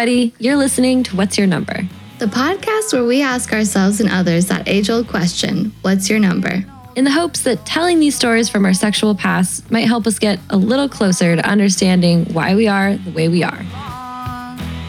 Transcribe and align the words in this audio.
everybody. 0.00 0.32
You're 0.38 0.56
listening 0.56 1.02
to 1.02 1.16
What's 1.16 1.36
Your 1.36 1.46
Number? 1.46 1.86
The 2.20 2.24
podcast 2.24 2.94
where 2.94 3.04
we 3.04 3.20
ask 3.20 3.52
ourselves 3.52 4.00
and 4.00 4.08
others 4.08 4.46
that 4.46 4.66
age 4.66 4.88
old 4.88 5.08
question 5.08 5.74
What's 5.82 6.08
your 6.08 6.18
number? 6.18 6.64
In 6.96 7.04
the 7.04 7.10
hopes 7.10 7.42
that 7.42 7.66
telling 7.66 8.00
these 8.00 8.14
stories 8.14 8.48
from 8.48 8.64
our 8.64 8.72
sexual 8.72 9.14
past 9.14 9.70
might 9.70 9.86
help 9.86 10.06
us 10.06 10.18
get 10.18 10.38
a 10.48 10.56
little 10.56 10.88
closer 10.88 11.36
to 11.36 11.46
understanding 11.46 12.24
why 12.32 12.54
we 12.54 12.66
are 12.66 12.96
the 12.96 13.10
way 13.10 13.28
we 13.28 13.42
are. 13.42 13.60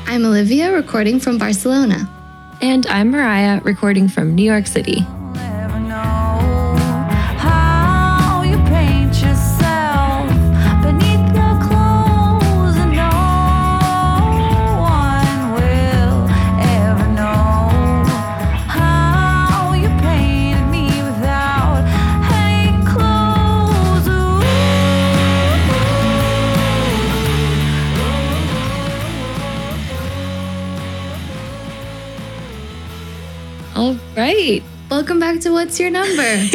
I'm 0.07 0.25
Olivia, 0.25 0.71
recording 0.73 1.19
from 1.19 1.37
Barcelona. 1.37 2.09
And 2.61 2.87
I'm 2.87 3.11
Mariah, 3.11 3.59
recording 3.65 4.07
from 4.07 4.33
New 4.33 4.45
York 4.45 4.65
City. 4.65 5.05
All 33.91 33.97
right. 34.15 34.63
Welcome 34.89 35.19
back 35.19 35.41
to 35.41 35.51
What's 35.51 35.77
Your 35.77 35.89
Number? 35.89 36.45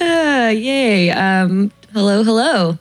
Uh, 0.00 0.48
yay. 0.52 1.10
Um, 1.10 1.70
hello, 1.92 2.24
hello. 2.24 2.78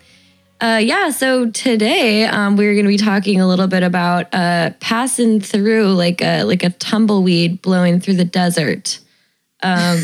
Uh, 0.59 0.81
yeah, 0.81 1.11
so 1.11 1.52
today 1.52 2.25
um, 2.25 2.58
we're 2.58 2.73
going 2.73 2.86
to 2.86 2.89
be 2.89 2.97
talking 2.97 3.39
a 3.39 3.47
little 3.47 3.67
bit 3.67 3.83
about 3.83 4.33
uh, 4.33 4.71
passing 4.80 5.39
through 5.39 5.93
like 5.93 6.23
a 6.23 6.43
like 6.43 6.63
a 6.63 6.71
tumbleweed 6.71 7.61
blowing 7.61 7.99
through 7.99 8.16
the 8.16 8.25
desert. 8.25 8.97
Um, 9.61 9.99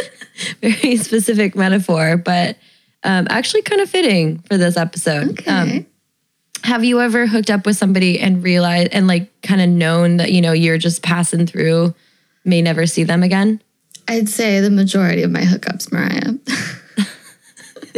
very 0.60 0.96
specific 0.96 1.54
metaphor, 1.54 2.16
but 2.16 2.56
um, 3.04 3.28
actually 3.30 3.62
kind 3.62 3.80
of 3.80 3.88
fitting 3.88 4.38
for 4.48 4.58
this 4.58 4.76
episode. 4.76 5.38
Okay. 5.38 5.50
Um, 5.52 5.86
have 6.64 6.84
you 6.84 7.00
ever 7.00 7.26
hooked 7.26 7.50
up 7.50 7.66
with 7.66 7.76
somebody 7.76 8.20
and 8.20 8.42
realized 8.42 8.92
and 8.92 9.06
like 9.06 9.30
kind 9.42 9.60
of 9.60 9.68
known 9.68 10.18
that 10.18 10.32
you 10.32 10.40
know 10.40 10.52
you're 10.52 10.78
just 10.78 11.02
passing 11.02 11.46
through, 11.46 11.94
may 12.44 12.62
never 12.62 12.86
see 12.86 13.04
them 13.04 13.22
again? 13.22 13.60
I'd 14.08 14.28
say 14.28 14.60
the 14.60 14.70
majority 14.70 15.22
of 15.22 15.30
my 15.30 15.42
hookups, 15.42 15.92
Mariah. 15.92 16.34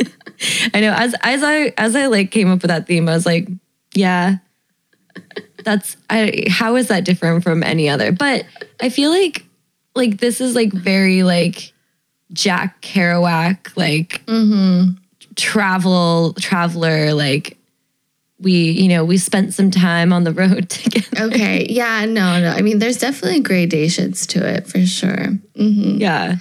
I 0.74 0.80
know 0.80 0.94
as 0.96 1.14
as 1.22 1.42
I 1.42 1.72
as 1.78 1.96
I 1.96 2.06
like 2.06 2.30
came 2.30 2.50
up 2.50 2.62
with 2.62 2.68
that 2.68 2.86
theme, 2.86 3.08
I 3.08 3.14
was 3.14 3.26
like, 3.26 3.48
yeah, 3.94 4.36
that's 5.64 5.96
I 6.10 6.44
how 6.48 6.76
is 6.76 6.88
that 6.88 7.04
different 7.04 7.42
from 7.42 7.62
any 7.62 7.88
other? 7.88 8.12
But 8.12 8.44
I 8.80 8.88
feel 8.88 9.10
like 9.10 9.44
like 9.94 10.18
this 10.18 10.40
is 10.40 10.54
like 10.54 10.72
very 10.72 11.22
like 11.22 11.72
Jack 12.32 12.82
Kerouac, 12.82 13.76
like 13.76 14.24
mm-hmm. 14.26 14.92
travel 15.36 16.34
traveler, 16.34 17.14
like 17.14 17.58
we, 18.40 18.70
you 18.72 18.88
know, 18.88 19.04
we 19.04 19.16
spent 19.18 19.54
some 19.54 19.70
time 19.70 20.12
on 20.12 20.24
the 20.24 20.32
road 20.32 20.68
together. 20.70 21.24
okay. 21.26 21.66
Yeah, 21.68 22.04
no, 22.04 22.40
no. 22.40 22.50
I 22.50 22.62
mean, 22.62 22.78
there's 22.78 22.98
definitely 22.98 23.40
gradations 23.40 24.26
to 24.28 24.46
it 24.46 24.66
for 24.66 24.84
sure. 24.84 25.26
hmm 25.56 25.96
Yeah. 25.98 26.36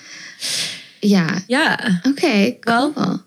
Yeah. 1.02 1.40
Yeah. 1.48 1.90
Okay. 2.08 2.60
Well- 2.68 2.94
Cool. 2.94 3.20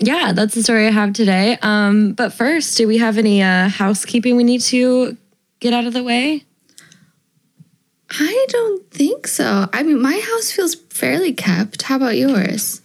Yeah, 0.00 0.30
that's 0.32 0.54
the 0.54 0.62
story 0.62 0.86
I 0.86 0.90
have 0.92 1.12
today. 1.12 1.58
Um, 1.60 2.12
but 2.12 2.32
first, 2.32 2.76
do 2.78 2.86
we 2.86 2.98
have 2.98 3.18
any 3.18 3.42
uh 3.42 3.68
housekeeping 3.68 4.36
we 4.36 4.44
need 4.44 4.60
to 4.70 5.16
get 5.58 5.72
out 5.74 5.86
of 5.86 5.92
the 5.92 6.04
way? 6.04 6.44
I 8.10 8.46
don't 8.48 8.88
think 8.92 9.26
so. 9.26 9.66
I 9.72 9.82
mean, 9.82 10.00
my 10.00 10.16
house 10.18 10.52
feels 10.52 10.76
fairly 10.76 11.32
kept. 11.32 11.82
How 11.82 11.96
about 11.96 12.16
yours? 12.16 12.80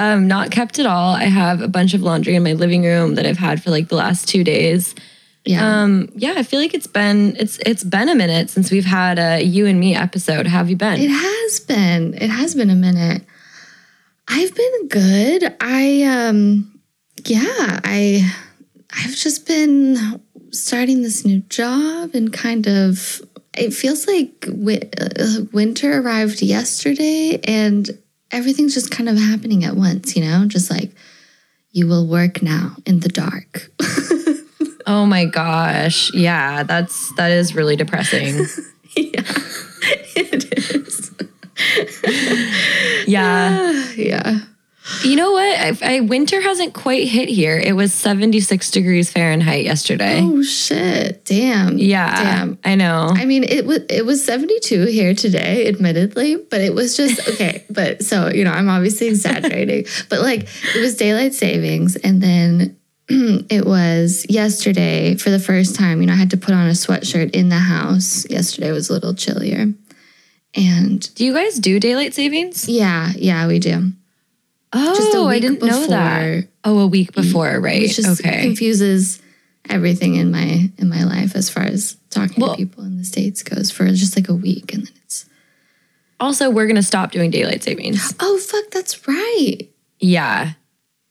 Um, 0.00 0.26
not 0.26 0.50
kept 0.50 0.78
at 0.78 0.86
all. 0.86 1.14
I 1.14 1.24
have 1.24 1.60
a 1.60 1.68
bunch 1.68 1.92
of 1.92 2.00
laundry 2.00 2.34
in 2.34 2.42
my 2.42 2.54
living 2.54 2.84
room 2.84 3.16
that 3.16 3.26
I've 3.26 3.36
had 3.36 3.62
for 3.62 3.68
like 3.68 3.88
the 3.88 3.96
last 3.96 4.26
two 4.26 4.42
days. 4.42 4.94
Yeah. 5.44 5.82
Um, 5.82 6.08
yeah, 6.14 6.34
I 6.36 6.42
feel 6.42 6.58
like 6.58 6.72
it's 6.72 6.86
been 6.86 7.36
it's 7.36 7.58
it's 7.66 7.84
been 7.84 8.08
a 8.08 8.14
minute 8.14 8.48
since 8.48 8.70
we've 8.70 8.86
had 8.86 9.18
a 9.18 9.42
you 9.42 9.66
and 9.66 9.78
me 9.78 9.94
episode. 9.94 10.46
How 10.46 10.58
have 10.58 10.70
you 10.70 10.76
been? 10.76 10.98
It 10.98 11.10
has 11.10 11.60
been. 11.60 12.14
It 12.14 12.28
has 12.28 12.54
been 12.54 12.70
a 12.70 12.74
minute. 12.74 13.24
I've 14.26 14.54
been 14.54 14.88
good. 14.88 15.54
I 15.60 16.02
um 16.04 16.80
yeah, 17.26 17.80
I 17.84 18.30
I've 18.92 19.14
just 19.14 19.46
been 19.46 20.22
starting 20.50 21.02
this 21.02 21.26
new 21.26 21.40
job 21.40 22.14
and 22.14 22.32
kind 22.32 22.66
of 22.66 23.20
it 23.54 23.74
feels 23.74 24.06
like 24.06 24.46
uh, 24.48 25.44
winter 25.52 26.00
arrived 26.00 26.40
yesterday 26.40 27.38
and 27.44 27.98
everything's 28.30 28.74
just 28.74 28.90
kind 28.90 29.08
of 29.08 29.16
happening 29.16 29.64
at 29.64 29.76
once, 29.76 30.16
you 30.16 30.24
know? 30.24 30.46
Just 30.46 30.70
like 30.70 30.92
you 31.72 31.86
will 31.86 32.06
work 32.06 32.42
now 32.42 32.76
in 32.86 33.00
the 33.00 33.08
dark. 33.08 33.70
oh 34.86 35.06
my 35.06 35.24
gosh, 35.24 36.12
yeah, 36.14 36.62
that's 36.62 37.12
that 37.16 37.30
is 37.30 37.54
really 37.54 37.76
depressing. 37.76 38.46
yeah. 38.96 39.22
It 40.16 40.58
is. 40.76 41.10
yeah, 43.06 43.84
yeah. 43.96 44.40
You 45.04 45.16
know 45.16 45.32
what? 45.32 45.42
I, 45.42 45.96
I 45.96 46.00
winter 46.00 46.40
hasn't 46.40 46.74
quite 46.74 47.08
hit 47.08 47.28
here. 47.28 47.58
It 47.58 47.74
was 47.74 47.92
seventy 47.92 48.40
six 48.40 48.70
degrees 48.70 49.10
Fahrenheit 49.10 49.64
yesterday. 49.64 50.20
Oh 50.22 50.42
shit. 50.42 51.24
Damn. 51.24 51.78
yeah, 51.78 52.22
Damn. 52.22 52.58
I 52.64 52.74
know. 52.74 53.08
I 53.12 53.24
mean, 53.24 53.44
it 53.44 53.66
was 53.66 53.80
it 53.88 54.04
was 54.04 54.24
72 54.24 54.86
here 54.86 55.14
today, 55.14 55.66
admittedly, 55.68 56.36
but 56.36 56.60
it 56.60 56.74
was 56.74 56.96
just 56.96 57.28
okay. 57.28 57.64
but 57.70 58.02
so, 58.02 58.28
you 58.28 58.44
know, 58.44 58.52
I'm 58.52 58.68
obviously 58.68 59.08
exaggerating, 59.08 59.86
but 60.08 60.20
like 60.20 60.48
it 60.74 60.80
was 60.80 60.96
daylight 60.96 61.34
savings 61.34 61.96
and 61.96 62.22
then 62.22 62.76
it 63.08 63.66
was 63.66 64.24
yesterday 64.28 65.16
for 65.16 65.30
the 65.30 65.38
first 65.38 65.74
time, 65.74 66.00
you 66.00 66.06
know, 66.06 66.12
I 66.12 66.16
had 66.16 66.30
to 66.30 66.36
put 66.36 66.54
on 66.54 66.68
a 66.68 66.72
sweatshirt 66.72 67.34
in 67.34 67.48
the 67.48 67.58
house. 67.58 68.28
Yesterday 68.30 68.70
was 68.72 68.88
a 68.88 68.92
little 68.92 69.14
chillier. 69.14 69.72
And 70.54 71.14
do 71.14 71.24
you 71.24 71.32
guys 71.32 71.58
do 71.58 71.78
daylight 71.78 72.14
savings? 72.14 72.68
yeah, 72.68 73.12
yeah, 73.16 73.46
we 73.46 73.58
do. 73.58 73.92
Oh, 74.72 74.94
Just 74.94 75.14
a 75.14 75.18
oh, 75.18 75.26
I 75.28 75.40
didn't 75.40 75.62
know 75.62 75.86
that. 75.88 76.48
Oh, 76.64 76.78
a 76.78 76.86
week 76.86 77.12
mm. 77.12 77.16
before, 77.16 77.58
right? 77.58 77.82
Which 77.82 77.96
just 77.96 78.20
okay. 78.20 78.42
confuses 78.42 79.20
everything 79.68 80.14
in 80.14 80.30
my 80.30 80.70
in 80.78 80.88
my 80.88 81.04
life 81.04 81.34
as 81.34 81.50
far 81.50 81.64
as 81.64 81.96
talking 82.10 82.40
Well- 82.40 82.52
to 82.52 82.56
people 82.56 82.84
in 82.84 82.96
the 82.96 83.04
states 83.04 83.42
goes 83.42 83.70
for 83.70 83.86
just 83.88 84.16
like 84.16 84.28
a 84.28 84.34
week 84.34 84.72
and 84.72 84.86
then 84.86 84.92
it's 85.04 85.26
Also, 86.18 86.50
we're 86.50 86.66
gonna 86.66 86.82
stop 86.82 87.12
doing 87.12 87.30
daylight 87.30 87.62
savings. 87.62 88.14
Oh 88.20 88.38
fuck, 88.38 88.70
that's 88.70 89.06
right. 89.08 89.58
Yeah. 89.98 90.52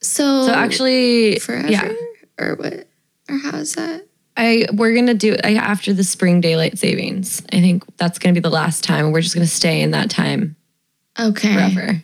So, 0.01 0.47
So 0.47 0.53
actually, 0.53 1.39
forever 1.39 1.69
yeah, 1.69 1.93
or 2.39 2.55
what 2.55 2.87
or 3.29 3.37
how 3.37 3.57
is 3.57 3.75
that? 3.75 4.05
I 4.37 4.65
we're 4.71 4.95
gonna 4.95 5.13
do 5.13 5.35
I, 5.43 5.55
after 5.55 5.93
the 5.93 6.03
spring 6.03 6.39
daylight 6.41 6.79
savings. 6.79 7.41
I 7.51 7.59
think 7.59 7.83
that's 7.97 8.19
gonna 8.19 8.33
be 8.33 8.39
the 8.39 8.49
last 8.49 8.83
time. 8.83 9.11
We're 9.11 9.21
just 9.21 9.35
gonna 9.35 9.47
stay 9.47 9.81
in 9.81 9.91
that 9.91 10.09
time 10.09 10.55
Okay, 11.19 11.53
forever. 11.53 12.03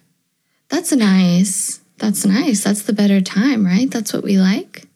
That's 0.69 0.91
nice. 0.91 1.79
That's 1.97 2.25
nice. 2.25 2.63
That's 2.63 2.83
the 2.83 2.94
better 2.94 3.21
time, 3.21 3.65
right? 3.65 3.89
That's 3.89 4.13
what 4.13 4.23
we 4.23 4.38
like. 4.38 4.88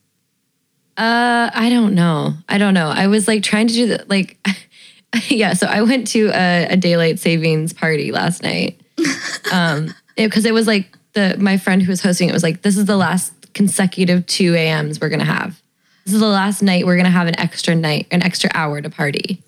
Uh, 0.97 1.49
I 1.53 1.69
don't 1.69 1.95
know. 1.95 2.33
I 2.49 2.57
don't 2.57 2.73
know. 2.73 2.89
I 2.89 3.07
was 3.07 3.27
like 3.27 3.41
trying 3.41 3.67
to 3.67 3.73
do 3.73 3.87
the 3.87 4.05
like, 4.09 4.37
yeah. 5.29 5.53
So 5.53 5.65
I 5.65 5.81
went 5.81 6.07
to 6.07 6.29
a, 6.33 6.67
a 6.71 6.77
daylight 6.77 7.19
savings 7.19 7.71
party 7.73 8.11
last 8.11 8.43
night. 8.43 8.79
Um, 9.51 9.95
because 10.15 10.45
it, 10.45 10.53
was 10.53 10.67
like 10.67 10.95
the 11.13 11.35
my 11.39 11.57
friend 11.57 11.81
who 11.81 11.89
was 11.89 12.01
hosting 12.01 12.29
it 12.29 12.33
was 12.33 12.43
like, 12.43 12.61
this 12.61 12.77
is 12.77 12.85
the 12.85 12.97
last 12.97 13.33
consecutive 13.53 14.25
two 14.27 14.53
a.m.s 14.53 14.99
we're 15.01 15.09
gonna 15.09 15.23
have. 15.25 15.59
This 16.05 16.13
is 16.13 16.19
the 16.19 16.27
last 16.27 16.61
night 16.61 16.85
we're 16.85 16.97
gonna 16.97 17.09
have 17.09 17.27
an 17.27 17.39
extra 17.39 17.73
night, 17.73 18.05
an 18.11 18.21
extra 18.21 18.51
hour 18.53 18.79
to 18.81 18.89
party 18.89 19.41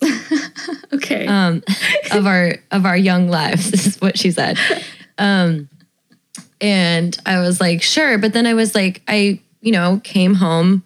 Okay. 0.93 1.27
um, 1.27 1.61
of 2.11 2.25
our 2.25 2.53
of 2.71 2.85
our 2.85 2.97
young 2.97 3.27
lives. 3.27 3.69
This 3.69 3.85
is 3.85 4.01
what 4.01 4.17
she 4.17 4.31
said. 4.31 4.57
Um, 5.17 5.69
and 6.61 7.17
I 7.25 7.39
was 7.39 7.59
like, 7.59 7.81
sure. 7.81 8.17
But 8.17 8.33
then 8.33 8.45
I 8.45 8.53
was 8.53 8.75
like, 8.75 9.01
I 9.07 9.41
you 9.61 9.71
know 9.71 9.99
came 10.03 10.35
home, 10.35 10.83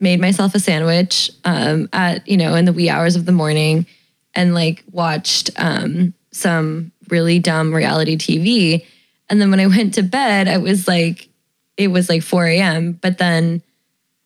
made 0.00 0.20
myself 0.20 0.54
a 0.54 0.60
sandwich 0.60 1.30
um, 1.44 1.88
at 1.92 2.26
you 2.26 2.36
know 2.36 2.54
in 2.54 2.64
the 2.64 2.72
wee 2.72 2.88
hours 2.88 3.16
of 3.16 3.26
the 3.26 3.32
morning, 3.32 3.86
and 4.34 4.54
like 4.54 4.84
watched 4.92 5.50
um, 5.56 6.14
some 6.32 6.92
really 7.08 7.38
dumb 7.38 7.74
reality 7.74 8.16
TV. 8.16 8.84
And 9.28 9.40
then 9.40 9.50
when 9.50 9.60
I 9.60 9.66
went 9.66 9.94
to 9.94 10.02
bed, 10.02 10.46
I 10.46 10.58
was 10.58 10.86
like, 10.86 11.28
it 11.76 11.88
was 11.88 12.08
like 12.08 12.22
4 12.22 12.46
a.m. 12.46 12.92
But 12.92 13.18
then 13.18 13.62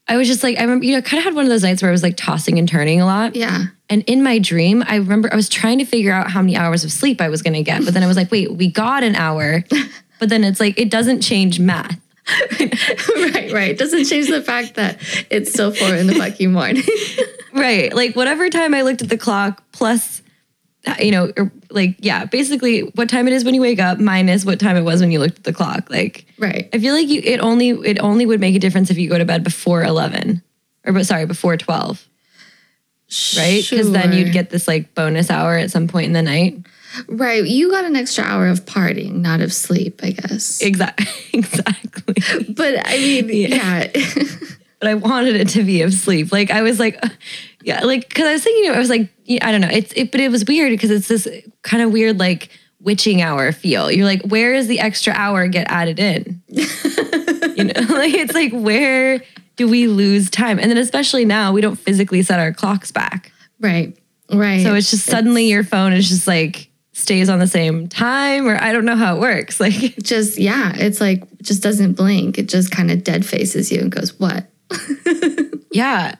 I 0.06 0.17
was 0.17 0.29
just 0.29 0.43
like, 0.43 0.58
I 0.58 0.62
remember, 0.62 0.85
you 0.85 0.94
know, 0.94 1.02
kind 1.02 1.19
of 1.19 1.25
had 1.25 1.35
one 1.35 1.44
of 1.44 1.50
those 1.50 1.62
nights 1.62 1.82
where 1.82 1.88
I 1.88 1.93
was 1.93 2.02
like 2.02 2.17
tossing 2.17 2.58
and 2.58 2.69
turning 2.69 3.00
a 3.00 3.06
lot. 3.06 3.37
yeah. 3.37 3.64
And 3.88 4.05
in 4.06 4.23
my 4.23 4.38
dream, 4.38 4.85
I 4.87 4.97
remember 4.97 5.32
I 5.32 5.37
was 5.37 5.49
trying 5.49 5.79
to 5.79 5.85
figure 5.85 6.12
out 6.12 6.31
how 6.31 6.41
many 6.43 6.56
hours 6.56 6.85
of 6.85 6.93
sleep 6.93 7.20
I 7.20 7.29
was 7.29 7.43
going 7.43 7.55
to 7.55 7.62
get. 7.62 7.85
But 7.85 7.93
then 7.93 8.05
I 8.05 8.06
was 8.06 8.17
like, 8.17 8.31
wait, 8.31 8.52
we 8.52 8.70
got 8.70 9.02
an 9.02 9.17
hour. 9.17 9.64
But 10.21 10.29
then 10.29 10.45
it's 10.45 10.61
like, 10.61 10.79
it 10.79 10.91
doesn't 10.91 11.23
change 11.23 11.59
math. 11.59 11.99
right, 12.61 13.51
right. 13.53 13.77
Doesn't 13.77 14.05
change 14.05 14.29
the 14.29 14.43
fact 14.43 14.75
that 14.75 14.99
it's 15.31 15.51
still 15.51 15.73
four 15.73 15.95
in 15.95 16.07
the 16.07 16.15
fucking 16.15 16.53
morning. 16.53 16.85
right. 17.53 17.93
Like 17.93 18.15
whatever 18.15 18.49
time 18.51 18.75
I 18.75 18.83
looked 18.83 19.03
at 19.03 19.09
the 19.09 19.19
clock 19.19 19.65
plus, 19.73 20.23
you 21.01 21.11
know, 21.11 21.33
or 21.37 21.51
like, 21.71 21.97
yeah, 21.99 22.27
basically 22.27 22.83
what 22.95 23.09
time 23.09 23.27
it 23.27 23.33
is 23.33 23.45
when 23.45 23.55
you 23.55 23.61
wake 23.61 23.81
up 23.81 23.99
minus 23.99 24.45
what 24.45 24.61
time 24.61 24.77
it 24.77 24.83
was 24.83 25.01
when 25.01 25.11
you 25.11 25.19
looked 25.19 25.39
at 25.39 25.45
the 25.45 25.53
clock. 25.53 25.91
Like, 25.91 26.27
Right. 26.39 26.69
I 26.73 26.79
feel 26.79 26.95
like 26.95 27.09
you, 27.09 27.21
it 27.25 27.41
only, 27.41 27.71
it 27.71 27.99
only 27.99 28.27
would 28.27 28.39
make 28.41 28.55
a 28.55 28.61
difference 28.61 28.91
if 28.91 28.99
you 28.99 29.09
go 29.09 29.19
to 29.19 29.25
bed 29.25 29.43
before 29.43 29.83
11 29.83 30.43
or, 30.87 30.93
but 30.93 31.07
sorry, 31.07 31.27
before 31.27 31.57
12, 31.57 32.07
right? 33.37 33.67
Because 33.69 33.91
then 33.93 34.13
you'd 34.13 34.33
get 34.33 34.51
this 34.51 34.69
like 34.69 34.95
bonus 34.95 35.31
hour 35.31 35.57
at 35.57 35.71
some 35.71 35.89
point 35.89 36.07
in 36.07 36.13
the 36.13 36.23
night. 36.23 36.59
Right. 37.09 37.45
You 37.45 37.71
got 37.71 37.85
an 37.85 37.97
extra 37.97 38.25
hour 38.25 38.49
of 38.49 38.65
partying, 38.65 39.17
not 39.17 39.41
of 39.41 39.53
sleep, 39.53 40.01
I 40.03 40.11
guess. 40.11 40.61
Exactly. 40.61 41.07
exactly. 41.39 42.15
but 42.53 42.83
I 42.85 42.97
mean, 42.99 43.29
yeah. 43.29 43.87
but 44.81 44.89
I 44.89 44.95
wanted 44.95 45.37
it 45.37 45.49
to 45.51 45.63
be 45.63 45.83
of 45.83 45.93
sleep. 45.93 46.33
Like 46.33 46.51
I 46.51 46.63
was 46.63 46.79
like, 46.81 46.99
uh, 47.05 47.09
yeah, 47.63 47.85
like 47.85 48.09
because 48.09 48.27
I 48.27 48.33
was 48.33 48.43
thinking, 48.43 48.71
I 48.73 48.79
was 48.79 48.91
like, 48.91 49.09
I 49.43 49.53
don't 49.53 49.61
know, 49.61 49.69
it's 49.71 49.93
it, 49.95 50.11
but 50.11 50.21
it 50.21 50.31
was 50.31 50.45
weird 50.47 50.71
because 50.71 50.91
it's 50.91 51.09
this 51.09 51.29
kind 51.63 51.83
of 51.83 51.93
weird 51.93 52.19
like 52.19 52.49
witching 52.81 53.23
hour 53.23 53.53
feel. 53.53 53.91
You're 53.91 54.07
like, 54.07 54.23
where 54.23 54.55
is 54.55 54.67
the 54.67 54.81
extra 54.81 55.13
hour 55.13 55.47
get 55.47 55.71
added 55.71 55.99
in? 55.99 56.43
you 56.49 57.65
know, 57.65 57.81
like 57.91 58.15
it's 58.15 58.35
like 58.35 58.53
where 58.53 59.23
do 59.57 59.69
we 59.69 59.87
lose 59.87 60.31
time? 60.31 60.59
And 60.59 60.71
then 60.71 60.79
especially 60.79 61.25
now, 61.25 61.53
we 61.53 61.61
don't 61.61 61.77
physically 61.77 62.23
set 62.23 62.41
our 62.41 62.53
clocks 62.53 62.91
back, 62.91 63.33
right. 63.61 63.97
Right. 64.33 64.63
so 64.63 64.75
it's 64.77 64.91
just 64.91 65.07
suddenly 65.07 65.47
your 65.47 65.65
phone 65.65 65.93
is 65.93 66.09
just 66.09 66.29
like 66.29 66.70
stays 67.00 67.29
on 67.29 67.38
the 67.38 67.47
same 67.47 67.88
time, 67.88 68.47
or 68.47 68.56
I 68.62 68.73
don't 68.73 68.85
know 68.85 68.97
how 68.97 69.17
it 69.17 69.20
works. 69.20 69.58
Like, 69.61 69.97
just 70.02 70.38
yeah, 70.38 70.73
it's 70.76 71.00
like 71.00 71.23
just 71.43 71.62
doesn't 71.62 71.94
blink. 71.94 72.38
It 72.38 72.49
just 72.49 72.70
kind 72.70 72.91
of 72.91 73.02
dead 73.05 73.25
faces 73.26 73.73
you 73.73 73.81
and 73.81 73.91
goes, 73.91 74.19
"What?" 74.19 74.47
yeah, 75.73 76.14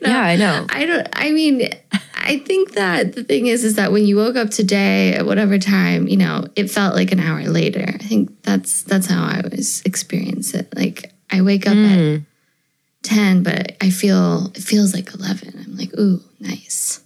yeah, 0.00 0.20
I 0.22 0.36
know. 0.36 0.66
I 0.70 0.86
don't. 0.86 1.08
I 1.12 1.30
mean, 1.32 1.68
I 2.16 2.38
think 2.38 2.72
that 2.72 3.14
the 3.14 3.24
thing 3.24 3.46
is, 3.46 3.64
is 3.64 3.74
that 3.76 3.92
when 3.92 4.04
you 4.06 4.16
woke 4.16 4.36
up 4.36 4.50
today 4.50 5.14
at 5.14 5.26
whatever 5.26 5.58
time, 5.58 6.08
you 6.08 6.16
know, 6.16 6.46
it 6.56 6.70
felt 6.70 6.94
like 6.94 7.12
an 7.12 7.20
hour 7.20 7.42
later. 7.44 7.84
I 7.86 7.98
think 7.98 8.42
that's 8.42 8.82
that's 8.82 9.06
how 9.06 9.24
I 9.24 9.40
always 9.44 9.82
experience 9.84 10.54
it. 10.54 10.74
Like 10.76 11.12
I 11.30 11.42
wake 11.42 11.66
up 11.66 11.74
Mm. 11.74 12.16
at 12.16 12.22
ten, 13.02 13.42
but 13.42 13.76
I 13.80 13.90
feel 13.90 14.46
it 14.54 14.62
feels 14.62 14.94
like 14.94 15.12
eleven. 15.14 15.52
I'm 15.64 15.76
like, 15.76 15.92
ooh, 15.98 16.20
nice. 16.40 17.00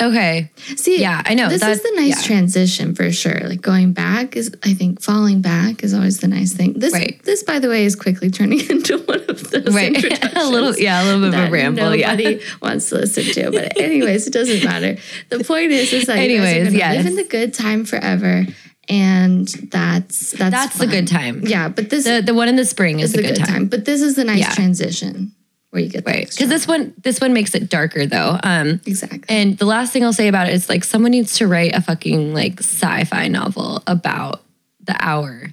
Okay, 0.00 0.50
See, 0.76 1.00
Yeah, 1.00 1.22
I 1.24 1.34
know. 1.34 1.48
This 1.48 1.60
That- 1.60 1.70
is 1.72 1.82
the 1.82 1.92
nice 1.96 2.20
yeah. 2.20 2.26
transition 2.26 2.94
for 2.94 3.12
sure. 3.12 3.40
Like 3.44 3.60
going 3.60 3.92
back 3.92 4.36
is, 4.36 4.50
I 4.64 4.72
think, 4.74 5.00
falling 5.02 5.42
back 5.42 5.84
is 5.84 5.92
always 5.94 6.18
the 6.18 6.28
nice 6.28 6.52
thing. 6.54 6.72
This, 6.72 6.92
Right. 6.92 7.20
this, 7.24 7.42
by 7.42 7.58
the 7.58 7.68
way, 7.68 7.84
is 7.84 7.94
quickly 7.94 8.30
turning 8.30 8.60
into 8.70 8.98
one 8.98 9.20
of 9.28 9.50
those 9.50 9.72
right, 9.74 9.94
a 10.36 10.48
little, 10.48 10.74
yeah, 10.76 11.02
a 11.02 11.04
little 11.04 11.20
bit 11.30 11.38
of 11.38 11.48
a 11.48 11.50
ramble, 11.50 11.94
yeah. 11.94 12.10
nobody 12.14 12.40
wants 12.62 12.88
to 12.88 12.96
listen 12.96 13.24
to. 13.34 13.50
But 13.52 13.78
anyways, 13.78 14.26
it 14.26 14.32
doesn't 14.32 14.64
matter. 14.64 14.96
The 15.28 15.44
point 15.44 15.70
is, 15.72 15.92
is 15.92 16.06
that 16.06 16.18
you 16.28 16.38
guys 16.38 16.46
are 16.46 16.48
Anyways, 16.60 16.74
yes. 16.74 16.96
live 16.96 17.06
in 17.06 17.16
the 17.16 17.24
good 17.24 17.52
time 17.54 17.84
forever, 17.84 18.46
and 18.88 19.46
that's 19.70 20.32
that's 20.32 20.50
That's 20.50 20.78
the 20.78 20.86
good 20.86 21.06
time. 21.06 21.42
Yeah, 21.46 21.68
but 21.68 21.90
this 21.90 22.04
The 22.04 22.22
the 22.24 22.34
one 22.34 22.48
in 22.48 22.56
the 22.56 22.64
spring 22.64 22.98
is 23.00 23.10
is 23.10 23.16
the 23.16 23.22
the 23.22 23.28
good, 23.34 23.44
time. 23.44 23.66
But 23.66 23.84
this 23.84 24.00
is 24.00 24.16
the 24.16 24.24
nice 24.24 24.38
Yeah. 24.40 24.50
transition 24.50 25.32
where 25.72 25.82
you 25.82 25.88
get 25.88 26.06
Right. 26.06 26.28
Because 26.30 26.48
this 26.48 26.68
one 26.68 26.94
this 27.02 27.20
one 27.20 27.32
makes 27.32 27.54
it 27.54 27.68
darker 27.68 28.06
though. 28.06 28.38
Um 28.42 28.80
exactly. 28.86 29.24
and 29.28 29.58
the 29.58 29.64
last 29.66 29.92
thing 29.92 30.04
I'll 30.04 30.12
say 30.12 30.28
about 30.28 30.48
it 30.48 30.54
is 30.54 30.68
like 30.68 30.84
someone 30.84 31.10
needs 31.10 31.36
to 31.38 31.48
write 31.48 31.74
a 31.74 31.80
fucking 31.80 32.32
like 32.34 32.60
sci-fi 32.60 33.28
novel 33.28 33.82
about 33.86 34.42
the 34.84 34.94
hour. 35.00 35.50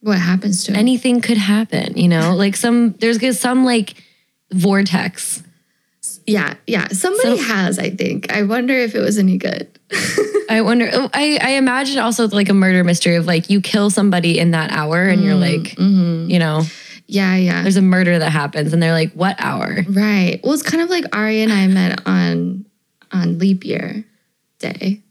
what 0.00 0.18
happens 0.18 0.64
to 0.64 0.72
it? 0.72 0.78
Anything 0.78 1.20
could 1.20 1.36
happen, 1.38 1.96
you 1.96 2.08
know? 2.08 2.34
Like 2.34 2.56
some 2.56 2.92
there's 3.00 3.38
some 3.38 3.64
like 3.64 4.02
vortex. 4.52 5.42
Yeah, 6.26 6.54
yeah. 6.66 6.88
Somebody 6.88 7.36
So- 7.38 7.44
has, 7.44 7.78
I 7.78 7.90
think. 7.90 8.32
I 8.32 8.42
wonder 8.44 8.74
if 8.74 8.94
it 8.94 9.00
was 9.00 9.18
any 9.18 9.36
good. 9.36 9.68
I 10.48 10.62
wonder 10.62 10.88
oh, 10.92 11.10
I 11.12 11.38
I 11.42 11.50
imagine 11.52 11.98
also 11.98 12.26
like 12.28 12.48
a 12.48 12.54
murder 12.54 12.82
mystery 12.84 13.16
of 13.16 13.26
like 13.26 13.50
you 13.50 13.60
kill 13.60 13.90
somebody 13.90 14.38
in 14.38 14.52
that 14.52 14.70
hour 14.72 15.02
and 15.04 15.22
you're 15.22 15.34
like, 15.36 15.78
you 15.78 16.38
know, 16.38 16.62
Yeah, 17.12 17.34
yeah. 17.36 17.62
there's 17.62 17.76
a 17.76 17.82
murder 17.82 18.18
that 18.18 18.30
happens 18.30 18.72
and 18.72 18.80
they're 18.82 18.92
like, 18.92 19.12
"What 19.14 19.36
hour?" 19.40 19.78
right. 19.88 20.38
Well, 20.44 20.52
it's 20.52 20.62
kind 20.62 20.82
of 20.82 20.88
like 20.90 21.04
Ari 21.14 21.42
and 21.42 21.52
I 21.52 21.66
met 21.66 22.06
on 22.06 22.66
on 23.12 23.38
leap 23.38 23.64
year 23.64 24.04
day. 24.60 25.02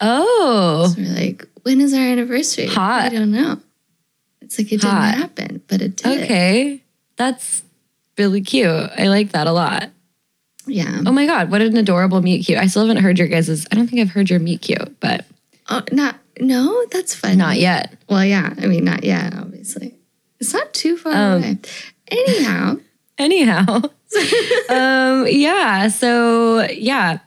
Oh. 0.00 0.92
So 0.94 1.00
we're 1.00 1.14
like, 1.14 1.46
when 1.62 1.80
is 1.80 1.94
our 1.94 2.00
anniversary? 2.00 2.66
Hot. 2.66 3.02
I 3.04 3.08
don't 3.10 3.30
know. 3.30 3.60
It's 4.40 4.58
like 4.58 4.72
it 4.72 4.82
Hot. 4.82 4.90
didn't 5.12 5.20
happen, 5.20 5.62
but 5.68 5.80
it 5.80 5.96
did. 5.96 6.22
Okay. 6.24 6.82
That's 7.16 7.62
really 8.18 8.40
cute. 8.40 8.68
I 8.98 9.06
like 9.08 9.30
that 9.32 9.46
a 9.46 9.52
lot. 9.52 9.90
Yeah. 10.66 11.02
Oh 11.06 11.12
my 11.12 11.26
God, 11.26 11.50
what 11.50 11.60
an 11.62 11.76
adorable 11.76 12.20
meet 12.22 12.44
cute. 12.46 12.58
I 12.58 12.66
still 12.66 12.82
haven't 12.86 13.02
heard 13.02 13.18
your 13.18 13.28
guys's. 13.28 13.66
I 13.70 13.76
don't 13.76 13.86
think 13.86 14.00
I've 14.00 14.10
heard 14.10 14.28
your 14.30 14.40
meet 14.40 14.62
cute, 14.62 14.98
but 15.00 15.24
Oh, 15.70 15.82
not 15.92 16.16
no, 16.40 16.84
that's 16.90 17.14
funny. 17.14 17.36
not 17.36 17.58
yet. 17.58 17.96
Well, 18.08 18.24
yeah. 18.24 18.52
I 18.58 18.66
mean, 18.66 18.84
not 18.84 19.04
yet. 19.04 19.34
Obviously, 19.34 19.93
it's 20.44 20.54
not 20.54 20.72
too 20.74 20.96
far 20.96 21.12
Um, 21.12 21.42
away. 21.42 21.58
Anyhow, 22.08 22.76
Anyhow, 23.18 23.82
um, 24.68 25.26
yeah. 25.28 25.88
So 25.88 26.66
yeah, 26.70 27.18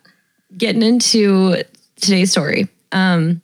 getting 0.57 0.81
into 0.83 1.63
today's 1.95 2.31
story. 2.31 2.67
Um, 2.91 3.41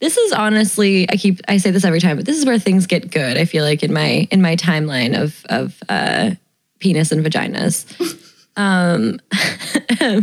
this 0.00 0.16
is 0.18 0.32
honestly, 0.32 1.06
I 1.10 1.16
keep 1.16 1.40
I 1.48 1.56
say 1.56 1.70
this 1.70 1.84
every 1.84 2.00
time, 2.00 2.16
but 2.16 2.26
this 2.26 2.36
is 2.36 2.44
where 2.44 2.58
things 2.58 2.86
get 2.86 3.10
good. 3.10 3.38
I 3.38 3.46
feel 3.46 3.64
like 3.64 3.82
in 3.82 3.92
my 3.92 4.28
in 4.30 4.42
my 4.42 4.56
timeline 4.56 5.18
of 5.20 5.44
of 5.48 5.82
uh, 5.88 6.32
penis 6.80 7.12
and 7.12 7.24
vaginas. 7.24 7.86
Um, 8.56 9.18
So 9.98 10.20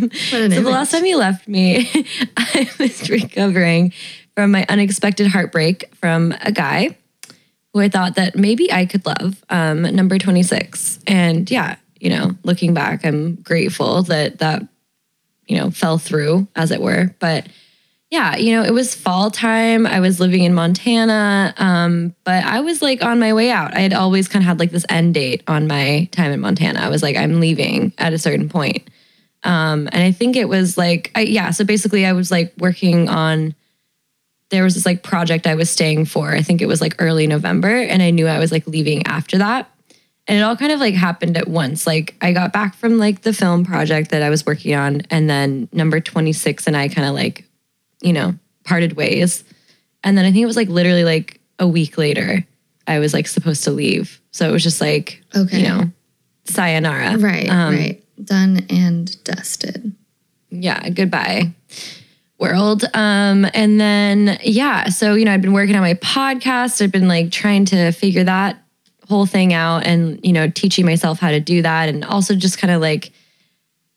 the 0.47 0.62
last 0.63 0.91
time 0.91 1.03
you 1.03 1.18
left 1.18 1.50
me, 1.50 1.89
I 2.38 2.69
was 2.79 3.09
recovering 3.09 3.92
from 4.35 4.51
my 4.51 4.66
unexpected 4.69 5.28
heartbreak 5.28 5.94
from 5.95 6.33
a 6.42 6.49
guy 6.54 6.95
who 7.73 7.80
I 7.80 7.90
thought 7.90 8.16
that 8.16 8.35
maybe 8.35 8.71
I 8.71 8.85
could 8.85 9.06
love, 9.06 9.44
um, 9.49 9.83
number 9.83 10.18
26. 10.18 10.99
And 11.07 11.49
yeah, 11.49 11.78
you 11.99 12.09
know, 12.09 12.35
looking 12.44 12.73
back, 12.73 13.06
I'm 13.06 13.35
grateful 13.35 14.04
that 14.04 14.40
that, 14.40 14.63
you 15.47 15.57
know, 15.57 15.71
fell 15.71 15.97
through, 15.97 16.47
as 16.56 16.71
it 16.71 16.81
were. 16.81 17.16
But 17.19 17.47
yeah, 18.11 18.35
you 18.35 18.54
know, 18.54 18.63
it 18.63 18.73
was 18.73 18.94
fall 18.94 19.31
time. 19.31 19.87
I 19.87 20.01
was 20.01 20.19
living 20.19 20.44
in 20.44 20.54
Montana, 20.54 21.54
um, 21.57 22.13
but 22.25 22.44
I 22.44 22.59
was 22.59 22.81
like 22.81 23.01
on 23.01 23.19
my 23.19 23.33
way 23.33 23.49
out. 23.49 23.73
I 23.73 23.80
had 23.80 23.94
always 23.94 24.28
kind 24.28 24.44
of 24.44 24.47
had 24.47 24.59
like 24.59 24.71
this 24.71 24.85
end 24.90 25.13
date 25.13 25.44
on 25.47 25.68
my 25.68 26.09
time 26.11 26.33
in 26.33 26.42
Montana. 26.42 26.81
I 26.81 26.90
was 26.90 27.01
like, 27.01 27.16
I'm 27.16 27.40
leaving 27.40 27.94
at 27.97 28.11
a 28.11 28.19
certain 28.19 28.49
point. 28.49 28.90
Um, 29.44 29.87
and 29.94 30.04
I 30.04 30.11
think 30.11 30.35
it 30.35 30.49
was 30.49 30.78
like, 30.78 31.09
I, 31.16 31.21
yeah. 31.21 31.51
So 31.51 31.63
basically, 31.63 32.06
I 32.06 32.13
was 32.13 32.30
like 32.30 32.54
working 32.57 33.07
on. 33.07 33.56
There 34.52 34.64
was 34.64 34.76
this 34.76 34.86
like 34.86 35.02
project 35.02 35.48
I 35.48 35.56
was 35.56 35.70
staying 35.70 36.06
for. 36.06 36.31
I 36.31 36.42
think 36.44 36.62
it 36.62 36.68
was 36.68 36.80
like 36.81 36.96
early 37.00 37.26
November, 37.26 37.70
and 37.76 38.02
I 38.04 38.12
knew 38.12 38.28
I 38.28 38.38
was 38.40 38.52
like 38.52 38.68
leaving 38.68 39.08
after 39.08 39.40
that. 39.40 39.70
And 40.28 40.38
it 40.38 40.42
all 40.44 40.56
kind 40.56 40.72
of 40.72 40.80
like 40.80 40.94
happened 40.94 41.36
at 41.36 41.48
once. 41.48 41.88
Like 41.88 42.16
I 42.22 42.31
got 42.31 42.54
back 42.54 42.76
from 42.76 42.98
like 43.00 43.22
the 43.22 43.34
film 43.34 43.66
project 43.66 44.12
that 44.12 44.22
I 44.22 44.30
was 44.30 44.46
working 44.46 44.76
on, 44.76 45.02
and 45.10 45.30
then 45.30 45.68
number 45.74 46.00
twenty 46.00 46.34
six 46.34 46.68
and 46.68 46.78
I 46.78 46.88
kind 46.90 47.08
of 47.08 47.16
like, 47.16 47.46
you 48.02 48.14
know, 48.14 48.36
parted 48.64 48.94
ways. 48.94 49.44
And 50.04 50.18
then 50.18 50.26
I 50.26 50.31
think 50.31 50.44
it 50.44 50.48
was 50.48 50.56
like 50.58 50.70
literally 50.70 51.04
like 51.04 51.40
a 51.60 51.68
week 51.68 51.98
later, 51.98 52.46
I 52.88 53.00
was 53.00 53.14
like 53.14 53.28
supposed 53.28 53.64
to 53.66 53.72
leave. 53.72 54.22
So 54.31 54.48
it 54.48 54.52
was 54.52 54.64
just 54.64 54.81
like, 54.81 55.24
Okay. 55.36 55.62
you 55.62 55.68
know, 55.68 55.92
sayonara. 56.46 57.18
right, 57.18 57.50
Um, 57.50 57.74
right, 57.76 58.04
done 58.24 58.66
and 58.70 59.24
dusted. 59.24 59.94
yeah, 60.50 60.90
goodbye 60.90 61.52
world. 62.42 62.83
Um, 62.94 63.45
and 63.54 63.80
then 63.80 64.38
yeah, 64.44 64.90
so 64.90 65.14
you 65.14 65.24
know, 65.24 65.31
I'd 65.33 65.42
been 65.42 65.54
working 65.54 65.76
on 65.76 65.81
my 65.81 65.94
podcast. 65.94 66.81
I'd 66.81 66.92
been 66.92 67.07
like 67.07 67.31
trying 67.31 67.66
to 67.66 67.92
figure 67.92 68.24
that 68.26 68.57
whole 69.07 69.26
thing 69.26 69.54
out 69.54 69.86
and 69.86 70.19
you 70.26 70.33
know, 70.33 70.50
teaching 70.50 70.86
myself 70.86 71.19
how 71.19 71.31
to 71.31 71.40
do 71.40 71.62
that 71.62 71.88
and 71.90 72.04
also 72.04 72.36
just 72.36 72.57
kind 72.57 72.74
of 72.74 72.81
like 72.81 73.12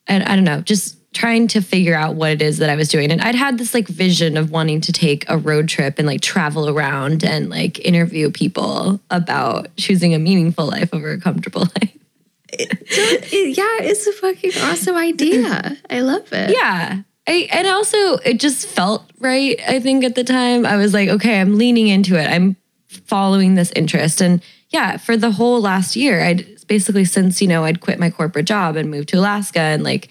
I, 0.07 0.17
I 0.17 0.35
don't 0.35 0.43
know, 0.45 0.61
just 0.61 0.97
trying 1.13 1.47
to 1.47 1.61
figure 1.61 1.95
out 1.95 2.15
what 2.15 2.29
it 2.31 2.41
is 2.41 2.57
that 2.57 2.69
I 2.69 2.75
was 2.75 2.89
doing. 2.89 3.09
And 3.09 3.21
I'd 3.21 3.35
had 3.35 3.57
this 3.57 3.73
like 3.73 3.87
vision 3.87 4.35
of 4.35 4.51
wanting 4.51 4.81
to 4.81 4.91
take 4.91 5.23
a 5.29 5.37
road 5.37 5.69
trip 5.69 5.97
and 5.97 6.05
like 6.05 6.19
travel 6.21 6.67
around 6.69 7.23
and 7.23 7.49
like 7.49 7.79
interview 7.79 8.29
people 8.29 8.99
about 9.09 9.73
choosing 9.77 10.13
a 10.13 10.19
meaningful 10.19 10.67
life 10.67 10.93
over 10.93 11.11
a 11.13 11.19
comfortable 11.19 11.61
life. 11.81 11.97
It- 12.49 13.57
yeah, 13.57 13.87
it's 13.87 14.05
a 14.07 14.11
fucking 14.11 14.51
awesome 14.63 14.95
idea. 14.95 15.77
I 15.89 16.01
love 16.01 16.31
it. 16.33 16.51
Yeah. 16.51 17.01
I, 17.27 17.47
and 17.51 17.67
also 17.67 18.17
it 18.17 18.39
just 18.39 18.67
felt 18.67 19.09
right 19.19 19.59
i 19.67 19.79
think 19.79 20.03
at 20.03 20.13
the 20.13 20.23
time. 20.23 20.65
I 20.65 20.77
was 20.77 20.93
like 20.93 21.09
okay 21.09 21.39
i'm 21.39 21.57
leaning 21.57 21.87
into 21.87 22.15
it. 22.19 22.25
I'm 22.25 22.55
following 22.87 23.55
this 23.55 23.71
interest. 23.75 24.21
And 24.21 24.41
yeah 24.69 24.97
for 24.97 25.15
the 25.15 25.31
whole 25.31 25.61
last 25.61 25.95
year 25.95 26.21
i'd 26.21 26.45
basically 26.67 27.05
since 27.05 27.41
you 27.41 27.47
know 27.47 27.63
i'd 27.63 27.81
quit 27.81 27.99
my 27.99 28.09
corporate 28.09 28.47
job 28.47 28.75
and 28.75 28.89
moved 28.89 29.09
to 29.09 29.17
alaska 29.17 29.59
and 29.59 29.83
like 29.83 30.09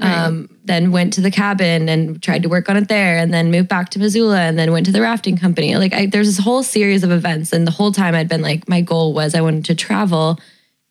um, 0.00 0.48
then 0.64 0.90
went 0.90 1.12
to 1.12 1.20
the 1.20 1.30
cabin 1.30 1.88
and 1.88 2.20
tried 2.20 2.42
to 2.42 2.48
work 2.48 2.68
on 2.68 2.76
it 2.76 2.88
there 2.88 3.16
and 3.16 3.32
then 3.32 3.52
moved 3.52 3.68
back 3.68 3.90
to 3.90 3.98
missoula 4.00 4.40
and 4.40 4.58
then 4.58 4.72
went 4.72 4.86
to 4.86 4.92
the 4.92 5.00
rafting 5.00 5.36
company. 5.36 5.76
Like 5.76 5.92
I, 5.92 6.06
there's 6.06 6.26
this 6.26 6.44
whole 6.44 6.64
series 6.64 7.04
of 7.04 7.12
events. 7.12 7.52
And 7.52 7.64
the 7.64 7.70
whole 7.70 7.92
time 7.92 8.14
i'd 8.14 8.28
been 8.28 8.42
like 8.42 8.68
my 8.68 8.80
goal 8.80 9.12
was 9.14 9.34
i 9.34 9.40
wanted 9.40 9.64
to 9.66 9.74
travel 9.74 10.40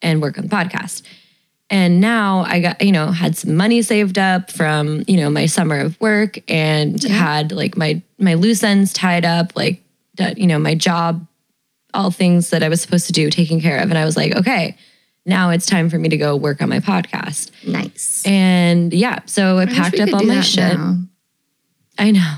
and 0.02 0.22
work 0.22 0.38
on 0.38 0.48
the 0.48 0.56
podcast 0.56 1.02
And 1.70 2.00
now 2.00 2.44
I 2.48 2.60
got, 2.60 2.82
you 2.82 2.92
know, 2.92 3.08
had 3.08 3.36
some 3.36 3.56
money 3.56 3.82
saved 3.82 4.20
up 4.20 4.52
from, 4.52 5.04
you 5.08 5.18
know, 5.18 5.30
my 5.30 5.46
summer 5.48 5.80
of 5.80 6.00
work 6.00 6.40
and 6.50 7.02
had 7.04 7.52
like 7.52 7.76
my 7.78 8.02
my 8.20 8.36
loose 8.36 8.64
ends 8.64 8.94
tied 8.94 9.26
up, 9.26 9.56
like 9.56 9.82
that, 10.18 10.38
you 10.38 10.46
know, 10.46 10.60
my 10.60 10.76
job, 10.76 11.26
all 11.94 12.12
things 12.12 12.52
that 12.52 12.62
I 12.64 12.70
was 12.70 12.82
supposed 12.82 13.08
to 13.08 13.14
do, 13.14 13.30
taken 13.30 13.60
care 13.60 13.78
of. 13.80 13.90
And 13.90 13.98
I 13.98 14.06
was 14.06 14.16
like, 14.16 14.36
okay, 14.36 14.78
now 15.26 15.50
it's 15.50 15.66
time 15.66 15.90
for 15.90 15.98
me 15.98 16.10
to 16.10 16.18
go 16.18 16.36
work 16.36 16.62
on 16.62 16.70
my 16.70 16.80
podcast. 16.80 17.52
Nice. 17.68 18.24
And 18.26 18.94
yeah, 18.94 19.20
so 19.26 19.58
I 19.58 19.64
I 19.64 19.66
packed 19.66 20.00
up 20.00 20.14
all 20.14 20.24
my 20.24 20.42
shit. 20.42 20.78
now. 20.78 20.98
I 21.98 22.12
know. 22.12 22.36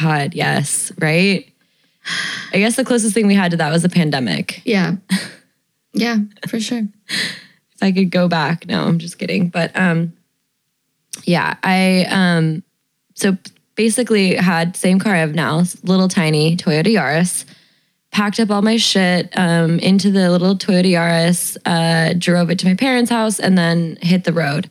God, 0.00 0.34
yes, 0.34 0.92
right? 0.98 1.46
I 2.52 2.58
guess 2.58 2.76
the 2.76 2.84
closest 2.84 3.14
thing 3.14 3.26
we 3.26 3.34
had 3.34 3.50
to 3.50 3.56
that 3.58 3.70
was 3.70 3.82
the 3.82 3.88
pandemic. 3.88 4.62
Yeah. 4.64 4.96
Yeah, 5.92 6.18
for 6.48 6.60
sure. 6.60 6.86
I 7.82 7.92
could 7.92 8.10
go 8.10 8.28
back, 8.28 8.66
no, 8.66 8.84
I'm 8.84 8.98
just 8.98 9.18
kidding. 9.18 9.48
But 9.48 9.70
um 9.74 10.12
yeah, 11.24 11.56
I 11.62 12.06
um 12.10 12.62
so 13.14 13.36
basically 13.74 14.34
had 14.34 14.76
same 14.76 14.98
car 14.98 15.14
I 15.14 15.18
have 15.18 15.34
now, 15.34 15.62
little 15.82 16.08
tiny 16.08 16.56
Toyota 16.56 16.88
Yaris. 16.88 17.44
Packed 18.10 18.40
up 18.40 18.50
all 18.50 18.60
my 18.60 18.76
shit 18.76 19.32
um, 19.38 19.78
into 19.78 20.10
the 20.10 20.30
little 20.30 20.56
Toyota 20.56 20.90
Yaris, 20.90 21.56
uh, 21.64 22.12
drove 22.18 22.50
it 22.50 22.58
to 22.58 22.66
my 22.66 22.74
parents' 22.74 23.08
house, 23.08 23.38
and 23.38 23.56
then 23.56 23.96
hit 24.02 24.24
the 24.24 24.32
road. 24.32 24.68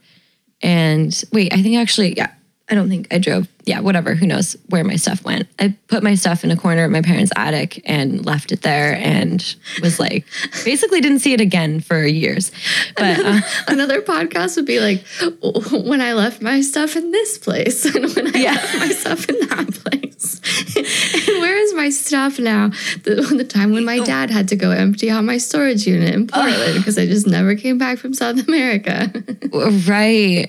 And 0.61 1.23
wait, 1.31 1.53
I 1.53 1.63
think 1.63 1.77
actually, 1.77 2.15
yeah, 2.17 2.31
I 2.71 2.75
don't 2.75 2.87
think 2.89 3.07
I 3.11 3.17
drove. 3.17 3.47
Yeah, 3.65 3.79
whatever. 3.81 4.15
Who 4.15 4.25
knows 4.25 4.55
where 4.69 4.83
my 4.83 4.95
stuff 4.95 5.23
went? 5.23 5.47
I 5.59 5.75
put 5.87 6.01
my 6.03 6.15
stuff 6.15 6.43
in 6.43 6.49
a 6.51 6.55
corner 6.57 6.83
of 6.85 6.91
my 6.91 7.01
parents' 7.01 7.31
attic 7.35 7.81
and 7.85 8.25
left 8.25 8.51
it 8.51 8.61
there, 8.61 8.95
and 8.95 9.43
was 9.81 9.99
like, 9.99 10.25
basically 10.65 11.01
didn't 11.01 11.19
see 11.19 11.33
it 11.33 11.41
again 11.41 11.79
for 11.79 12.03
years. 12.05 12.51
But 12.95 13.19
uh, 13.19 13.41
Another 13.67 14.01
podcast 14.01 14.55
would 14.55 14.65
be 14.65 14.79
like 14.79 15.03
when 15.71 16.01
I 16.01 16.13
left 16.13 16.41
my 16.41 16.61
stuff 16.61 16.95
in 16.95 17.11
this 17.11 17.37
place 17.37 17.85
and 17.95 18.13
when 18.15 18.35
I 18.35 18.39
Yeah. 18.39 18.51
left 18.53 18.75
my 18.79 18.87
stuff 18.89 19.29
in 19.29 19.39
that 19.49 19.73
place. 19.73 20.41
and 21.27 21.41
where 21.41 21.57
is 21.57 21.73
my 21.73 21.89
stuff 21.89 22.39
now? 22.39 22.69
The, 23.03 23.15
the 23.37 23.43
time 23.45 23.71
when 23.71 23.85
my 23.85 23.99
dad 23.99 24.29
had 24.29 24.47
to 24.49 24.55
go 24.55 24.71
empty 24.71 25.09
out 25.09 25.23
my 25.23 25.37
storage 25.37 25.85
unit 25.87 26.13
in 26.13 26.27
Portland 26.27 26.75
because 26.77 26.97
I 26.97 27.05
just 27.05 27.27
never 27.27 27.55
came 27.55 27.77
back 27.77 27.97
from 27.99 28.13
South 28.13 28.47
America. 28.47 29.11
Right. 29.87 30.47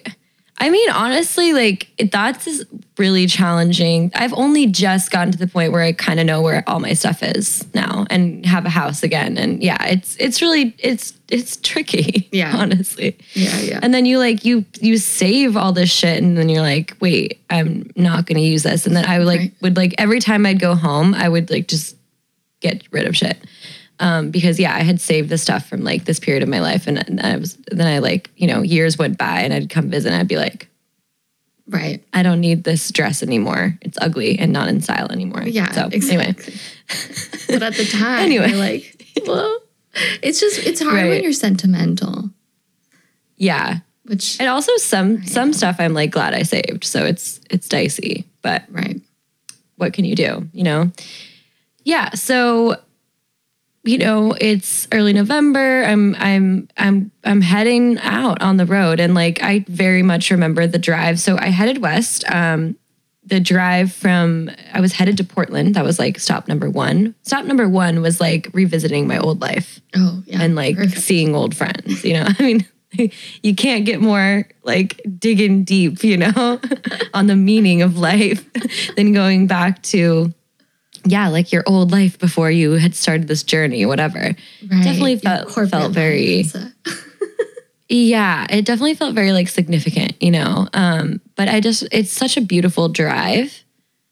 I 0.63 0.69
mean, 0.69 0.91
honestly, 0.91 1.55
like 1.55 1.89
that's 2.13 2.63
really 2.99 3.27
challenging. 3.27 4.13
I've 4.15 4.35
only 4.35 4.67
just 4.67 5.11
gotten 5.11 5.33
to 5.33 5.39
the 5.39 5.47
point 5.47 5.73
where 5.73 5.81
I 5.83 5.93
kind 5.93 6.21
of 6.21 6.27
know 6.27 6.43
where 6.43 6.63
all 6.67 6.81
my 6.81 6.93
stuff 6.93 7.23
is 7.23 7.67
now 7.75 8.07
and 8.11 8.45
have 8.45 8.67
a 8.67 8.69
house 8.69 9.03
again. 9.03 9.39
And 9.39 9.63
yeah, 9.63 9.83
it's 9.87 10.17
it's 10.17 10.43
really 10.43 10.75
it's 10.79 11.15
it's 11.31 11.57
tricky. 11.57 12.29
Yeah. 12.33 12.55
honestly. 12.57 13.17
yeah, 13.33 13.59
yeah. 13.61 13.81
And 13.83 13.95
then 13.95 14.05
you 14.05 14.19
like 14.19 14.45
you 14.45 14.67
you 14.81 14.99
save 14.99 15.57
all 15.57 15.73
this 15.73 15.91
shit, 15.91 16.23
and 16.23 16.37
then 16.37 16.49
you're 16.51 16.61
like, 16.63 16.95
wait, 17.01 17.41
I'm 17.49 17.91
not 17.97 18.27
gonna 18.27 18.41
use 18.41 18.63
this. 18.63 18.87
And 18.87 18.95
then 18.95 19.07
I 19.07 19.19
would 19.19 19.27
like 19.27 19.41
Right. 19.41 19.55
would 19.63 19.77
like 19.79 19.95
every 19.97 20.21
time 20.21 20.45
I'd 20.45 20.61
go 20.61 20.75
home, 20.75 21.15
I 21.15 21.29
would 21.29 21.51
like 21.51 21.69
just 21.69 21.97
get 22.61 22.83
rid 22.93 23.07
of 23.07 23.17
shit. 23.17 23.39
Um, 24.01 24.31
because 24.31 24.59
yeah, 24.59 24.75
I 24.75 24.81
had 24.83 25.01
saved 25.01 25.29
the 25.29 25.37
stuff 25.39 25.69
from 25.69 25.85
like 25.85 26.05
this 26.07 26.19
period 26.19 26.43
of 26.43 26.49
my 26.49 26.61
life, 26.61 26.87
and, 26.87 26.99
and 27.07 27.21
I 27.21 27.37
was 27.37 27.57
then 27.71 27.87
I 27.87 27.99
like 27.99 28.31
you 28.37 28.47
know 28.47 28.63
years 28.63 28.97
went 28.99 29.19
by, 29.19 29.41
and 29.43 29.53
I'd 29.53 29.69
come 29.71 29.91
visit, 29.91 30.11
and 30.11 30.21
I'd 30.21 30.27
be 30.29 30.37
like, 30.39 30.69
right. 31.69 32.03
I 32.15 32.23
don't 32.23 32.41
need 32.41 32.65
this 32.65 32.91
dress 32.91 33.23
anymore. 33.23 33.79
It's 33.83 33.99
ugly 34.01 34.39
and 34.39 34.53
not 34.53 34.69
in 34.69 34.81
style 34.81 35.13
anymore. 35.13 35.43
Yeah, 35.43 35.71
So 35.73 35.89
exactly. 35.93 36.27
anyway, 36.27 36.59
But 37.49 37.63
at 37.63 37.75
the 37.75 37.85
time, 37.93 38.25
Anyway. 38.25 38.53
like, 38.55 39.07
well, 39.27 39.61
it's 40.23 40.41
just, 40.41 40.67
it's 40.67 40.81
hard 40.83 41.09
when 41.09 41.23
you're 41.23 41.33
sentimental, 41.33 42.31
yeah, 43.37 43.79
which, 44.05 44.41
and 44.41 44.49
also 44.49 44.75
some 44.79 45.25
some 45.27 45.53
stuff 45.53 45.77
I'm 45.79 45.93
like 45.95 46.11
glad 46.11 46.33
I 46.35 46.43
saved. 46.43 46.85
So 46.85 47.05
it's 47.05 47.41
it's 47.51 47.69
dicey, 47.69 48.25
but 48.43 48.65
right. 48.71 49.01
what 49.77 49.93
can 49.93 50.05
you 50.05 50.15
do 50.17 50.49
you 50.53 50.63
know 50.63 50.91
yeah 51.85 52.11
so 52.11 52.77
you 53.91 53.99
know 53.99 54.33
it's 54.41 54.87
early 54.93 55.13
november. 55.13 55.83
I'm 55.85 56.15
i'm 56.19 56.69
i'm 56.77 57.11
i'm 57.25 57.41
heading 57.41 57.99
out 58.01 58.41
on 58.41 58.57
the 58.57 58.67
road. 58.67 59.01
And 59.01 59.15
like 59.15 59.43
i 59.43 59.65
very 59.69 60.03
much 60.03 60.31
remember 60.31 60.67
the 60.67 60.79
drive. 60.79 61.19
So 61.19 61.37
i 61.39 61.47
headed 61.49 61.79
west. 61.79 62.25
Um 62.31 62.77
the 63.25 63.39
drive 63.41 63.93
from 63.93 64.51
i 64.73 64.81
was 64.81 64.93
headed 64.93 65.17
to 65.19 65.25
portland. 65.25 65.75
That 65.75 65.85
was 65.85 65.99
like 65.99 66.19
stop 66.21 66.49
number 66.49 66.71
one. 66.71 67.15
Stop 67.23 67.45
number 67.45 67.69
one 67.69 68.01
was 68.01 68.21
like 68.21 68.49
revisiting 68.53 69.07
my 69.07 69.19
old 69.19 69.41
life 69.41 69.81
Oh, 69.97 70.23
yeah. 70.27 70.41
and 70.43 70.55
like 70.55 70.77
Perfect. 70.77 71.03
seeing 71.03 71.35
old 71.35 71.55
friends 71.57 72.05
you 72.05 72.15
know? 72.15 72.27
I 72.39 72.43
mean 72.43 72.67
you 73.43 73.55
can't 73.55 73.85
get 73.85 74.01
more 74.01 74.49
like 74.65 75.01
digging 75.19 75.63
deep 75.65 76.03
you 76.03 76.17
know 76.17 76.61
on 77.15 77.27
the 77.29 77.37
meaning 77.37 77.83
of 77.83 77.99
life 77.99 78.45
than 78.97 79.13
going 79.13 79.47
back 79.47 79.81
to 79.95 80.33
yeah 81.05 81.29
like 81.29 81.53
your 81.53 81.63
old 81.67 81.93
life 81.93 82.19
before 82.19 82.51
you 82.51 82.73
had 82.73 82.95
started 82.95 83.29
this 83.29 83.43
journey 83.43 83.87
whatever. 83.87 84.19
Right. 84.21 84.85
definitely 84.85 85.19
felt 85.19 85.51
felt 85.71 85.93
very 85.93 86.45
yeah 87.89 88.47
it 88.51 88.65
definitely 88.65 88.95
felt 88.95 89.15
very 89.15 89.33
like 89.33 89.49
significant 89.49 90.21
you 90.23 90.31
know? 90.31 90.69
Um 90.75 91.21
but 91.37 91.49
i 91.49 91.61
just 91.61 91.87
it's 91.93 92.13
such 92.13 92.37
a 92.37 92.41
beautiful 92.41 92.89
drive. 92.89 93.65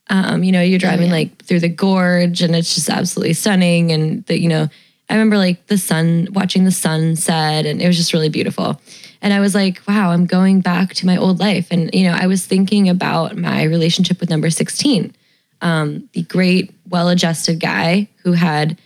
Um 0.08 0.42
you 0.42 0.52
know 0.52 0.62
you're 0.62 0.78
driving 0.78 1.08
yeah. 1.08 1.14
like 1.14 1.44
through 1.44 1.60
the 1.60 1.68
gorge 1.68 2.42
and 2.42 2.56
it's 2.56 2.74
just 2.74 2.88
absolutely 2.88 3.34
stunning 3.34 3.92
and 3.92 4.24
the 4.26 4.38
you 4.38 4.48
know 4.48 4.68
i 5.10 5.14
remember 5.14 5.36
like 5.36 5.66
the 5.66 5.78
sun 5.78 6.28
watching 6.32 6.64
the 6.64 6.72
sunset 6.72 7.66
and 7.66 7.82
it 7.82 7.86
was 7.86 7.96
just 7.96 8.12
really 8.12 8.30
beautiful. 8.30 8.80
And 9.20 9.34
i 9.34 9.40
was 9.40 9.54
like 9.54 9.82
wow 9.86 10.10
i'm 10.10 10.26
going 10.26 10.60
back 10.60 10.94
to 10.94 11.06
my 11.06 11.16
old 11.16 11.38
life. 11.38 11.68
And 11.70 11.90
you 11.92 12.04
know 12.04 12.16
i 12.18 12.26
was 12.26 12.46
thinking 12.46 12.88
about 12.88 13.36
my 13.36 13.64
relationship 13.64 14.20
with 14.20 14.30
number 14.30 14.48
16 14.48 15.14
um 15.60 16.08
the 16.12 16.22
great 16.22 16.72
well-adjusted 16.90 17.60
guy 17.60 18.08
who 18.22 18.32
had 18.32 18.78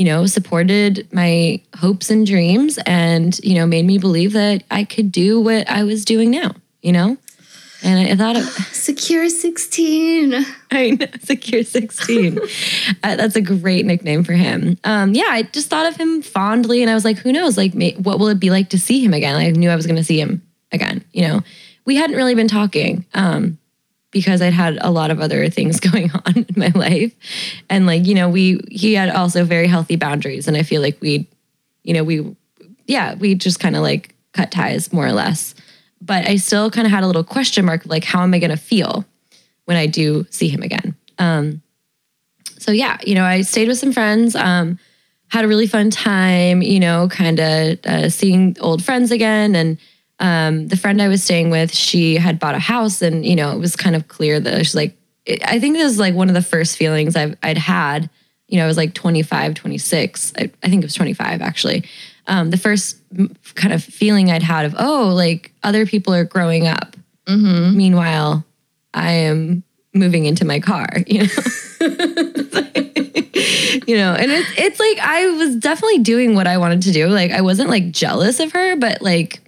you 0.00 0.06
know, 0.06 0.24
supported 0.24 1.06
my 1.12 1.60
hopes 1.76 2.08
and 2.08 2.26
dreams 2.26 2.78
and, 2.86 3.38
you 3.40 3.54
know, 3.54 3.66
made 3.66 3.84
me 3.84 3.98
believe 3.98 4.32
that 4.32 4.64
I 4.70 4.84
could 4.84 5.12
do 5.12 5.38
what 5.38 5.68
I 5.68 5.84
was 5.84 6.06
doing 6.06 6.30
now, 6.30 6.52
you 6.80 6.90
know? 6.90 7.18
And 7.82 8.08
I, 8.08 8.12
I 8.12 8.16
thought, 8.16 8.36
it, 8.36 8.44
Secure 8.72 9.28
16. 9.28 10.34
I 10.70 10.90
know, 10.92 11.06
Secure 11.22 11.64
16. 11.64 12.38
uh, 13.02 13.16
that's 13.16 13.36
a 13.36 13.42
great 13.42 13.84
nickname 13.84 14.24
for 14.24 14.32
him. 14.32 14.78
Um, 14.84 15.12
yeah, 15.12 15.28
I 15.28 15.42
just 15.42 15.68
thought 15.68 15.86
of 15.86 15.96
him 15.96 16.22
fondly 16.22 16.80
and 16.80 16.90
I 16.90 16.94
was 16.94 17.04
like, 17.04 17.18
who 17.18 17.30
knows? 17.30 17.58
Like, 17.58 17.74
may, 17.74 17.92
what 17.96 18.18
will 18.18 18.28
it 18.28 18.40
be 18.40 18.48
like 18.48 18.70
to 18.70 18.78
see 18.78 19.04
him 19.04 19.12
again? 19.12 19.36
I 19.36 19.50
knew 19.50 19.68
I 19.68 19.76
was 19.76 19.84
going 19.84 19.96
to 19.96 20.04
see 20.04 20.18
him 20.18 20.40
again, 20.72 21.04
you 21.12 21.28
know? 21.28 21.42
We 21.84 21.96
hadn't 21.96 22.16
really 22.16 22.34
been 22.34 22.48
talking. 22.48 23.04
Um, 23.12 23.58
because 24.10 24.42
I'd 24.42 24.52
had 24.52 24.78
a 24.80 24.90
lot 24.90 25.10
of 25.10 25.20
other 25.20 25.48
things 25.48 25.80
going 25.90 26.10
on 26.10 26.36
in 26.36 26.54
my 26.56 26.72
life. 26.74 27.14
And 27.68 27.86
like, 27.86 28.06
you 28.06 28.14
know, 28.14 28.28
we 28.28 28.60
he 28.70 28.94
had 28.94 29.10
also 29.10 29.44
very 29.44 29.66
healthy 29.66 29.96
boundaries 29.96 30.48
and 30.48 30.56
I 30.56 30.62
feel 30.62 30.82
like 30.82 31.00
we 31.00 31.26
you 31.82 31.94
know, 31.94 32.04
we 32.04 32.36
yeah, 32.86 33.14
we 33.14 33.34
just 33.34 33.60
kind 33.60 33.76
of 33.76 33.82
like 33.82 34.14
cut 34.32 34.50
ties 34.50 34.92
more 34.92 35.06
or 35.06 35.12
less. 35.12 35.54
But 36.02 36.28
I 36.28 36.36
still 36.36 36.70
kind 36.70 36.86
of 36.86 36.92
had 36.92 37.04
a 37.04 37.06
little 37.06 37.24
question 37.24 37.64
mark 37.64 37.86
like 37.86 38.04
how 38.04 38.22
am 38.22 38.34
I 38.34 38.38
going 38.38 38.50
to 38.50 38.56
feel 38.56 39.04
when 39.64 39.76
I 39.76 39.86
do 39.86 40.26
see 40.30 40.48
him 40.48 40.62
again? 40.62 40.94
Um 41.18 41.62
so 42.58 42.72
yeah, 42.72 42.98
you 43.06 43.14
know, 43.14 43.24
I 43.24 43.40
stayed 43.42 43.68
with 43.68 43.78
some 43.78 43.92
friends 43.92 44.34
um 44.34 44.78
had 45.28 45.44
a 45.44 45.48
really 45.48 45.66
fun 45.66 45.90
time, 45.90 46.60
you 46.60 46.80
know, 46.80 47.08
kind 47.08 47.38
of 47.38 47.78
uh, 47.86 48.08
seeing 48.08 48.56
old 48.60 48.84
friends 48.84 49.12
again 49.12 49.54
and 49.54 49.78
um, 50.20 50.68
the 50.68 50.76
friend 50.76 51.00
I 51.00 51.08
was 51.08 51.24
staying 51.24 51.50
with, 51.50 51.74
she 51.74 52.16
had 52.16 52.38
bought 52.38 52.54
a 52.54 52.58
house, 52.58 53.02
and 53.02 53.24
you 53.24 53.34
know, 53.34 53.52
it 53.52 53.58
was 53.58 53.74
kind 53.74 53.96
of 53.96 54.06
clear 54.06 54.38
that 54.38 54.58
she's 54.58 54.74
like, 54.74 54.96
it, 55.24 55.42
I 55.44 55.58
think 55.58 55.76
this 55.76 55.90
is 55.90 55.98
like 55.98 56.14
one 56.14 56.28
of 56.28 56.34
the 56.34 56.42
first 56.42 56.76
feelings 56.76 57.16
I've 57.16 57.36
I'd 57.42 57.58
had. 57.58 58.10
You 58.46 58.58
know, 58.58 58.64
I 58.64 58.66
was 58.66 58.76
like 58.76 58.94
25, 58.94 59.54
26. 59.54 60.32
I, 60.36 60.50
I 60.62 60.68
think 60.68 60.82
it 60.82 60.86
was 60.86 60.94
25 60.94 61.40
actually. 61.40 61.84
Um, 62.26 62.50
the 62.50 62.56
first 62.56 62.98
kind 63.54 63.72
of 63.72 63.82
feeling 63.82 64.30
I'd 64.30 64.42
had 64.42 64.66
of, 64.66 64.74
oh, 64.78 65.12
like 65.14 65.52
other 65.62 65.86
people 65.86 66.12
are 66.14 66.24
growing 66.24 66.66
up. 66.66 66.96
Meanwhile, 67.76 68.44
I 68.92 69.12
am 69.12 69.62
moving 69.94 70.26
into 70.26 70.44
my 70.44 70.60
car. 70.60 70.88
You 71.06 71.22
know. 71.22 71.28
you 73.86 73.96
know 73.96 74.12
and 74.12 74.30
it's 74.30 74.50
it's 74.58 74.78
like 74.78 74.98
i 75.00 75.28
was 75.30 75.56
definitely 75.56 75.98
doing 76.00 76.34
what 76.34 76.46
i 76.46 76.58
wanted 76.58 76.82
to 76.82 76.92
do 76.92 77.08
like 77.08 77.30
i 77.30 77.40
wasn't 77.40 77.68
like 77.68 77.90
jealous 77.90 78.38
of 78.38 78.52
her 78.52 78.76
but 78.76 79.00
like 79.00 79.40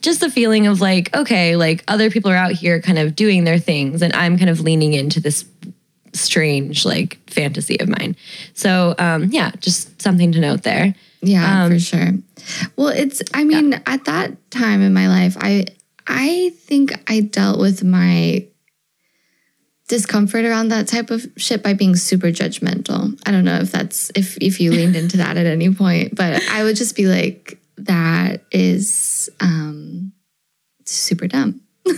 just 0.00 0.20
the 0.20 0.30
feeling 0.30 0.66
of 0.66 0.80
like 0.80 1.14
okay 1.16 1.56
like 1.56 1.84
other 1.88 2.10
people 2.10 2.30
are 2.30 2.36
out 2.36 2.52
here 2.52 2.80
kind 2.80 2.98
of 2.98 3.14
doing 3.14 3.44
their 3.44 3.58
things 3.58 4.02
and 4.02 4.12
i'm 4.14 4.38
kind 4.38 4.50
of 4.50 4.60
leaning 4.60 4.94
into 4.94 5.20
this 5.20 5.44
strange 6.12 6.84
like 6.84 7.18
fantasy 7.28 7.78
of 7.80 7.88
mine 7.88 8.16
so 8.54 8.94
um 8.98 9.24
yeah 9.30 9.52
just 9.60 10.00
something 10.02 10.32
to 10.32 10.40
note 10.40 10.62
there 10.62 10.94
Yeah, 11.22 11.64
Um, 11.64 11.72
for 11.72 11.78
sure. 11.78 12.12
Well, 12.76 12.88
it's 12.88 13.20
I 13.34 13.44
mean, 13.44 13.74
at 13.86 14.06
that 14.06 14.50
time 14.50 14.80
in 14.80 14.94
my 14.94 15.06
life, 15.08 15.36
I 15.38 15.66
I 16.06 16.50
think 16.64 16.92
I 17.06 17.20
dealt 17.20 17.60
with 17.60 17.84
my 17.84 18.46
discomfort 19.88 20.44
around 20.46 20.68
that 20.68 20.88
type 20.88 21.10
of 21.10 21.26
shit 21.36 21.62
by 21.62 21.74
being 21.74 21.94
super 21.94 22.28
judgmental. 22.28 23.20
I 23.26 23.30
don't 23.32 23.44
know 23.44 23.58
if 23.60 23.70
that's 23.70 24.10
if 24.14 24.38
if 24.40 24.60
you 24.60 24.70
leaned 24.72 24.96
into 24.96 25.18
that 25.18 25.36
at 25.36 25.44
any 25.46 25.72
point, 25.74 26.14
but 26.16 26.42
I 26.48 26.64
would 26.64 26.76
just 26.76 26.96
be 26.96 27.06
like 27.06 27.59
that 27.86 28.42
is 28.50 29.28
um, 29.40 30.12
super 30.84 31.26
dumb. 31.26 31.60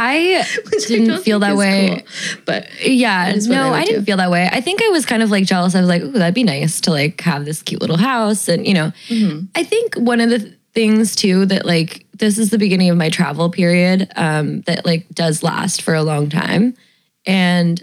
I 0.00 0.44
Which 0.70 0.86
didn't 0.86 1.08
don't 1.08 1.22
feel 1.24 1.40
that 1.40 1.56
way. 1.56 1.88
cool, 2.06 2.42
but 2.44 2.68
Yeah, 2.86 3.32
what 3.34 3.44
I 3.44 3.48
no, 3.48 3.72
I, 3.74 3.84
didn't 3.84 4.00
do. 4.02 4.04
feel 4.06 4.16
that 4.18 4.30
way. 4.30 4.48
I 4.52 4.60
think 4.60 4.80
I 4.80 4.88
was 4.90 5.04
kind 5.04 5.24
of 5.24 5.30
like 5.32 5.44
jealous. 5.44 5.74
I 5.74 5.80
was 5.80 5.88
like, 5.88 6.02
"Ooh, 6.02 6.12
that'd 6.12 6.34
be 6.34 6.44
nice 6.44 6.80
to 6.82 6.92
like 6.92 7.20
have 7.22 7.44
this 7.44 7.62
cute 7.62 7.80
little 7.80 7.96
house." 7.96 8.46
And 8.48 8.64
you 8.66 8.74
know, 8.74 8.92
Mm-hmm. 9.08 9.46
I 9.56 9.64
think 9.64 9.96
one 9.96 10.20
of 10.20 10.30
the 10.30 10.54
things 10.72 11.16
too 11.16 11.46
that 11.46 11.66
like 11.66 12.06
this 12.16 12.38
is 12.38 12.50
the 12.50 12.58
beginning 12.58 12.90
of 12.90 12.96
my 12.96 13.10
travel 13.10 13.50
period 13.50 14.08
um, 14.14 14.60
that 14.62 14.86
like 14.86 15.08
does 15.10 15.42
last 15.42 15.82
for 15.82 15.94
a 15.94 16.02
long 16.04 16.28
time, 16.28 16.74
and 17.26 17.82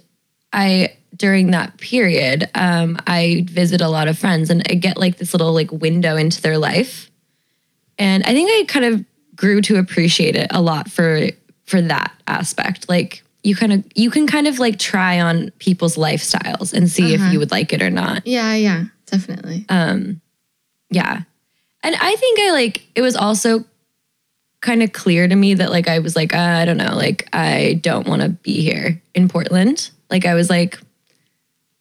I 0.53 0.95
during 1.15 1.51
that 1.51 1.77
period 1.77 2.49
um, 2.55 2.97
I 3.07 3.45
visit 3.49 3.81
a 3.81 3.89
lot 3.89 4.07
of 4.07 4.17
friends 4.17 4.49
and 4.49 4.63
I 4.69 4.75
get 4.75 4.97
like 4.97 5.17
this 5.17 5.33
little 5.33 5.53
like 5.53 5.71
window 5.71 6.17
into 6.17 6.41
their 6.41 6.57
life, 6.57 7.09
and 7.97 8.23
I 8.23 8.33
think 8.33 8.49
I 8.51 8.65
kind 8.71 8.85
of 8.85 9.05
grew 9.35 9.61
to 9.61 9.77
appreciate 9.77 10.35
it 10.35 10.47
a 10.51 10.61
lot 10.61 10.89
for 10.89 11.29
for 11.65 11.81
that 11.81 12.11
aspect. 12.27 12.87
Like 12.89 13.23
you 13.43 13.55
kind 13.55 13.73
of 13.73 13.85
you 13.95 14.09
can 14.09 14.27
kind 14.27 14.47
of 14.47 14.59
like 14.59 14.79
try 14.79 15.19
on 15.19 15.51
people's 15.59 15.97
lifestyles 15.97 16.73
and 16.73 16.89
see 16.89 17.13
if 17.13 17.21
you 17.31 17.39
would 17.39 17.51
like 17.51 17.73
it 17.73 17.81
or 17.81 17.89
not. 17.89 18.25
Yeah, 18.25 18.55
yeah, 18.55 18.85
definitely. 19.05 19.65
Um 19.69 20.21
yeah. 20.89 21.21
And 21.83 21.95
i 21.99 22.15
think 22.15 22.39
i 22.39 22.51
like 22.51 22.87
it 22.95 23.01
was 23.01 23.15
also 23.15 23.63
kind 24.61 24.81
of 24.81 24.91
clear 24.91 25.27
to 25.27 25.35
me 25.35 25.53
that 25.53 25.69
like 25.69 25.87
i 25.87 25.99
was 25.99 26.15
like 26.15 26.33
uh, 26.33 26.39
i 26.39 26.65
don't 26.65 26.77
know 26.77 26.95
like 26.95 27.27
i 27.31 27.79
don't 27.83 28.07
want 28.07 28.23
to 28.23 28.29
be 28.29 28.61
here 28.61 29.01
in 29.13 29.27
portland. 29.27 29.91
Like 30.09 30.25
i 30.25 30.33
was 30.33 30.49
like 30.49 30.79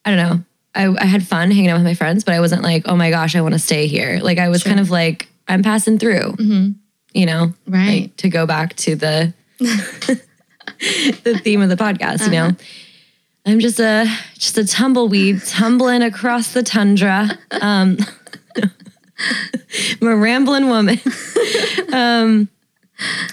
i 0.04 0.10
don't 0.14 0.18
know. 0.18 0.44
I, 0.74 0.88
I 0.88 1.04
had 1.04 1.26
fun 1.26 1.50
hanging 1.50 1.70
out 1.70 1.76
with 1.76 1.84
my 1.84 1.94
friends 1.94 2.24
but 2.24 2.34
i 2.34 2.40
wasn't 2.40 2.62
like 2.62 2.82
oh 2.86 2.96
my 2.96 3.10
gosh 3.10 3.36
i 3.36 3.40
want 3.40 3.54
to 3.54 3.58
stay 3.58 3.86
here. 3.86 4.20
Like 4.22 4.38
i 4.38 4.48
was 4.48 4.62
kind 4.62 4.80
of 4.80 4.90
like 4.90 5.28
i'm 5.48 5.62
passing 5.62 5.98
through 5.98 6.34
you 7.12 7.26
know? 7.26 7.54
Right. 7.66 8.02
like, 8.02 8.16
to 8.16 8.28
go 8.28 8.46
back 8.46 8.74
to 8.76 8.96
the 8.96 9.32
the 9.58 11.40
theme 11.42 11.62
of 11.62 11.68
the 11.68 11.76
podcast 11.76 12.24
you 12.24 12.32
know? 12.32 12.50
I'm 13.46 13.60
just 13.60 13.78
a 13.78 14.06
just 14.34 14.58
a 14.58 14.66
tumbleweed 14.66 15.42
tumbling 15.44 16.02
across 16.02 16.52
the 16.52 16.62
tundra 16.62 17.28
um 17.60 17.98
i'm 20.00 20.08
a 20.08 20.16
rambling 20.16 20.68
woman. 20.68 20.98
Um 21.92 22.48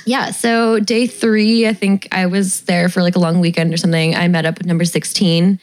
yeah 0.06 0.32
so 0.32 0.80
day 0.80 1.06
three 1.08 1.68
i 1.68 1.74
think 1.74 2.08
i 2.12 2.26
was 2.26 2.62
there 2.62 2.90
for 2.90 3.02
like 3.04 3.16
a 3.16 3.20
long 3.20 3.40
weekend 3.40 3.74
or 3.74 3.78
something. 3.78 4.16
I 4.16 4.28
met 4.28 4.46
up 4.46 4.58
with 4.58 4.68
number 4.68 4.86
16 4.86 5.60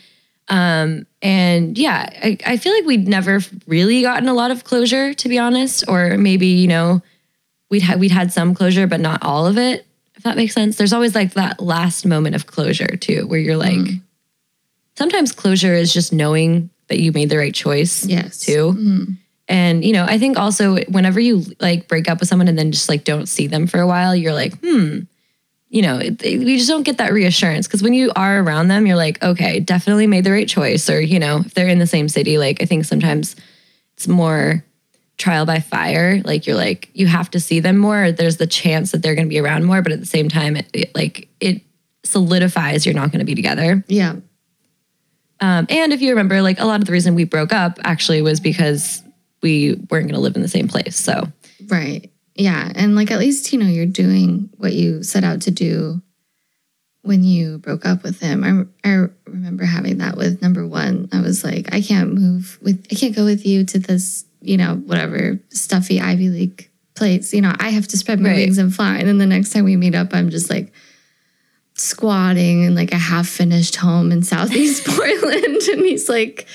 um 0.48 1.06
and 1.20 1.76
yeah 1.76 2.08
I, 2.22 2.38
I 2.46 2.56
feel 2.56 2.72
like 2.72 2.84
we'd 2.84 3.06
never 3.06 3.40
really 3.66 4.02
gotten 4.02 4.28
a 4.28 4.34
lot 4.34 4.50
of 4.50 4.64
closure 4.64 5.14
to 5.14 5.28
be 5.28 5.38
honest 5.38 5.84
or 5.88 6.16
maybe 6.16 6.46
you 6.46 6.68
know 6.68 7.02
we'd 7.70 7.82
had 7.82 8.00
we'd 8.00 8.10
had 8.10 8.32
some 8.32 8.54
closure, 8.54 8.86
but 8.86 9.00
not 9.00 9.22
all 9.22 9.46
of 9.46 9.58
it. 9.58 9.86
If 10.16 10.24
that 10.24 10.36
makes 10.36 10.54
sense. 10.54 10.76
There's 10.76 10.92
always 10.92 11.14
like 11.14 11.34
that 11.34 11.60
last 11.60 12.04
moment 12.04 12.34
of 12.34 12.46
closure 12.46 12.96
too, 12.96 13.26
where 13.28 13.38
you're 13.38 13.56
like, 13.56 13.78
sometimes 14.96 15.30
closure 15.30 15.74
is 15.74 15.92
just 15.92 16.12
knowing 16.12 16.70
that 16.88 16.98
you 16.98 17.12
made 17.12 17.30
the 17.30 17.38
right 17.38 17.54
choice. 17.54 18.04
Yes. 18.04 18.40
Too. 18.40 18.72
And 19.46 19.84
you 19.84 19.92
know, 19.92 20.04
I 20.04 20.18
think 20.18 20.38
also 20.38 20.78
whenever 20.84 21.20
you 21.20 21.44
like 21.60 21.86
break 21.86 22.08
up 22.08 22.20
with 22.20 22.28
someone 22.28 22.48
and 22.48 22.58
then 22.58 22.72
just 22.72 22.88
like 22.88 23.04
don't 23.04 23.26
see 23.28 23.46
them 23.46 23.66
for 23.66 23.80
a 23.80 23.86
while, 23.86 24.14
you're 24.14 24.34
like, 24.34 24.58
hmm. 24.58 25.00
You 25.70 25.82
know, 25.82 25.98
it, 25.98 26.22
it- 26.24 26.38
we 26.38 26.56
just 26.56 26.68
don't 26.68 26.82
get 26.84 26.98
that 26.98 27.12
reassurance 27.12 27.66
because 27.66 27.82
when 27.82 27.92
you 27.92 28.10
are 28.16 28.40
around 28.40 28.68
them, 28.68 28.86
you're 28.86 28.96
like, 28.96 29.22
okay, 29.22 29.60
definitely 29.60 30.06
made 30.06 30.24
the 30.24 30.32
right 30.32 30.48
choice. 30.48 30.88
Or 30.88 31.00
you 31.00 31.18
know, 31.18 31.38
if 31.44 31.54
they're 31.54 31.68
in 31.68 31.78
the 31.78 31.86
same 31.86 32.08
city, 32.08 32.38
like 32.38 32.62
I 32.62 32.64
think 32.66 32.84
sometimes 32.86 33.36
it's 33.96 34.08
more 34.08 34.64
trial 35.18 35.44
by 35.44 35.58
fire 35.58 36.22
like 36.24 36.46
you're 36.46 36.54
like 36.54 36.88
you 36.94 37.08
have 37.08 37.28
to 37.28 37.40
see 37.40 37.58
them 37.58 37.76
more 37.76 38.12
there's 38.12 38.36
the 38.36 38.46
chance 38.46 38.92
that 38.92 39.02
they're 39.02 39.16
going 39.16 39.26
to 39.26 39.28
be 39.28 39.40
around 39.40 39.64
more 39.64 39.82
but 39.82 39.90
at 39.90 39.98
the 39.98 40.06
same 40.06 40.28
time 40.28 40.54
it, 40.56 40.68
it 40.72 40.94
like 40.94 41.26
it 41.40 41.60
solidifies 42.04 42.86
you're 42.86 42.94
not 42.94 43.10
going 43.10 43.18
to 43.18 43.24
be 43.24 43.34
together 43.34 43.82
Yeah. 43.88 44.12
um, 45.40 45.66
and 45.68 45.92
if 45.92 46.00
you 46.00 46.10
remember 46.10 46.40
like 46.40 46.60
a 46.60 46.64
lot 46.64 46.78
of 46.78 46.86
the 46.86 46.92
reason 46.92 47.16
we 47.16 47.24
broke 47.24 47.52
up 47.52 47.80
actually 47.82 48.22
was 48.22 48.38
because 48.38 49.02
we 49.42 49.74
weren't 49.90 50.04
going 50.06 50.14
to 50.14 50.20
live 50.20 50.36
in 50.36 50.42
the 50.42 50.46
same 50.46 50.68
place 50.68 50.94
so 50.96 51.26
Right. 51.66 52.12
Yeah. 52.38 52.70
And 52.74 52.94
like 52.94 53.10
at 53.10 53.18
least, 53.18 53.52
you 53.52 53.58
know, 53.58 53.66
you're 53.66 53.84
doing 53.84 54.48
what 54.56 54.72
you 54.72 55.02
set 55.02 55.24
out 55.24 55.42
to 55.42 55.50
do 55.50 56.00
when 57.02 57.24
you 57.24 57.58
broke 57.58 57.84
up 57.84 58.02
with 58.04 58.20
him. 58.20 58.68
I, 58.84 58.88
I 58.88 59.06
remember 59.26 59.64
having 59.64 59.98
that 59.98 60.16
with 60.16 60.40
number 60.40 60.66
one. 60.66 61.08
I 61.12 61.20
was 61.20 61.42
like, 61.42 61.74
I 61.74 61.80
can't 61.80 62.14
move 62.14 62.58
with, 62.62 62.86
I 62.90 62.94
can't 62.94 63.14
go 63.16 63.24
with 63.24 63.44
you 63.44 63.64
to 63.64 63.78
this, 63.78 64.24
you 64.40 64.56
know, 64.56 64.76
whatever 64.76 65.40
stuffy 65.50 66.00
Ivy 66.00 66.28
League 66.28 66.70
place. 66.94 67.34
You 67.34 67.40
know, 67.42 67.52
I 67.58 67.70
have 67.70 67.88
to 67.88 67.98
spread 67.98 68.20
my 68.20 68.30
Right. 68.30 68.36
wings 68.36 68.58
and 68.58 68.74
fly. 68.74 68.98
And 68.98 69.08
then 69.08 69.18
the 69.18 69.26
next 69.26 69.50
time 69.50 69.64
we 69.64 69.76
meet 69.76 69.94
up, 69.96 70.14
I'm 70.14 70.30
just 70.30 70.48
like, 70.48 70.72
squatting 71.80 72.64
in 72.64 72.74
like 72.74 72.92
a 72.92 72.98
half 72.98 73.28
finished 73.28 73.76
home 73.76 74.10
in 74.12 74.22
southeast 74.22 74.84
Portland 74.86 75.62
and 75.72 75.80
he's 75.84 76.08
like 76.08 76.46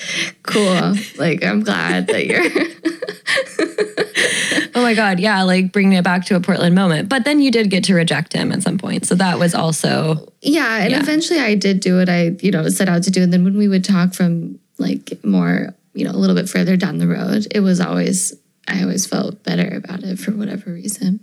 cool 0.43 0.93
like 1.17 1.43
I'm 1.43 1.63
glad 1.63 2.07
that 2.07 2.25
you're 2.27 2.43
oh 4.75 4.81
my 4.81 4.93
god 4.93 5.19
yeah 5.19 5.43
like 5.43 5.71
bringing 5.71 5.93
it 5.93 6.03
back 6.03 6.25
to 6.25 6.35
a 6.35 6.39
portland 6.41 6.75
moment 6.75 7.09
but 7.09 7.25
then 7.25 7.41
you 7.41 7.51
did 7.51 7.69
get 7.69 7.83
to 7.85 7.93
reject 7.93 8.33
him 8.33 8.51
at 8.51 8.63
some 8.63 8.77
point 8.77 9.05
so 9.05 9.15
that 9.15 9.39
was 9.39 9.53
also 9.55 10.31
Yeah, 10.41 10.77
and 10.81 10.91
Yeah. 10.91 10.99
eventually 10.99 11.39
I 11.39 11.55
did 11.55 11.79
do 11.79 11.97
what 11.97 12.09
I, 12.09 12.35
you 12.41 12.51
know, 12.51 12.67
set 12.69 12.89
out 12.89 13.03
to 13.03 13.11
do. 13.11 13.23
And 13.23 13.31
then 13.31 13.43
when 13.45 13.57
we 13.57 13.67
would 13.69 13.85
talk 13.85 14.13
from 14.13 14.59
like 14.77 15.23
more, 15.23 15.73
you 15.93 16.03
know, 16.03 16.11
a 16.11 16.19
little 16.19 16.35
bit 16.35 16.49
further 16.49 16.75
down 16.75 16.97
the 16.97 17.07
road, 17.07 17.47
it 17.51 17.61
was 17.61 17.79
always 17.79 18.33
I 18.67 18.81
always 18.81 19.05
felt 19.05 19.41
better 19.43 19.75
about 19.77 20.03
it 20.03 20.19
for 20.19 20.31
whatever 20.31 20.73
reason. 20.73 21.21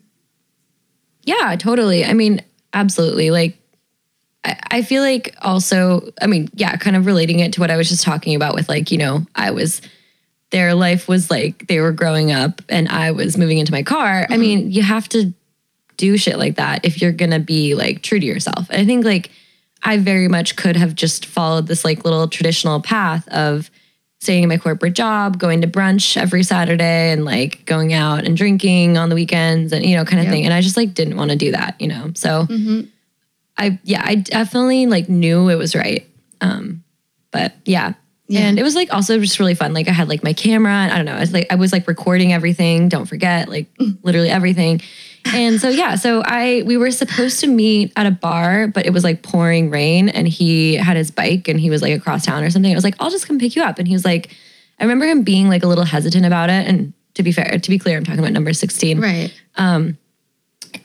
Yeah, 1.25 1.55
totally. 1.59 2.03
I 2.05 2.15
mean, 2.15 2.41
absolutely. 2.73 3.31
Like, 3.31 3.59
I, 4.45 4.57
I 4.71 4.83
feel 4.83 5.03
like 5.03 5.35
also, 5.43 6.11
I 6.21 6.27
mean, 6.27 6.49
yeah, 6.55 6.77
kind 6.77 6.97
of 6.97 7.07
relating 7.07 7.41
it 7.41 7.53
to 7.55 7.61
what 7.61 7.71
I 7.71 7.77
was 7.77 7.89
just 7.89 8.05
talking 8.05 8.35
about 8.35 8.55
with 8.55 8.69
like, 8.69 8.91
you 8.91 8.99
know, 8.99 9.27
I 9.35 9.51
was, 9.51 9.83
their 10.51 10.75
life 10.75 11.09
was 11.09 11.31
like 11.31 11.67
they 11.69 11.81
were 11.81 11.93
growing 11.93 12.33
up 12.33 12.63
and 12.69 12.89
I 12.89 13.13
was 13.13 13.37
moving 13.37 13.59
into 13.59 13.73
my 13.73 13.83
car. 13.83 14.27
I 14.31 14.37
mean, 14.37 14.71
you 14.71 14.83
have 14.83 15.09
to 15.11 15.33
do 15.97 16.17
shit 16.17 16.39
like 16.39 16.57
that 16.57 16.85
if 16.85 17.01
you're 17.01 17.13
going 17.13 17.31
to 17.31 17.39
be 17.39 17.75
like 17.75 18.03
true 18.03 18.19
to 18.19 18.27
yourself. 18.27 18.67
I 18.71 18.85
think 18.85 19.05
like 19.05 19.31
I 19.83 19.99
very 19.99 20.27
much 20.29 20.57
could 20.57 20.77
have 20.77 20.95
just 20.95 21.27
followed 21.27 21.67
this 21.67 21.85
like 21.85 22.05
little 22.05 22.27
traditional 22.27 22.81
path 22.81 23.29
of 23.29 23.71
staying 24.21 24.43
in 24.43 24.49
my 24.49 24.59
corporate 24.59 24.95
job, 24.95 25.39
going 25.39 25.61
to 25.63 25.69
brunch 25.69 26.17
every 26.17 26.43
Saturday 26.43 27.11
and 27.13 27.25
like 27.25 27.65
going 27.65 27.93
out 27.95 28.25
and 28.25 28.37
drinking 28.37 28.99
on 28.99 29.09
the 29.09 29.15
weekends 29.15 29.73
and 29.73 29.85
you 29.87 29.97
know 29.97 30.05
kind 30.05 30.19
of 30.21 30.25
Yep. 30.25 30.33
thing. 30.33 30.45
And 30.47 30.53
I 30.55 30.61
just 30.63 30.77
like 30.77 30.95
didn't 30.95 31.17
want 31.17 31.31
to 31.31 31.37
do 31.37 31.53
that, 31.53 31.81
you 31.81 31.89
know. 31.89 32.11
So 32.15 32.47
Mm-hmm. 32.47 32.81
I 33.61 33.79
yeah, 33.85 34.03
I 34.05 34.17
definitely 34.17 34.87
like 34.87 35.09
knew 35.09 35.49
it 35.49 35.57
was 35.57 35.77
right. 35.77 36.09
Um 36.41 36.83
but 37.31 37.55
yeah. 37.65 37.95
Yeah. 38.27 38.41
And 38.43 38.61
it 38.61 38.63
was 38.63 38.77
like 38.77 38.93
also 38.95 39.19
just 39.19 39.41
really 39.41 39.57
fun. 39.57 39.73
Like 39.73 39.89
I 39.89 39.93
had 39.93 40.09
like 40.09 40.23
my 40.23 40.33
camera 40.33 40.73
and 40.73 40.93
I 40.93 40.97
don't 40.97 41.05
know, 41.05 41.15
I 41.15 41.21
was 41.21 41.33
like 41.33 41.47
I 41.51 41.57
was 41.57 41.73
like 41.73 41.87
recording 41.89 42.33
everything, 42.33 42.89
don't 42.89 43.07
forget, 43.07 43.49
like 43.49 43.67
literally 44.03 44.31
everything. 44.31 44.81
And 45.33 45.61
so 45.61 45.69
yeah, 45.69 45.97
so 45.97 46.23
I 46.25 46.63
we 46.65 46.77
were 46.77 46.91
supposed 46.91 47.41
to 47.41 47.47
meet 47.47 47.93
at 47.97 48.07
a 48.07 48.11
bar, 48.11 48.69
but 48.69 48.87
it 48.87 48.93
was 48.93 49.05
like 49.05 49.23
pouring 49.23 49.71
rain 49.71 50.09
and 50.09 50.27
he 50.27 50.77
had 50.77 50.97
his 50.97 51.11
bike 51.11 51.49
and 51.49 51.61
he 51.61 51.71
was 51.71 51.83
like 51.83 51.97
across 51.97 52.25
town 52.25 52.43
or 52.43 52.51
something. 52.51 52.73
I 52.73 52.75
was 52.75 52.85
like, 52.85 52.95
I'll 53.01 53.11
just 53.11 53.27
come 53.27 53.39
pick 53.39 53.57
you 53.57 53.63
up. 53.63 53.79
And 53.79 53.87
he 53.87 53.95
was 53.95 54.05
like, 54.05 54.35
I 54.79 54.85
remember 54.85 55.07
him 55.07 55.23
being 55.23 55.49
like 55.49 55.63
a 55.63 55.67
little 55.67 55.85
hesitant 55.85 56.25
about 56.25 56.51
it. 56.51 56.67
And 56.67 56.93
to 57.15 57.23
be 57.23 57.33
fair, 57.33 57.59
to 57.59 57.71
be 57.71 57.79
clear, 57.79 57.97
I'm 57.97 58.05
talking 58.05 58.21
about 58.21 58.33
number 58.33 58.53
16 58.53 59.01
Right. 59.01 59.35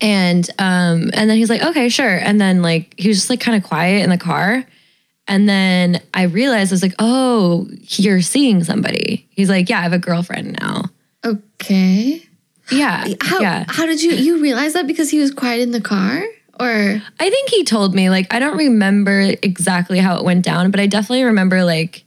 And 0.01 0.49
um 0.59 1.09
and 1.13 1.29
then 1.29 1.37
he's 1.37 1.49
like 1.49 1.61
okay 1.63 1.89
sure 1.89 2.15
and 2.17 2.39
then 2.41 2.61
like 2.61 2.93
he 2.97 3.07
was 3.07 3.17
just 3.17 3.29
like 3.29 3.39
kind 3.39 3.55
of 3.61 3.67
quiet 3.67 4.03
in 4.03 4.09
the 4.09 4.17
car 4.17 4.63
and 5.27 5.47
then 5.49 6.01
i 6.13 6.23
realized 6.23 6.71
i 6.71 6.75
was 6.75 6.81
like 6.83 6.95
oh 6.99 7.67
you're 7.89 8.21
seeing 8.21 8.63
somebody 8.63 9.27
he's 9.31 9.49
like 9.49 9.69
yeah 9.69 9.79
i 9.79 9.81
have 9.81 9.93
a 9.93 9.99
girlfriend 9.99 10.57
now 10.61 10.83
Okay. 11.23 12.21
yeah 12.71 13.05
How 13.21 13.39
yeah 13.41 13.65
how 13.67 13.85
did 13.85 14.01
you 14.03 14.11
you 14.13 14.41
realize 14.41 14.73
that 14.73 14.85
because 14.87 15.09
he 15.09 15.19
was 15.19 15.31
quiet 15.31 15.61
in 15.61 15.71
the 15.71 15.81
car? 15.81 16.23
Or 16.59 17.01
i 17.19 17.29
think 17.29 17.49
he 17.49 17.63
told 17.63 17.93
me 17.95 18.09
like 18.09 18.33
i 18.33 18.39
don't 18.39 18.57
remember 18.57 19.33
exactly 19.41 19.99
how 19.99 20.17
it 20.17 20.23
went 20.23 20.45
down 20.45 20.71
but 20.71 20.79
i 20.79 20.87
definitely 20.87 21.23
remember 21.23 21.63
like 21.63 22.03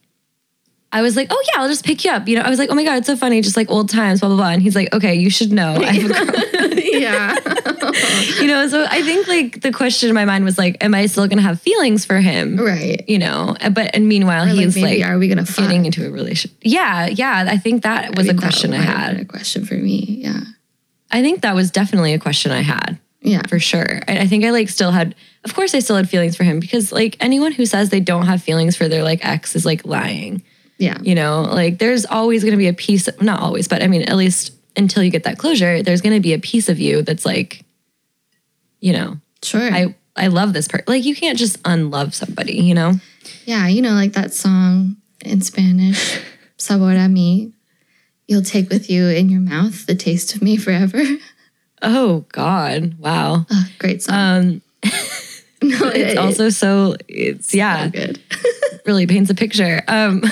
I 0.90 1.02
was 1.02 1.16
like, 1.16 1.28
oh 1.30 1.44
yeah, 1.52 1.60
I'll 1.60 1.68
just 1.68 1.84
pick 1.84 2.02
you 2.02 2.10
up. 2.10 2.26
You 2.28 2.36
know, 2.36 2.42
I 2.44 2.48
was 2.48 2.58
like, 2.58 2.70
oh 2.70 2.74
my 2.74 2.82
god, 2.82 2.96
it's 2.96 3.06
so 3.08 3.14
funny, 3.14 3.42
just 3.42 3.58
like 3.58 3.68
old 3.68 3.90
times, 3.90 4.20
blah 4.20 4.30
blah 4.30 4.38
blah. 4.38 4.48
And 4.48 4.62
he's 4.62 4.74
like, 4.74 4.90
okay, 4.94 5.14
you 5.16 5.28
should 5.28 5.52
know. 5.52 5.74
I 5.74 5.84
have 5.92 6.10
a 6.10 6.14
girl. 6.14 6.70
yeah. 6.98 7.34
you 8.40 8.46
know, 8.46 8.68
so 8.68 8.84
I 8.88 9.02
think 9.02 9.26
like 9.28 9.60
the 9.62 9.72
question 9.72 10.08
in 10.08 10.14
my 10.14 10.24
mind 10.24 10.44
was 10.44 10.58
like, 10.58 10.76
am 10.82 10.94
I 10.94 11.06
still 11.06 11.26
gonna 11.28 11.42
have 11.42 11.60
feelings 11.60 12.04
for 12.04 12.20
him? 12.20 12.56
right. 12.56 13.04
you 13.08 13.18
know 13.18 13.56
but 13.72 13.90
and 13.94 14.08
meanwhile 14.08 14.44
Or 14.44 14.52
like 14.54 14.56
he's 14.64 14.74
maybe 14.76 15.00
like 15.02 15.10
are 15.10 15.18
we 15.18 15.28
gonna 15.28 15.44
fuck? 15.46 15.64
getting 15.66 15.86
into 15.86 16.06
a 16.06 16.10
relationship 16.10 16.56
yeah 16.62 17.06
yeah 17.06 17.44
i 17.48 17.56
think 17.56 17.82
that 17.82 18.16
was 18.16 18.28
I 18.28 18.32
mean, 18.32 18.38
a 18.38 18.40
question 18.40 18.72
i 18.74 18.78
might 18.78 18.84
have 18.84 18.94
been 19.08 19.16
had 19.16 19.20
A 19.20 19.24
question 19.24 19.64
for 19.66 19.74
me. 19.74 20.20
Yeah. 20.22 20.40
i 21.10 21.22
think 21.22 21.42
that 21.42 21.54
was 21.54 21.70
definitely 21.70 22.14
a 22.14 22.18
question 22.18 22.52
i 22.52 22.60
had 22.60 22.98
Yeah. 23.22 23.42
for 23.48 23.58
sure 23.58 24.00
I, 24.08 24.20
I 24.20 24.26
think 24.26 24.44
i 24.44 24.50
like 24.50 24.68
still 24.68 24.90
had 24.92 25.14
of 25.44 25.54
course 25.54 25.74
i 25.74 25.78
still 25.80 25.96
had 25.96 26.08
feelings 26.08 26.36
for 26.36 26.44
him 26.44 26.60
because 26.60 26.92
like 26.92 27.16
anyone 27.20 27.52
who 27.52 27.66
says 27.66 27.90
they 27.90 28.00
don't 28.00 28.26
have 28.26 28.42
feelings 28.42 28.76
for 28.76 28.88
their 28.88 29.02
like 29.02 29.24
ex 29.24 29.54
is 29.56 29.64
like 29.66 29.84
lying 29.84 30.42
Yeah. 30.78 30.98
you 31.02 31.14
know 31.14 31.42
like 31.42 31.78
there's 31.78 32.04
always 32.06 32.42
going 32.42 32.52
to 32.52 32.58
be 32.58 32.68
a 32.68 32.74
piece 32.74 33.08
not 33.20 33.40
always 33.40 33.68
but 33.68 33.82
i 33.82 33.86
mean 33.88 34.02
at 34.02 34.16
least 34.16 34.52
until 34.78 35.02
you 35.02 35.10
get 35.10 35.24
that 35.24 35.36
closure, 35.38 35.82
there's 35.82 36.00
going 36.00 36.14
to 36.14 36.20
be 36.22 36.32
a 36.32 36.38
piece 36.38 36.68
of 36.68 36.78
you 36.80 37.02
that's 37.02 37.26
like, 37.26 37.64
you 38.80 38.92
know, 38.92 39.18
Sure. 39.42 39.60
I 39.72 39.94
I 40.16 40.26
love 40.28 40.52
this 40.52 40.66
part. 40.66 40.88
Like 40.88 41.04
you 41.04 41.14
can't 41.14 41.38
just 41.38 41.58
unlove 41.64 42.14
somebody, 42.14 42.54
you 42.54 42.74
know. 42.74 42.94
yeah, 43.44 43.68
you 43.68 43.80
know, 43.82 43.92
like 43.92 44.12
that 44.14 44.32
song 44.34 44.96
in 45.24 45.40
Spanish, 45.42 46.20
Sabor 46.56 46.90
a 46.92 47.06
mí. 47.08 47.52
You'll 48.26 48.42
take 48.42 48.68
with 48.68 48.90
you 48.90 49.06
in 49.08 49.28
your 49.28 49.40
mouth 49.40 49.86
the 49.86 49.94
taste 49.94 50.34
of 50.34 50.42
me 50.42 50.56
forever. 50.56 51.00
Oh 51.82 52.24
God, 52.32 52.98
wow. 52.98 53.46
Oh, 53.50 53.68
great 53.78 54.02
song. 54.02 54.16
Um, 54.16 54.62
no, 55.62 55.86
it- 55.88 55.96
it's 55.96 56.12
it- 56.12 56.18
also 56.18 56.48
so 56.50 56.96
it's 57.06 57.54
yeah, 57.54 57.84
so 57.84 57.90
good. 57.90 58.20
really 58.86 59.06
paints 59.06 59.30
a 59.30 59.34
picture. 59.36 59.82
Um, 59.86 60.22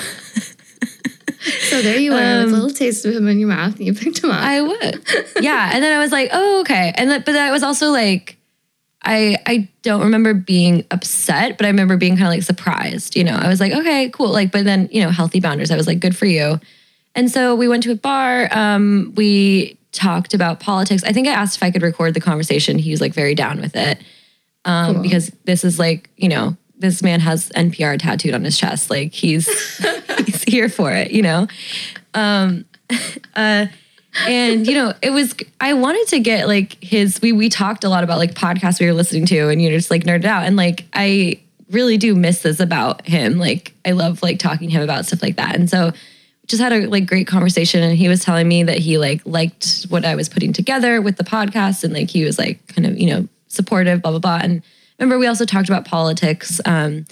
So 1.69 1.81
there 1.81 1.97
you 1.97 2.11
were, 2.11 2.17
with 2.43 2.53
a 2.53 2.55
little 2.55 2.69
taste 2.69 3.05
of 3.05 3.13
him 3.15 3.27
in 3.27 3.39
your 3.39 3.49
mouth, 3.49 3.75
and 3.77 3.85
you 3.85 3.93
picked 3.93 4.23
him 4.23 4.31
up. 4.31 4.41
I 4.41 4.61
would. 4.61 5.01
Yeah. 5.41 5.71
And 5.73 5.83
then 5.83 5.95
I 5.97 5.99
was 6.01 6.11
like, 6.11 6.29
oh, 6.33 6.61
okay. 6.61 6.93
And 6.95 7.09
then, 7.09 7.23
but 7.25 7.33
that 7.33 7.51
was 7.51 7.63
also 7.63 7.89
like, 7.91 8.37
I 9.03 9.37
I 9.45 9.69
don't 9.83 10.01
remember 10.01 10.33
being 10.33 10.85
upset, 10.91 11.57
but 11.57 11.65
I 11.65 11.69
remember 11.69 11.97
being 11.97 12.13
kind 12.15 12.27
of 12.27 12.33
like 12.33 12.43
surprised. 12.43 13.15
You 13.15 13.23
know, 13.23 13.35
I 13.35 13.47
was 13.47 13.59
like, 13.59 13.71
okay, 13.71 14.09
cool. 14.09 14.29
Like, 14.29 14.51
but 14.51 14.65
then, 14.65 14.89
you 14.91 15.01
know, 15.03 15.11
healthy 15.11 15.39
boundaries. 15.39 15.71
I 15.71 15.77
was 15.77 15.87
like, 15.87 15.99
good 15.99 16.15
for 16.17 16.25
you. 16.25 16.59
And 17.15 17.31
so 17.31 17.55
we 17.55 17.67
went 17.67 17.83
to 17.83 17.91
a 17.91 17.95
bar. 17.95 18.49
Um, 18.51 19.13
we 19.15 19.77
talked 19.91 20.33
about 20.33 20.59
politics. 20.59 21.03
I 21.03 21.13
think 21.13 21.27
I 21.27 21.31
asked 21.31 21.55
if 21.57 21.63
I 21.63 21.71
could 21.71 21.81
record 21.83 22.13
the 22.13 22.19
conversation. 22.19 22.77
He 22.79 22.91
was 22.91 22.99
like 23.01 23.13
very 23.13 23.33
down 23.35 23.61
with 23.61 23.75
it. 23.75 23.99
Um, 24.65 24.95
Cool. 24.95 25.03
because 25.03 25.31
this 25.45 25.63
is 25.63 25.79
like, 25.79 26.09
you 26.17 26.27
know, 26.27 26.57
this 26.77 27.01
man 27.01 27.19
has 27.19 27.49
NPR 27.49 27.99
tattooed 27.99 28.33
on 28.33 28.43
his 28.43 28.57
chest. 28.57 28.89
Like 28.89 29.13
he's 29.13 29.47
he's 30.25 30.43
here 30.43 30.69
for 30.69 30.91
it, 30.91 31.11
you 31.11 31.21
know. 31.21 31.47
Um 32.13 32.65
uh 33.35 33.67
and 34.25 34.65
you 34.65 34.73
know, 34.73 34.93
it 35.01 35.11
was 35.11 35.35
I 35.61 35.73
wanted 35.73 36.07
to 36.07 36.19
get 36.19 36.47
like 36.47 36.81
his 36.83 37.21
we 37.21 37.31
we 37.31 37.49
talked 37.49 37.83
a 37.83 37.89
lot 37.89 38.03
about 38.03 38.17
like 38.17 38.33
podcasts 38.33 38.79
we 38.79 38.85
were 38.85 38.93
listening 38.93 39.25
to 39.27 39.49
and 39.49 39.61
you 39.61 39.69
know, 39.69 39.75
just 39.75 39.91
like 39.91 40.03
nerded 40.03 40.25
out. 40.25 40.43
And 40.43 40.55
like 40.55 40.85
I 40.93 41.41
really 41.69 41.97
do 41.97 42.15
miss 42.15 42.41
this 42.41 42.59
about 42.59 43.05
him. 43.05 43.37
Like 43.37 43.73
I 43.85 43.91
love 43.91 44.23
like 44.23 44.39
talking 44.39 44.69
to 44.69 44.75
him 44.75 44.81
about 44.81 45.05
stuff 45.05 45.21
like 45.21 45.35
that. 45.35 45.55
And 45.55 45.69
so 45.69 45.91
just 46.47 46.61
had 46.61 46.71
a 46.71 46.87
like 46.87 47.05
great 47.05 47.27
conversation 47.27 47.83
and 47.83 47.97
he 47.97 48.07
was 48.07 48.23
telling 48.23 48.47
me 48.47 48.63
that 48.63 48.77
he 48.77 48.97
like 48.97 49.21
liked 49.25 49.85
what 49.89 50.05
I 50.05 50.15
was 50.15 50.29
putting 50.29 50.53
together 50.53 51.01
with 51.01 51.17
the 51.17 51.25
podcast 51.25 51.83
and 51.83 51.93
like 51.93 52.09
he 52.09 52.23
was 52.23 52.39
like 52.39 52.65
kind 52.67 52.85
of, 52.85 52.97
you 52.97 53.09
know, 53.09 53.27
supportive, 53.47 54.01
blah 54.01 54.11
blah 54.11 54.19
blah. 54.19 54.39
And 54.41 54.63
remember 54.99 55.19
we 55.19 55.27
also 55.27 55.45
talked 55.45 55.69
about 55.69 55.85
politics. 55.85 56.59
Um 56.65 57.05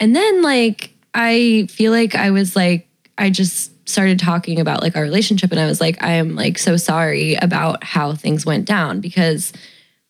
and 0.00 0.14
then 0.14 0.42
like 0.42 0.94
I 1.14 1.66
feel 1.70 1.92
like 1.92 2.14
I 2.14 2.30
was 2.30 2.54
like 2.56 2.88
I 3.16 3.30
just 3.30 3.72
started 3.88 4.18
talking 4.18 4.60
about 4.60 4.82
like 4.82 4.96
our 4.96 5.02
relationship 5.02 5.50
and 5.50 5.60
I 5.60 5.66
was 5.66 5.80
like 5.80 6.02
I 6.02 6.12
am 6.12 6.36
like 6.36 6.58
so 6.58 6.76
sorry 6.76 7.34
about 7.36 7.82
how 7.84 8.14
things 8.14 8.44
went 8.44 8.66
down 8.66 9.00
because 9.00 9.52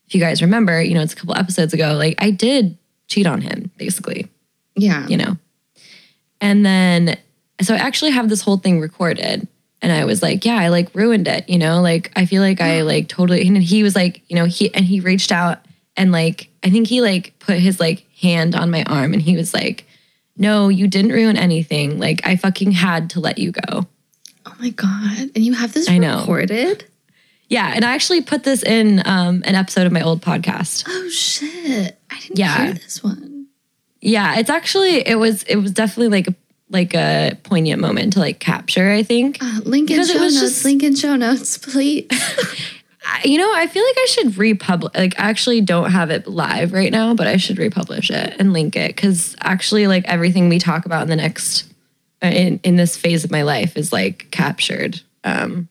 if 0.07 0.14
you 0.14 0.21
guys 0.21 0.41
remember, 0.41 0.83
you 0.83 0.95
know, 0.95 1.03
it's 1.03 1.12
a 1.12 1.17
couple 1.17 1.37
episodes 1.37 1.75
ago, 1.75 1.95
like 1.95 2.14
I 2.19 2.31
did 2.31 2.77
cheat 3.09 3.27
on 3.27 3.41
him 3.41 3.71
basically 3.77 4.29
yeah. 4.79 5.07
you 5.07 5.17
know. 5.17 5.37
And 6.41 6.64
then, 6.64 7.19
so 7.61 7.75
I 7.75 7.79
actually 7.79 8.12
have 8.12 8.29
this 8.29 8.43
whole 8.43 8.59
thing 8.59 8.81
recorded. 8.81 9.47
And 9.81 9.93
I 9.93 10.05
was 10.05 10.23
like, 10.23 10.45
yeah, 10.45 10.57
I 10.57 10.69
like 10.69 10.95
ruined 10.95 11.29
it, 11.29 11.49
you 11.49 11.59
know? 11.59 11.81
Like, 11.81 12.11
I 12.17 12.27
feel 12.27 12.43
like 12.43 12.61
I 12.61 12.83
like 12.83 13.09
totally, 13.09 13.47
and 13.47 13.59
he 13.59 13.83
was 13.83 13.95
like, 13.95 14.23
you 14.29 14.37
know, 14.37 14.45
he, 14.45 14.73
and 14.75 14.85
he 14.85 15.01
reached 15.01 15.33
out 15.33 15.59
and 15.99 16.11
like, 16.13 16.49
I 16.65 16.71
think 16.71 16.87
he 16.87 17.03
like 17.03 17.35
put 17.41 17.59
his 17.59 17.79
like 17.79 18.07
hand 18.21 18.55
on 18.55 18.71
my 18.71 18.85
arm 18.85 19.13
and 19.13 19.21
he 19.21 19.37
was 19.37 19.53
like, 19.53 19.85
no, 20.37 20.69
you 20.69 20.87
didn't 20.87 21.11
ruin 21.13 21.37
anything. 21.37 21.99
Like, 21.99 22.25
I 22.25 22.37
fucking 22.37 22.71
had 22.73 23.11
to 23.11 23.21
let 23.21 23.39
you 23.39 23.51
go. 23.53 23.87
Oh 24.47 24.55
my 24.61 24.71
god! 24.71 25.19
And 25.35 25.39
you 25.45 25.53
have 25.53 25.75
this 25.75 25.89
I 25.91 25.99
know. 25.99 26.21
recorded? 26.21 26.85
Yeah. 27.49 27.73
And 27.75 27.85
I 27.85 27.95
actually 27.95 28.21
put 28.23 28.45
this 28.45 28.63
in 28.63 29.03
um, 29.07 29.43
an 29.45 29.55
episode 29.55 29.87
of 29.87 29.93
my 29.93 30.01
old 30.03 30.23
podcast. 30.23 30.85
Oh 30.89 31.09
shit! 31.11 31.99
I 32.11 32.21
didn't 32.21 32.39
Yeah. 32.39 32.65
hear 32.65 32.73
this 32.75 33.03
one. 33.05 33.47
Yeah. 34.01 34.39
It's 34.39 34.49
actually, 34.51 35.07
it 35.07 35.19
was, 35.19 35.43
it 35.45 35.57
was 35.57 35.73
definitely 35.73 36.09
like, 36.09 36.29
a, 36.29 36.35
like 36.71 36.95
a 36.95 37.37
poignant 37.43 37.81
moment 37.81 38.13
to 38.13 38.21
like 38.21 38.39
capture, 38.39 38.91
I 38.93 39.03
think. 39.03 39.39
Uh, 39.41 39.61
link 39.65 39.91
in 39.91 40.05
show 40.07 40.15
notes. 40.15 40.39
just- 40.41 40.65
link 40.65 40.83
in 40.85 40.95
show 40.95 41.17
notes, 41.17 41.59
please. 41.59 42.07
You 43.25 43.38
know, 43.38 43.53
I 43.55 43.66
feel 43.66 43.85
like 43.85 43.97
I 43.99 44.07
should 44.07 44.37
republish. 44.37 44.92
Like, 44.94 45.18
I 45.18 45.29
actually 45.29 45.61
don't 45.61 45.90
have 45.90 46.11
it 46.11 46.27
live 46.27 46.73
right 46.73 46.92
now, 46.92 47.14
but 47.14 47.27
I 47.27 47.37
should 47.37 47.59
republish 47.59 48.11
it 48.11 48.37
and 48.38 48.53
link 48.53 48.77
it 48.77 48.94
because 48.94 49.37
actually, 49.40 49.87
like 49.87 50.05
everything 50.07 50.49
we 50.49 50.59
talk 50.59 50.87
about 50.87 51.03
in 51.03 51.09
the 51.09 51.16
next 51.16 51.64
uh, 52.23 52.27
in 52.27 52.61
in 52.62 52.77
this 52.77 52.97
phase 52.97 53.25
of 53.25 53.31
my 53.31 53.42
life 53.42 53.77
is 53.77 53.92
like 53.92 54.31
captured. 54.31 55.01
Um, 55.25 55.68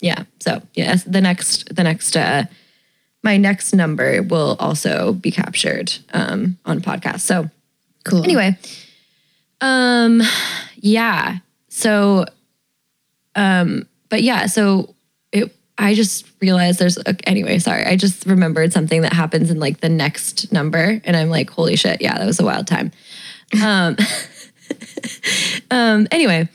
yeah. 0.00 0.24
So 0.40 0.62
yes, 0.74 1.04
the 1.04 1.20
next 1.20 1.74
the 1.74 1.84
next 1.84 2.16
uh, 2.16 2.44
my 3.22 3.36
next 3.36 3.72
number 3.72 4.22
will 4.22 4.56
also 4.58 5.12
be 5.12 5.30
captured 5.30 5.92
um, 6.12 6.58
on 6.64 6.80
podcast. 6.80 7.20
So 7.20 7.48
cool. 8.04 8.24
anyway 8.24 8.58
um 9.62 10.20
yeah 10.76 11.38
so 11.68 12.26
um 13.36 13.88
but 14.08 14.22
yeah 14.22 14.46
so 14.46 14.91
i 15.78 15.94
just 15.94 16.26
realized 16.40 16.78
there's 16.78 16.98
anyway 17.24 17.58
sorry 17.58 17.84
i 17.84 17.96
just 17.96 18.26
remembered 18.26 18.72
something 18.72 19.02
that 19.02 19.12
happens 19.12 19.50
in 19.50 19.58
like 19.58 19.80
the 19.80 19.88
next 19.88 20.52
number 20.52 21.00
and 21.04 21.16
i'm 21.16 21.28
like 21.28 21.50
holy 21.50 21.76
shit 21.76 22.00
yeah 22.00 22.16
that 22.16 22.26
was 22.26 22.40
a 22.40 22.44
wild 22.44 22.66
time 22.66 22.90
um 23.62 23.96
um 25.70 26.06
anyway 26.10 26.48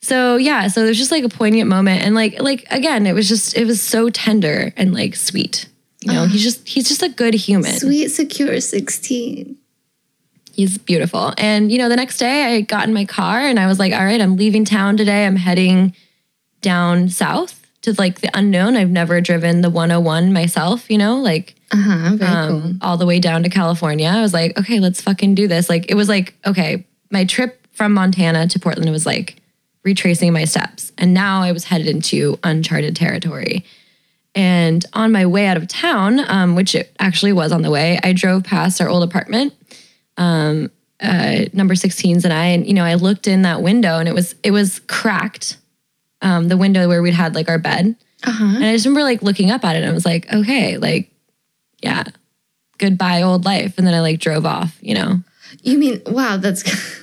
so 0.00 0.36
yeah 0.36 0.68
so 0.68 0.84
there's 0.84 0.98
just 0.98 1.10
like 1.10 1.24
a 1.24 1.28
poignant 1.28 1.68
moment 1.68 2.02
and 2.02 2.14
like 2.14 2.40
like 2.40 2.66
again 2.70 3.06
it 3.06 3.12
was 3.12 3.28
just 3.28 3.56
it 3.56 3.66
was 3.66 3.80
so 3.80 4.10
tender 4.10 4.72
and 4.76 4.92
like 4.92 5.14
sweet 5.14 5.68
you 6.00 6.12
know 6.12 6.26
he's 6.26 6.42
just 6.42 6.66
he's 6.68 6.88
just 6.88 7.02
a 7.02 7.08
good 7.08 7.34
human 7.34 7.72
Sweet 7.72 8.08
secure 8.08 8.60
sixteen. 8.60 9.58
He's 10.52 10.76
beautiful. 10.76 11.32
And, 11.38 11.72
you 11.72 11.78
know, 11.78 11.88
the 11.88 11.96
next 11.96 12.18
day 12.18 12.56
I 12.56 12.60
got 12.60 12.86
in 12.86 12.92
my 12.92 13.06
car 13.06 13.38
and 13.38 13.58
I 13.58 13.66
was 13.66 13.78
like, 13.78 13.94
all 13.94 14.04
right, 14.04 14.20
I'm 14.20 14.36
leaving 14.36 14.66
town 14.66 14.98
today. 14.98 15.24
I'm 15.24 15.36
heading 15.36 15.94
down 16.60 17.08
south 17.08 17.61
to 17.82 17.94
like 17.98 18.20
the 18.20 18.30
unknown. 18.34 18.76
I've 18.76 18.90
never 18.90 19.20
driven 19.20 19.60
the 19.60 19.70
101 19.70 20.32
myself, 20.32 20.90
you 20.90 20.98
know, 20.98 21.16
like 21.16 21.54
Uh 21.70 21.76
huh. 21.76 22.16
Very 22.16 22.30
um, 22.30 22.62
cool. 22.62 22.72
all 22.80 22.96
the 22.96 23.06
way 23.06 23.18
down 23.20 23.42
to 23.42 23.48
California. 23.48 24.08
I 24.08 24.20
was 24.20 24.32
like, 24.32 24.58
okay, 24.58 24.80
let's 24.80 25.00
fucking 25.00 25.34
do 25.34 25.48
this. 25.48 25.68
Like, 25.68 25.90
it 25.90 25.94
was 25.94 26.08
like, 26.08 26.34
okay, 26.46 26.84
my 27.10 27.24
trip 27.24 27.66
from 27.72 27.92
Montana 27.94 28.46
to 28.48 28.58
Portland 28.58 28.90
was 28.90 29.06
like 29.06 29.36
retracing 29.84 30.32
my 30.32 30.44
steps. 30.44 30.92
And 30.98 31.12
now 31.12 31.42
I 31.42 31.52
was 31.52 31.64
headed 31.64 31.88
into 31.88 32.38
uncharted 32.44 32.94
territory. 32.94 33.64
And 34.34 34.84
on 34.94 35.12
my 35.12 35.26
way 35.26 35.46
out 35.46 35.56
of 35.56 35.66
town, 35.68 36.20
um, 36.30 36.54
which 36.54 36.74
it 36.74 36.94
actually 36.98 37.32
was 37.32 37.52
on 37.52 37.62
the 37.62 37.70
way, 37.70 37.98
I 38.02 38.12
drove 38.12 38.44
past 38.44 38.80
our 38.80 38.88
old 38.88 39.02
apartment, 39.02 39.52
um, 40.16 40.70
uh, 41.00 41.46
number 41.52 41.74
16s, 41.74 42.24
and 42.24 42.32
I, 42.32 42.46
and 42.46 42.66
you 42.66 42.72
know, 42.74 42.84
I 42.84 42.94
looked 42.94 43.26
in 43.26 43.42
that 43.42 43.60
window 43.60 43.98
and 43.98 44.08
it 44.08 44.14
was 44.14 44.34
it 44.42 44.52
was 44.52 44.78
cracked, 44.86 45.56
um, 46.22 46.48
the 46.48 46.56
window 46.56 46.88
where 46.88 47.02
we'd 47.02 47.14
had 47.14 47.34
like 47.34 47.48
our 47.48 47.58
bed, 47.58 47.94
Uh 48.24 48.30
huh. 48.32 48.44
and 48.44 48.64
I 48.64 48.72
just 48.72 48.86
remember 48.86 49.02
like 49.04 49.22
looking 49.22 49.50
up 49.50 49.64
at 49.64 49.76
it 49.76 49.80
and 49.82 49.90
I 49.90 49.92
was 49.92 50.06
like, 50.06 50.32
okay, 50.32 50.78
like, 50.78 51.10
yeah, 51.82 52.04
goodbye 52.78 53.22
old 53.22 53.44
life, 53.44 53.76
and 53.78 53.86
then 53.86 53.94
I 53.94 54.00
like 54.00 54.18
drove 54.20 54.46
off, 54.46 54.76
you 54.80 54.94
know. 54.94 55.20
You 55.62 55.76
mean 55.78 56.00
wow? 56.06 56.38
That's 56.38 56.62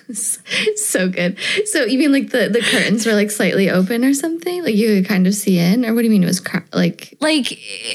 so 0.90 1.08
good. 1.08 1.38
So 1.66 1.84
you 1.86 2.00
mean 2.00 2.12
like 2.12 2.32
the 2.32 2.50
the 2.50 2.62
curtains 2.62 3.06
were 3.06 3.14
like 3.14 3.30
slightly 3.30 3.70
open 3.70 4.04
or 4.04 4.14
something? 4.14 4.64
Like 4.64 4.76
you 4.76 4.88
could 4.96 5.08
kind 5.08 5.28
of 5.28 5.36
see 5.36 5.60
in, 5.60 5.86
or 5.86 5.94
what 5.94 6.02
do 6.02 6.06
you 6.06 6.12
mean 6.12 6.24
it 6.24 6.28
was 6.28 6.42
like? 6.74 7.16
like 7.20 7.52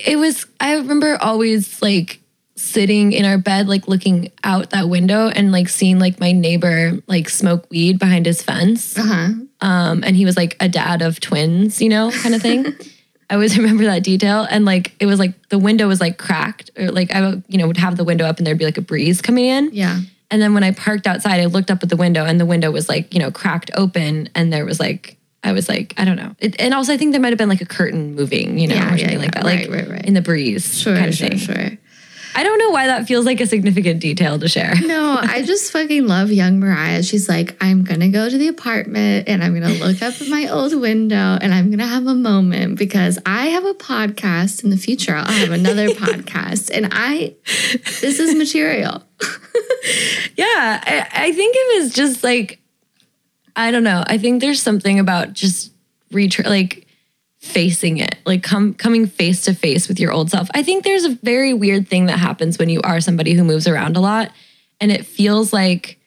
it 0.08 0.16
was 0.16 0.46
i 0.60 0.74
remember 0.74 1.18
always 1.20 1.82
like 1.82 2.20
sitting 2.56 3.12
in 3.12 3.24
our 3.24 3.36
bed 3.36 3.66
like 3.66 3.88
looking 3.88 4.30
out 4.44 4.70
that 4.70 4.88
window 4.88 5.26
and 5.28 5.50
like 5.50 5.68
seeing 5.68 5.98
like 5.98 6.20
my 6.20 6.30
neighbor 6.30 6.92
like 7.08 7.28
smoke 7.28 7.68
weed 7.70 7.98
behind 7.98 8.24
his 8.26 8.40
fence 8.42 8.96
Uh 8.96 9.02
huh. 9.02 9.28
Um 9.60 10.02
and 10.04 10.16
he 10.16 10.24
was 10.24 10.36
like 10.36 10.56
a 10.60 10.68
dad 10.68 11.02
of 11.02 11.20
twins 11.20 11.80
you 11.80 11.88
know 11.88 12.10
kind 12.10 12.34
of 12.34 12.42
thing 12.42 12.66
i 13.30 13.34
always 13.34 13.56
remember 13.56 13.84
that 13.84 14.02
detail 14.02 14.46
and 14.50 14.64
like 14.64 14.94
it 15.00 15.06
was 15.06 15.18
like 15.18 15.48
the 15.48 15.58
window 15.58 15.86
was 15.88 16.00
like 16.00 16.18
cracked 16.18 16.70
or 16.76 16.90
like 16.90 17.12
i 17.12 17.20
would, 17.20 17.42
you 17.48 17.58
know 17.58 17.66
would 17.66 17.76
have 17.76 17.96
the 17.96 18.04
window 18.04 18.24
up 18.24 18.38
and 18.38 18.46
there'd 18.46 18.58
be 18.58 18.64
like 18.64 18.78
a 18.78 18.82
breeze 18.82 19.22
coming 19.22 19.44
in 19.46 19.70
Yeah. 19.72 20.00
and 20.30 20.42
then 20.42 20.54
when 20.54 20.64
i 20.64 20.72
parked 20.72 21.06
outside 21.06 21.40
i 21.40 21.46
looked 21.46 21.70
up 21.70 21.82
at 21.82 21.88
the 21.88 21.96
window 21.96 22.24
and 22.24 22.38
the 22.40 22.46
window 22.46 22.70
was 22.70 22.88
like 22.88 23.14
you 23.14 23.20
know 23.20 23.30
cracked 23.30 23.70
open 23.74 24.28
and 24.34 24.52
there 24.52 24.64
was 24.64 24.78
like 24.80 25.16
I 25.46 25.52
was 25.52 25.68
like, 25.68 25.92
I 25.98 26.06
don't 26.06 26.16
know. 26.16 26.34
It, 26.38 26.58
and 26.58 26.72
also, 26.72 26.94
I 26.94 26.96
think 26.96 27.12
there 27.12 27.20
might 27.20 27.28
have 27.28 27.36
been 27.36 27.50
like 27.50 27.60
a 27.60 27.66
curtain 27.66 28.14
moving, 28.14 28.58
you 28.58 28.66
know, 28.66 28.76
Yeah, 28.76 28.86
or 28.94 28.96
something 28.96 29.10
yeah, 29.10 29.18
like 29.18 29.34
yeah. 29.34 29.42
that, 29.42 29.44
like 29.44 29.58
Right, 29.68 29.70
right, 29.70 29.88
right. 29.90 30.04
in 30.06 30.14
the 30.14 30.22
breeze, 30.22 30.80
Sure. 30.80 30.96
kind 30.96 31.08
of 31.10 31.14
sure. 31.14 31.28
thing. 31.28 31.36
Sure. 31.38 31.78
I 32.36 32.42
don't 32.42 32.58
know 32.58 32.70
why 32.70 32.86
that 32.86 33.06
feels 33.06 33.24
like 33.24 33.40
a 33.40 33.46
significant 33.46 34.00
detail 34.00 34.38
to 34.38 34.48
share. 34.48 34.74
No, 34.80 35.18
I 35.20 35.42
just 35.46 35.70
fucking 35.72 36.06
love 36.06 36.32
young 36.32 36.58
Mariah. 36.58 37.02
She's 37.02 37.28
like, 37.28 37.56
I'm 37.60 37.84
gonna 37.84 38.08
go 38.08 38.28
to 38.28 38.36
the 38.36 38.48
apartment 38.48 39.28
and 39.28 39.42
I'm 39.42 39.54
gonna 39.54 39.74
look 39.74 40.02
up 40.02 40.20
at 40.20 40.28
my 40.28 40.48
old 40.48 40.74
window 40.80 41.38
and 41.40 41.54
I'm 41.54 41.70
gonna 41.70 41.86
have 41.86 42.06
a 42.06 42.14
moment 42.14 42.78
because 42.78 43.18
I 43.24 43.46
have 43.46 43.64
a 43.64 43.74
podcast 43.74 44.64
in 44.64 44.70
the 44.70 44.76
future. 44.76 45.14
I'll 45.14 45.24
have 45.26 45.50
another 45.52 45.88
podcast 45.90 46.70
and 46.74 46.88
I, 46.92 47.34
this 48.00 48.18
is 48.18 48.34
material. 48.34 49.02
Yeah, 50.36 50.82
I, 50.84 51.06
I 51.12 51.32
think 51.32 51.54
it 51.56 51.82
was 51.82 51.92
just 51.92 52.24
like, 52.24 52.58
I 53.54 53.70
don't 53.70 53.84
know. 53.84 54.02
I 54.06 54.18
think 54.18 54.40
there's 54.40 54.60
something 54.60 54.98
about 54.98 55.32
just 55.32 55.72
retra- 56.12 56.46
like 56.46 56.83
facing 57.44 57.98
it, 57.98 58.16
like 58.24 58.42
come 58.42 58.74
coming 58.74 59.06
face 59.06 59.42
to 59.42 59.54
face 59.54 59.86
with 59.86 60.00
your 60.00 60.10
old 60.12 60.30
self. 60.30 60.48
I 60.54 60.62
think 60.62 60.82
there's 60.82 61.04
a 61.04 61.14
very 61.22 61.52
weird 61.52 61.86
thing 61.86 62.06
that 62.06 62.18
happens 62.18 62.58
when 62.58 62.68
you 62.68 62.80
are 62.82 63.00
somebody 63.00 63.34
who 63.34 63.44
moves 63.44 63.68
around 63.68 63.96
a 63.96 64.00
lot, 64.00 64.32
and 64.80 64.90
it 64.90 65.06
feels 65.06 65.52
like. 65.52 66.00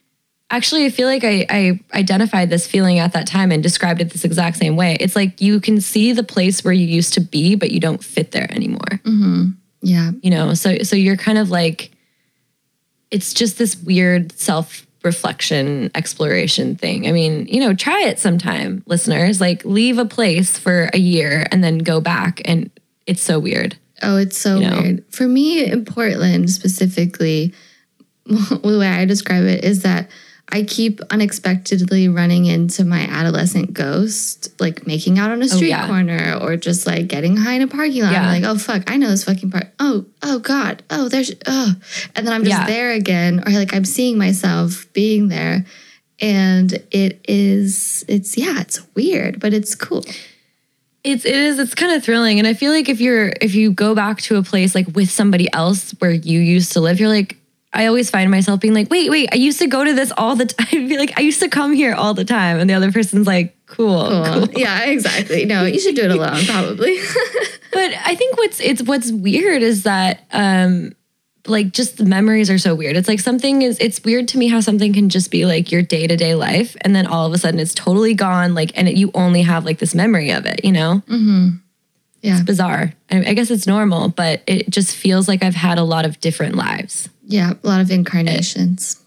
Actually, 0.49 0.85
I 0.85 0.89
feel 0.91 1.09
like 1.09 1.25
I, 1.25 1.45
I 1.49 1.79
identified 1.93 2.49
this 2.49 2.65
feeling 2.65 2.99
at 2.99 3.11
that 3.11 3.27
time 3.27 3.51
and 3.51 3.61
described 3.61 3.99
it 3.99 4.11
this 4.11 4.23
exact 4.23 4.55
same 4.55 4.77
way. 4.77 4.95
It's 4.97 5.13
like 5.13 5.41
you 5.41 5.59
can 5.59 5.81
see 5.81 6.13
the 6.13 6.23
place 6.23 6.63
where 6.63 6.73
you 6.73 6.87
used 6.87 7.15
to 7.15 7.19
be, 7.19 7.55
but 7.55 7.69
you 7.69 7.81
don't 7.81 8.01
fit 8.01 8.31
there 8.31 8.49
anymore. 8.49 9.01
Mm-hmm. 9.03 9.49
Yeah. 9.81 10.11
You 10.21 10.31
know, 10.31 10.53
so 10.53 10.77
so 10.83 10.95
you're 10.95 11.17
kind 11.17 11.37
of 11.37 11.51
like, 11.51 11.91
it's 13.11 13.33
just 13.33 13.57
this 13.57 13.75
weird 13.75 14.31
self 14.39 14.86
reflection 15.07 15.89
exploration 15.95 16.75
thing. 16.75 17.07
I 17.07 17.11
mean, 17.11 17.47
you 17.47 17.59
know, 17.59 17.73
try 17.73 18.01
it 18.03 18.19
sometime, 18.19 18.83
listeners. 18.85 19.39
Like 19.41 19.63
leave 19.65 19.97
a 19.97 20.05
place 20.05 20.59
for 20.59 20.89
a 20.93 20.99
year 20.99 21.47
and 21.51 21.63
then 21.63 21.79
go 21.79 21.99
back, 21.99 22.41
and 22.45 22.69
it's 23.05 23.21
so 23.21 23.39
weird. 23.39 23.77
Oh, 24.03 24.17
it's 24.17 24.37
so 24.37 24.59
You 24.59 24.69
know? 24.69 24.81
weird. 24.81 25.03
For 25.09 25.27
me 25.27 25.65
in 25.65 25.85
Portland 25.85 26.49
specifically, 26.51 27.53
the 28.25 28.77
way 28.79 28.87
I 28.87 29.05
describe 29.05 29.45
it 29.45 29.63
is 29.63 29.81
that 29.83 30.09
I 30.49 30.63
keep 30.63 31.01
unexpectedly 31.09 32.07
running 32.07 32.45
into 32.45 32.85
my 32.85 33.01
adolescent 33.01 33.73
ghost, 33.73 34.49
like 34.61 34.87
making 34.87 35.19
out 35.19 35.29
on 35.29 35.41
a 35.41 35.45
oh, 35.45 35.47
street 35.47 35.73
Oh, 35.73 35.77
yeah. 35.77 35.87
corner 35.87 36.39
or 36.41 36.55
just 36.55 36.87
like 36.87 37.07
getting 37.07 37.35
high 37.35 37.53
in 37.53 37.61
a 37.61 37.67
parking 37.67 38.03
lot. 38.03 38.13
Yeah. 38.13 38.21
I'm 38.29 38.41
like, 38.41 38.49
oh 38.49 38.57
fuck, 38.57 38.89
I 38.89 38.95
know 38.95 39.09
this 39.09 39.25
fucking 39.25 39.51
part. 39.51 39.67
Oh, 39.79 40.05
oh 40.23 40.39
God. 40.39 40.83
Oh, 40.89 41.09
there's 41.09 41.33
oh. 41.47 41.73
And 42.15 42.25
then 42.25 42.33
I'm 42.33 42.45
just 42.45 42.61
Yeah. 42.61 42.65
there 42.65 42.91
again. 42.91 43.43
Or 43.45 43.51
like 43.51 43.73
I'm 43.73 43.83
seeing 43.83 44.17
myself 44.17 44.85
being 44.93 45.27
there. 45.27 45.65
And 46.19 46.71
it 46.91 47.19
is 47.27 48.05
it's 48.07 48.37
yeah, 48.37 48.61
it's 48.61 48.79
weird, 48.95 49.39
but 49.41 49.53
it's 49.53 49.75
cool. 49.75 50.05
It's 51.03 51.25
it 51.25 51.35
is 51.35 51.59
it's 51.59 51.75
kind 51.75 51.91
of 51.91 52.03
thrilling, 52.03 52.39
and 52.39 52.47
I 52.47 52.53
feel 52.53 52.71
like 52.71 52.89
if 52.89 52.99
you're 52.99 53.31
if 53.39 53.53
you 53.53 53.71
go 53.71 53.93
back 53.95 54.19
to 54.23 54.37
a 54.37 54.43
place 54.43 54.73
like 54.75 54.87
with 54.93 55.09
somebody 55.11 55.47
else 55.53 55.91
where 55.99 56.11
you 56.11 56.39
used 56.39 56.71
to 56.71 56.79
live, 56.79 56.99
you're 56.99 57.09
like. 57.09 57.37
I 57.73 57.85
always 57.87 58.09
find 58.09 58.31
myself 58.31 58.59
being 58.61 58.73
like, 58.73 58.89
wait, 58.89 59.09
wait, 59.09 59.29
I 59.31 59.35
used 59.35 59.59
to 59.59 59.67
go 59.67 59.83
to 59.83 59.93
this 59.93 60.11
all 60.17 60.35
the 60.35 60.45
time. 60.45 60.67
I'd 60.71 60.89
be 60.89 60.97
like, 60.97 61.17
I 61.17 61.21
used 61.21 61.41
to 61.41 61.49
come 61.49 61.73
here 61.73 61.93
all 61.93 62.13
the 62.13 62.25
time. 62.25 62.59
And 62.59 62.69
the 62.69 62.73
other 62.73 62.91
person's 62.91 63.27
like, 63.27 63.55
cool, 63.67 64.07
Cool. 64.09 64.47
cool. 64.47 64.49
Yeah, 64.59 64.85
exactly. 64.85 65.45
No, 65.45 65.65
you 65.65 65.79
should 65.79 65.95
do 65.95 66.03
it 66.03 66.11
alone, 66.11 66.43
probably. 66.45 66.97
But 67.73 67.91
I 68.05 68.15
think 68.15 68.37
what's 68.37 68.59
it's 68.59 68.81
what's 68.81 69.11
weird 69.11 69.61
is 69.61 69.83
that 69.83 70.25
um 70.31 70.93
like 71.45 71.71
just 71.73 71.97
the 71.97 72.05
memories 72.05 72.49
are 72.49 72.57
so 72.57 72.73
weird. 72.73 72.95
It's 72.97 73.07
like 73.07 73.19
something 73.19 73.61
is 73.61 73.77
it's 73.79 74.03
weird 74.03 74.27
to 74.29 74.37
me 74.39 74.47
how 74.47 74.61
something 74.61 74.93
can 74.93 75.09
just 75.09 75.29
be 75.29 75.45
like 75.45 75.71
your 75.71 75.81
day-to-day 75.83 76.33
life 76.33 76.75
and 76.81 76.95
then 76.95 77.05
all 77.05 77.27
of 77.27 77.33
a 77.33 77.37
sudden 77.37 77.59
it's 77.59 77.75
totally 77.75 78.15
gone 78.15 78.55
like 78.55 78.71
and 78.75 78.87
it, 78.89 78.95
you 78.95 79.11
only 79.13 79.43
have 79.43 79.63
like 79.63 79.77
this 79.77 79.93
memory 79.93 80.31
of 80.31 80.45
it, 80.47 80.65
you 80.65 80.71
know? 80.71 81.03
Yeah. 82.21 82.35
It's 82.35 82.43
Bizarre. 82.43 82.93
I, 83.11 83.17
I 83.29 83.33
guess 83.33 83.51
it's 83.51 83.67
normal, 83.67 84.09
but 84.09 84.41
it 84.47 84.69
just 84.69 84.95
feels 84.95 85.27
like 85.27 85.43
I've 85.43 85.55
had 85.55 85.77
a 85.77 85.83
lot 85.83 86.05
of 86.05 86.19
different 86.19 86.55
lives. 86.55 87.09
Yeah, 87.25 87.53
a 87.63 87.67
lot 87.67 87.81
of 87.81 87.91
incarnations. 87.91 89.01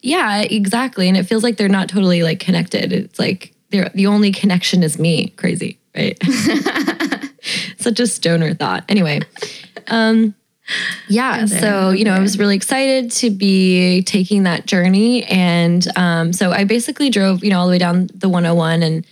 Yeah, 0.00 0.42
exactly. 0.42 1.08
And 1.08 1.16
it 1.16 1.24
feels 1.24 1.42
like 1.42 1.56
they're 1.56 1.68
not 1.68 1.88
totally 1.88 2.22
like 2.22 2.40
connected. 2.40 2.92
It's 2.92 3.18
like 3.18 3.54
they're 3.70 3.90
the 3.94 4.06
only 4.06 4.32
connection 4.32 4.82
is 4.82 4.98
me. 4.98 5.28
Crazy, 5.30 5.78
right? 5.96 6.18
Such 7.78 8.00
a 8.00 8.06
stoner 8.06 8.54
thought. 8.54 8.84
Anyway. 8.88 9.20
Um 9.88 10.34
yeah, 11.08 11.44
so 11.44 11.90
you 11.90 12.04
know, 12.04 12.14
I 12.14 12.20
was 12.20 12.38
really 12.38 12.56
excited 12.56 13.10
to 13.12 13.30
be 13.30 14.02
taking 14.02 14.44
that 14.44 14.66
journey. 14.66 15.24
And 15.24 15.86
um, 15.96 16.32
so 16.32 16.52
I 16.52 16.64
basically 16.64 17.10
drove, 17.10 17.44
you 17.44 17.50
know, 17.50 17.60
all 17.60 17.66
the 17.66 17.72
way 17.72 17.78
down 17.78 18.08
the 18.14 18.30
101 18.30 18.82
and 18.82 19.06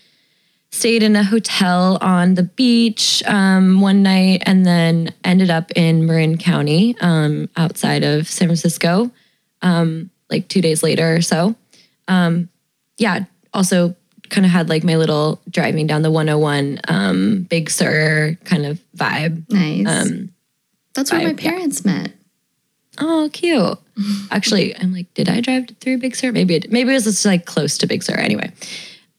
stayed 0.72 1.02
in 1.02 1.14
a 1.14 1.22
hotel 1.22 1.98
on 2.00 2.34
the 2.34 2.42
beach 2.42 3.22
um, 3.26 3.80
one 3.80 4.02
night 4.02 4.42
and 4.46 4.66
then 4.66 5.14
ended 5.22 5.50
up 5.50 5.70
in 5.76 6.06
Marin 6.06 6.38
County 6.38 6.96
um, 7.00 7.48
outside 7.56 8.02
of 8.02 8.26
San 8.26 8.48
Francisco 8.48 9.10
um, 9.60 10.10
like 10.30 10.48
two 10.48 10.60
days 10.60 10.82
later 10.82 11.14
or 11.14 11.22
so. 11.22 11.54
Um, 12.08 12.48
yeah, 12.96 13.26
also 13.54 13.94
kind 14.30 14.46
of 14.46 14.50
had 14.50 14.68
like 14.70 14.82
my 14.82 14.96
little 14.96 15.40
driving 15.48 15.86
down 15.86 16.02
the 16.02 16.10
101 16.10 16.80
um, 16.88 17.42
Big 17.44 17.70
Sur 17.70 18.36
kind 18.44 18.66
of 18.66 18.80
vibe. 18.96 19.48
Nice. 19.50 19.86
Um, 19.86 20.32
That's 20.94 21.12
where 21.12 21.20
my 21.20 21.34
vibe, 21.34 21.42
yeah. 21.42 21.50
parents 21.50 21.84
met. 21.84 22.12
Oh, 22.98 23.28
cute. 23.32 23.78
Actually, 24.30 24.76
I'm 24.76 24.92
like, 24.92 25.12
did 25.14 25.28
I 25.28 25.40
drive 25.40 25.68
through 25.80 25.98
Big 25.98 26.16
Sur? 26.16 26.32
Maybe 26.32 26.56
it, 26.56 26.72
maybe 26.72 26.90
it 26.90 26.94
was 26.94 27.04
just 27.04 27.24
like 27.24 27.44
close 27.44 27.76
to 27.78 27.86
Big 27.86 28.02
Sur. 28.02 28.14
Anyway, 28.14 28.50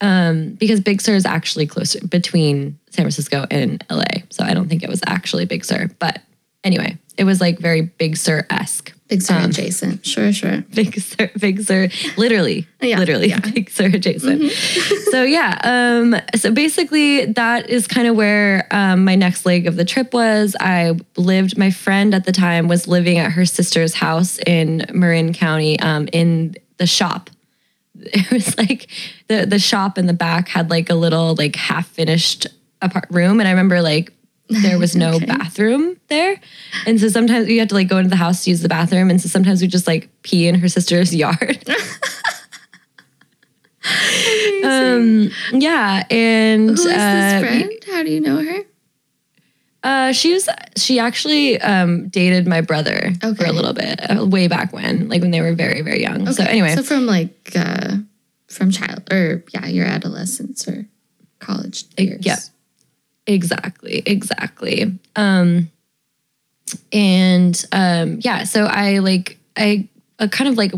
um, 0.04 0.50
because 0.56 0.82
Big 0.82 1.02
Sur 1.02 1.16
is 1.16 1.26
actually 1.26 1.66
closer 1.66 2.06
between 2.06 2.78
San 2.92 3.04
Francisco 3.06 3.46
and 3.50 3.84
LA, 3.89 4.04
so 4.30 4.44
I 4.44 4.54
don't 4.54 4.68
think 4.68 4.84
it 4.84 4.89
was 4.89 5.02
actually 5.08 5.46
Big 5.46 5.63
Sur. 5.63 5.89
But 5.98 6.22
anyway, 6.63 6.98
it 7.18 7.24
was 7.24 7.39
like 7.39 7.58
very 7.58 7.82
Big 7.82 8.18
Sur 8.18 8.46
esque. 8.50 8.94
Big 9.08 9.22
Sur 9.22 9.36
Um, 9.36 9.50
adjacent. 9.50 10.06
Sure, 10.06 10.34
sure. 10.34 10.62
Big 10.74 11.00
Sur, 11.00 11.30
Big 11.39 11.62
Sur, 11.62 11.88
literally, 12.18 12.68
Yeah, 12.82 13.00
literally 13.00 13.30
yeah. 13.30 13.39
Big 13.54 13.70
Sur 13.70 13.86
adjacent. 13.86 14.52
so 15.12 15.24
yeah, 15.24 15.60
um, 15.63 16.16
so 16.36 16.52
basically 16.52 17.26
that 17.26 17.70
is 17.70 17.88
kind 17.88 18.08
of 18.08 18.16
where 18.18 18.68
um, 18.72 19.06
my 19.06 19.16
next 19.16 19.46
leg 19.46 19.68
of 19.68 19.78
the 19.78 19.86
trip 19.86 20.13
was. 20.13 20.56
I 20.60 20.98
lived. 21.16 21.58
My 21.58 21.72
friend 21.72 22.13
at 22.13 22.26
the 22.26 22.32
time 22.34 22.68
was 22.68 22.88
living 22.88 23.20
at 23.20 23.32
her 23.32 23.46
sister's 23.46 23.94
house 23.94 24.38
in 24.46 24.86
Marin 24.94 25.32
County, 25.34 25.80
um, 25.80 26.10
in 26.12 26.56
the 26.78 26.88
shop. 26.88 27.30
It 28.13 28.32
was 28.32 28.58
like 28.58 28.89
the 29.28 29.46
the 29.46 29.60
shop 29.60 29.98
in 29.98 30.06
the 30.08 30.13
back 30.13 30.48
had 30.50 30.70
like 30.70 30.89
a 30.89 30.96
little 30.96 31.36
like 31.36 31.56
half 31.56 31.88
finished 31.88 32.48
apart 32.82 33.06
room, 33.10 33.39
and 33.39 33.48
I 33.48 33.52
remember 33.52 33.82
like 33.82 34.12
there 34.50 34.78
was 34.78 34.96
no 35.06 35.13
Okay. 35.16 35.26
bathroom 35.26 35.98
there. 36.10 36.39
And 36.86 37.00
so 37.00 37.08
sometimes 37.08 37.48
we 37.48 37.58
had 37.58 37.70
to 37.70 37.76
like 37.76 37.88
go 37.88 37.98
into 37.98 38.10
the 38.10 38.16
house 38.18 38.44
to 38.44 38.50
use 38.50 38.62
the 38.62 38.70
bathroom. 38.70 39.10
And 39.10 39.22
so 39.22 39.30
sometimes 39.30 39.62
we 39.62 39.68
just 39.68 39.88
like 39.88 40.10
pee 40.24 40.48
in 40.48 40.56
her 40.56 40.68
sister's 40.68 41.16
yard. 41.24 41.63
um 44.63 45.30
yeah. 45.54 46.04
And 46.10 46.70
Who 46.70 46.74
is 46.74 46.84
this 46.84 46.94
uh, 47.34 47.39
friend? 47.39 47.72
How 47.92 48.04
do 48.04 48.12
you 48.12 48.22
know 48.22 48.44
her? 48.44 48.60
Uh 49.84 50.12
she 50.13 50.34
was 50.34 50.48
she 50.78 51.00
actually 51.00 51.60
um 51.62 52.08
dated 52.08 52.48
my 52.48 52.62
brother 52.62 53.12
for 53.19 53.46
a 53.46 53.52
little 53.52 53.74
bit, 53.74 54.00
uh, 54.10 54.26
way 54.26 54.48
back 54.48 54.72
when, 54.74 55.10
like 55.10 55.22
when 55.22 55.32
they 55.32 55.41
were 55.41 55.54
very, 55.54 55.82
very 55.82 56.02
young. 56.02 56.32
So 56.32 56.43
anyway. 56.43 56.76
So 56.76 56.84
from 56.84 57.06
like 57.06 57.52
uh 57.56 57.98
from 58.48 58.72
child 58.72 59.12
or 59.12 59.43
yeah, 59.54 59.65
your 59.67 59.86
adolescence 59.86 60.67
or 60.67 60.86
college 61.39 61.86
years. 61.98 62.26
yeah. 62.26 62.38
Exactly, 63.26 64.04
exactly. 64.06 65.00
Um 65.15 65.69
and 66.91 67.65
um 67.72 68.19
yeah, 68.22 68.43
so 68.43 68.65
I 68.65 69.00
like 69.00 69.38
I 69.58 69.88
a 70.19 70.28
kind 70.28 70.50
of 70.50 70.58
like 70.58 70.72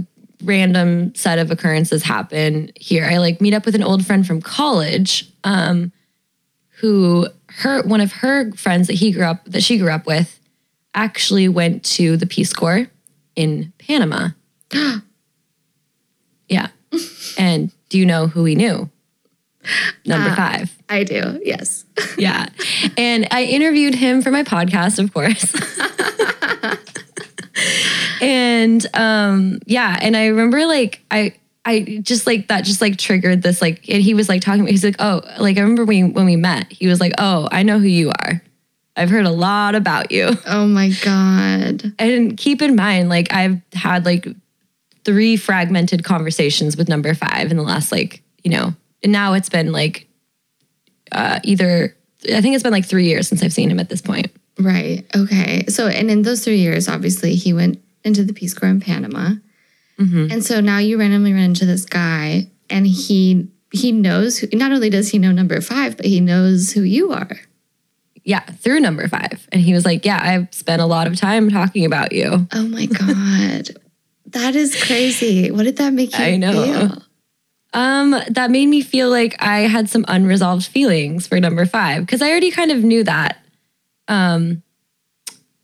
random 0.43 1.13
set 1.15 1.39
of 1.39 1.51
occurrences 1.51 2.03
happen 2.03 2.71
here. 2.75 3.05
I 3.05 3.17
like 3.17 3.41
meet 3.41 3.53
up 3.53 3.65
with 3.65 3.75
an 3.75 3.83
old 3.83 4.05
friend 4.05 4.25
from 4.25 4.41
college 4.41 5.29
um 5.43 5.91
who 6.79 7.27
her 7.59 7.81
one 7.83 8.01
of 8.01 8.11
her 8.13 8.51
friends 8.53 8.87
that 8.87 8.93
he 8.93 9.11
grew 9.11 9.23
up 9.25 9.45
that 9.45 9.63
she 9.63 9.77
grew 9.77 9.91
up 9.91 10.05
with 10.05 10.39
actually 10.93 11.47
went 11.47 11.83
to 11.83 12.17
the 12.17 12.25
Peace 12.25 12.53
Corps 12.53 12.87
in 13.35 13.73
Panama. 13.77 14.29
yeah. 16.49 16.67
and 17.37 17.71
do 17.89 17.97
you 17.97 18.05
know 18.05 18.27
who 18.27 18.45
he 18.45 18.55
knew? 18.55 18.89
Number 20.05 20.29
Uh, 20.29 20.35
5 20.35 20.77
I 20.89 21.03
do, 21.03 21.39
yes. 21.43 21.85
yeah. 22.17 22.45
And 22.97 23.27
I 23.31 23.43
interviewed 23.43 23.95
him 23.95 24.21
for 24.21 24.31
my 24.31 24.43
podcast, 24.43 24.99
of 24.99 25.13
course. 25.13 25.53
and 28.21 28.85
um 28.93 29.59
yeah, 29.65 29.97
and 30.01 30.15
I 30.15 30.27
remember 30.27 30.65
like 30.65 31.01
I 31.09 31.33
I 31.65 31.99
just 32.04 32.28
like 32.28 32.47
that 32.49 32.63
just 32.63 32.80
like 32.80 32.97
triggered 32.97 33.41
this 33.41 33.62
like 33.62 33.89
and 33.89 34.01
he 34.01 34.13
was 34.13 34.30
like 34.30 34.41
talking 34.41 34.67
he's 34.67 34.84
like, 34.84 34.97
"Oh, 34.99 35.21
like 35.39 35.58
I 35.58 35.62
remember 35.62 35.84
when 35.84 36.13
when 36.13 36.25
we 36.25 36.36
met, 36.36 36.71
he 36.71 36.88
was 36.88 36.99
like, 36.99 37.13
"Oh, 37.17 37.49
I 37.51 37.63
know 37.63 37.80
who 37.80 37.88
you 37.88 38.10
are. 38.10 38.41
I've 38.95 39.10
heard 39.10 39.25
a 39.25 39.32
lot 39.32 39.73
about 39.73 40.12
you." 40.12 40.30
Oh 40.45 40.67
my 40.67 40.91
god. 41.04 41.93
And 41.97 42.38
keep 42.38 42.62
in 42.62 42.75
mind 42.75 43.10
like 43.10 43.34
I've 43.34 43.60
had 43.73 44.06
like 44.06 44.28
three 45.04 45.38
fragmented 45.38 46.04
conversations 46.04 46.78
with 46.78 46.88
number 46.88 47.13
5 47.13 47.51
in 47.51 47.58
the 47.58 47.63
last 47.63 47.91
like, 47.91 48.21
you 48.43 48.51
know, 48.51 48.73
and 49.04 49.12
now 49.12 49.34
it's 49.34 49.49
been 49.49 49.71
like 49.71 50.08
uh 51.12 51.39
either 51.43 51.95
I 52.32 52.41
think 52.41 52.54
it's 52.54 52.63
been 52.63 52.71
like 52.71 52.86
3 52.86 53.06
years 53.06 53.28
since 53.28 53.41
I've 53.41 53.54
seen 53.54 53.71
him 53.71 53.80
at 53.80 53.89
this 53.89 54.01
point. 54.01 54.28
Right. 54.60 55.04
Okay. 55.15 55.65
So 55.67 55.88
and 55.88 56.12
in 56.12 56.21
those 56.21 56.43
three 56.43 56.58
years, 56.58 56.88
obviously 56.88 57.36
he 57.36 57.54
went 57.54 57.82
into 58.04 58.23
the 58.23 58.34
Peace 58.34 58.54
Corps 58.54 58.69
in 58.69 58.80
Panama. 58.80 59.32
Mhm. 59.99 60.31
And 60.31 60.43
so 60.43 60.60
now 60.62 60.77
you 60.79 60.97
randomly 60.99 61.34
run 61.34 61.43
into 61.43 61.65
this 61.65 61.86
guy 61.86 62.49
and 62.69 62.86
he 62.88 63.47
he 63.71 63.91
knows 63.91 64.38
who 64.38 64.47
not 64.53 64.71
only 64.71 64.89
does 64.89 65.10
he 65.10 65.19
know 65.19 65.31
number 65.31 65.60
five, 65.62 65.97
but 65.97 66.05
he 66.05 66.21
knows 66.21 66.71
who 66.71 66.81
you 66.84 67.12
are. 67.12 67.39
Yeah, 68.23 68.39
through 68.39 68.79
number 68.79 69.08
five. 69.08 69.47
And 69.51 69.62
he 69.62 69.73
was 69.73 69.86
like, 69.86 70.05
Yeah, 70.05 70.19
I've 70.21 70.53
spent 70.53 70.81
a 70.81 70.86
lot 70.86 71.08
of 71.08 71.15
time 71.15 71.49
talking 71.49 71.86
about 71.86 72.12
you. 72.12 72.47
Oh 72.53 72.67
my 72.67 72.86
God. 72.99 73.69
that 74.27 74.55
is 74.55 74.81
crazy. 74.84 75.51
What 75.51 75.63
did 75.63 75.77
that 75.77 75.93
make 75.93 76.17
you 76.17 76.23
I 76.23 76.36
know. 76.38 76.63
feel? 76.63 77.01
Um, 77.73 78.15
that 78.29 78.51
made 78.51 78.67
me 78.67 78.81
feel 78.81 79.10
like 79.10 79.36
I 79.41 79.62
had 79.62 79.89
some 79.89 80.05
unresolved 80.08 80.65
feelings 80.65 81.27
for 81.27 81.39
number 81.41 81.65
five 81.65 82.05
because 82.05 82.21
I 82.21 82.29
already 82.31 82.51
kind 82.51 82.71
of 82.71 82.84
knew 82.84 83.03
that. 83.03 83.38
Um, 84.08 84.63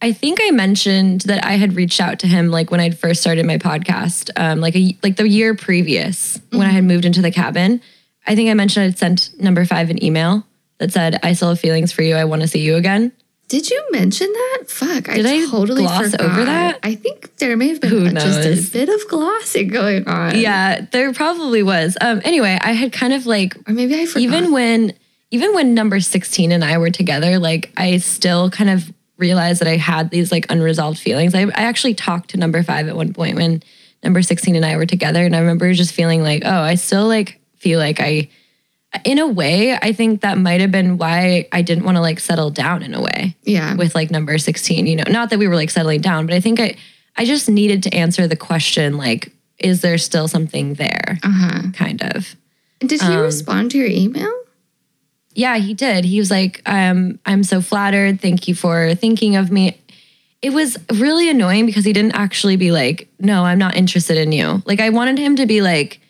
I 0.02 0.12
think 0.12 0.40
I 0.42 0.50
mentioned 0.50 1.22
that 1.22 1.44
I 1.44 1.52
had 1.52 1.76
reached 1.76 2.00
out 2.00 2.18
to 2.20 2.26
him 2.26 2.50
like 2.50 2.70
when 2.72 2.80
I'd 2.80 2.98
first 2.98 3.20
started 3.20 3.46
my 3.46 3.56
podcast, 3.58 4.30
um, 4.36 4.60
like 4.60 4.74
a 4.76 4.96
like 5.02 5.16
the 5.16 5.28
year 5.28 5.54
previous 5.54 6.40
when 6.50 6.66
I 6.66 6.70
had 6.70 6.84
moved 6.84 7.04
into 7.04 7.22
the 7.22 7.30
cabin. 7.30 7.80
I 8.26 8.34
think 8.34 8.50
I 8.50 8.54
mentioned 8.54 8.86
I'd 8.86 8.98
sent 8.98 9.30
number 9.40 9.64
five 9.64 9.90
an 9.90 10.02
email 10.04 10.44
that 10.78 10.92
said, 10.92 11.20
"I 11.22 11.32
still 11.34 11.50
have 11.50 11.60
feelings 11.60 11.92
for 11.92 12.02
you. 12.02 12.16
I 12.16 12.24
want 12.24 12.42
to 12.42 12.48
see 12.48 12.60
you 12.60 12.74
again." 12.76 13.12
Did 13.48 13.68
you 13.70 13.84
mention 13.92 14.32
that? 14.32 14.64
Fuck, 14.66 15.04
Did 15.14 15.26
I 15.26 15.42
I 15.42 15.46
totally 15.50 15.82
gloss 15.82 16.10
forgot. 16.12 16.20
over 16.22 16.44
that? 16.46 16.78
I 16.82 16.94
think 16.94 17.36
there 17.36 17.54
may 17.56 17.68
have 17.68 17.80
been 17.82 18.14
just 18.14 18.46
a 18.46 18.72
bit 18.72 18.88
of 18.88 19.06
glossing 19.08 19.68
going 19.68 20.08
on. 20.08 20.38
Yeah, 20.38 20.86
there 20.90 21.12
probably 21.12 21.62
was. 21.62 21.96
Um, 22.00 22.22
anyway, 22.24 22.58
I 22.62 22.72
had 22.72 22.92
kind 22.92 23.12
of 23.12 23.26
like 23.26 23.54
Or 23.68 23.72
maybe 23.74 23.94
I 24.00 24.06
forgot. 24.06 24.22
even 24.22 24.52
when 24.52 24.94
even 25.30 25.54
when 25.54 25.74
number 25.74 26.00
16 26.00 26.50
and 26.50 26.64
I 26.64 26.78
were 26.78 26.90
together, 26.90 27.38
like 27.38 27.70
I 27.76 27.98
still 27.98 28.48
kind 28.50 28.70
of 28.70 28.90
realized 29.18 29.60
that 29.60 29.68
I 29.68 29.76
had 29.76 30.10
these 30.10 30.32
like 30.32 30.50
unresolved 30.50 30.98
feelings. 30.98 31.34
I, 31.34 31.42
I 31.42 31.62
actually 31.62 31.94
talked 31.94 32.30
to 32.30 32.36
number 32.36 32.62
five 32.62 32.88
at 32.88 32.96
one 32.96 33.12
point 33.12 33.36
when 33.36 33.62
number 34.02 34.22
16 34.22 34.56
and 34.56 34.64
I 34.64 34.76
were 34.76 34.86
together. 34.86 35.24
And 35.24 35.36
I 35.36 35.40
remember 35.40 35.72
just 35.72 35.94
feeling 35.94 36.22
like, 36.22 36.42
oh, 36.44 36.60
I 36.60 36.74
still 36.74 37.06
like 37.06 37.40
feel 37.56 37.78
like 37.78 38.00
I 38.00 38.28
in 39.04 39.18
a 39.18 39.26
way, 39.26 39.74
I 39.74 39.92
think 39.92 40.20
that 40.20 40.36
might 40.36 40.60
have 40.60 40.70
been 40.70 40.98
why 40.98 41.48
I 41.50 41.62
didn't 41.62 41.84
want 41.84 41.96
to 41.96 42.02
like 42.02 42.20
settle 42.20 42.50
down 42.50 42.82
in 42.82 42.92
a 42.92 43.00
way 43.00 43.34
yeah. 43.42 43.74
with 43.74 43.94
like 43.94 44.10
number 44.10 44.36
16, 44.36 44.86
you 44.86 44.96
know, 44.96 45.04
not 45.08 45.30
that 45.30 45.38
we 45.38 45.48
were 45.48 45.56
like 45.56 45.70
settling 45.70 46.02
down, 46.02 46.26
but 46.26 46.34
I 46.34 46.40
think 46.40 46.60
I 46.60 46.76
I 47.16 47.24
just 47.24 47.48
needed 47.48 47.82
to 47.84 47.94
answer 47.94 48.26
the 48.26 48.36
question 48.36 48.96
like 48.96 49.32
is 49.58 49.80
there 49.80 49.98
still 49.98 50.28
something 50.28 50.74
there? 50.74 51.18
uh-huh. 51.22 51.70
Kind 51.72 52.02
of. 52.02 52.34
Did 52.80 53.00
he 53.00 53.06
Um, 53.06 53.20
respond 53.20 53.70
to 53.70 53.78
your 53.78 53.86
email? 53.86 54.32
Yeah, 55.34 55.56
he 55.56 55.74
did. 55.74 56.04
He 56.04 56.18
was 56.18 56.30
like, 56.30 56.60
um, 56.66 57.18
I'm 57.24 57.42
so 57.42 57.60
flattered. 57.60 58.20
Thank 58.20 58.48
you 58.48 58.54
for 58.54 58.94
thinking 58.94 59.36
of 59.36 59.50
me. 59.50 59.78
It 60.42 60.50
was 60.50 60.76
really 60.92 61.28
annoying 61.30 61.66
because 61.66 61.84
he 61.84 61.92
didn't 61.92 62.14
actually 62.14 62.56
be 62.56 62.72
like, 62.72 63.08
no, 63.20 63.44
I'm 63.44 63.58
not 63.58 63.76
interested 63.76 64.18
in 64.18 64.32
you. 64.32 64.62
Like 64.66 64.80
I 64.80 64.90
wanted 64.90 65.18
him 65.18 65.36
to 65.36 65.46
be 65.46 65.62
like, 65.62 66.00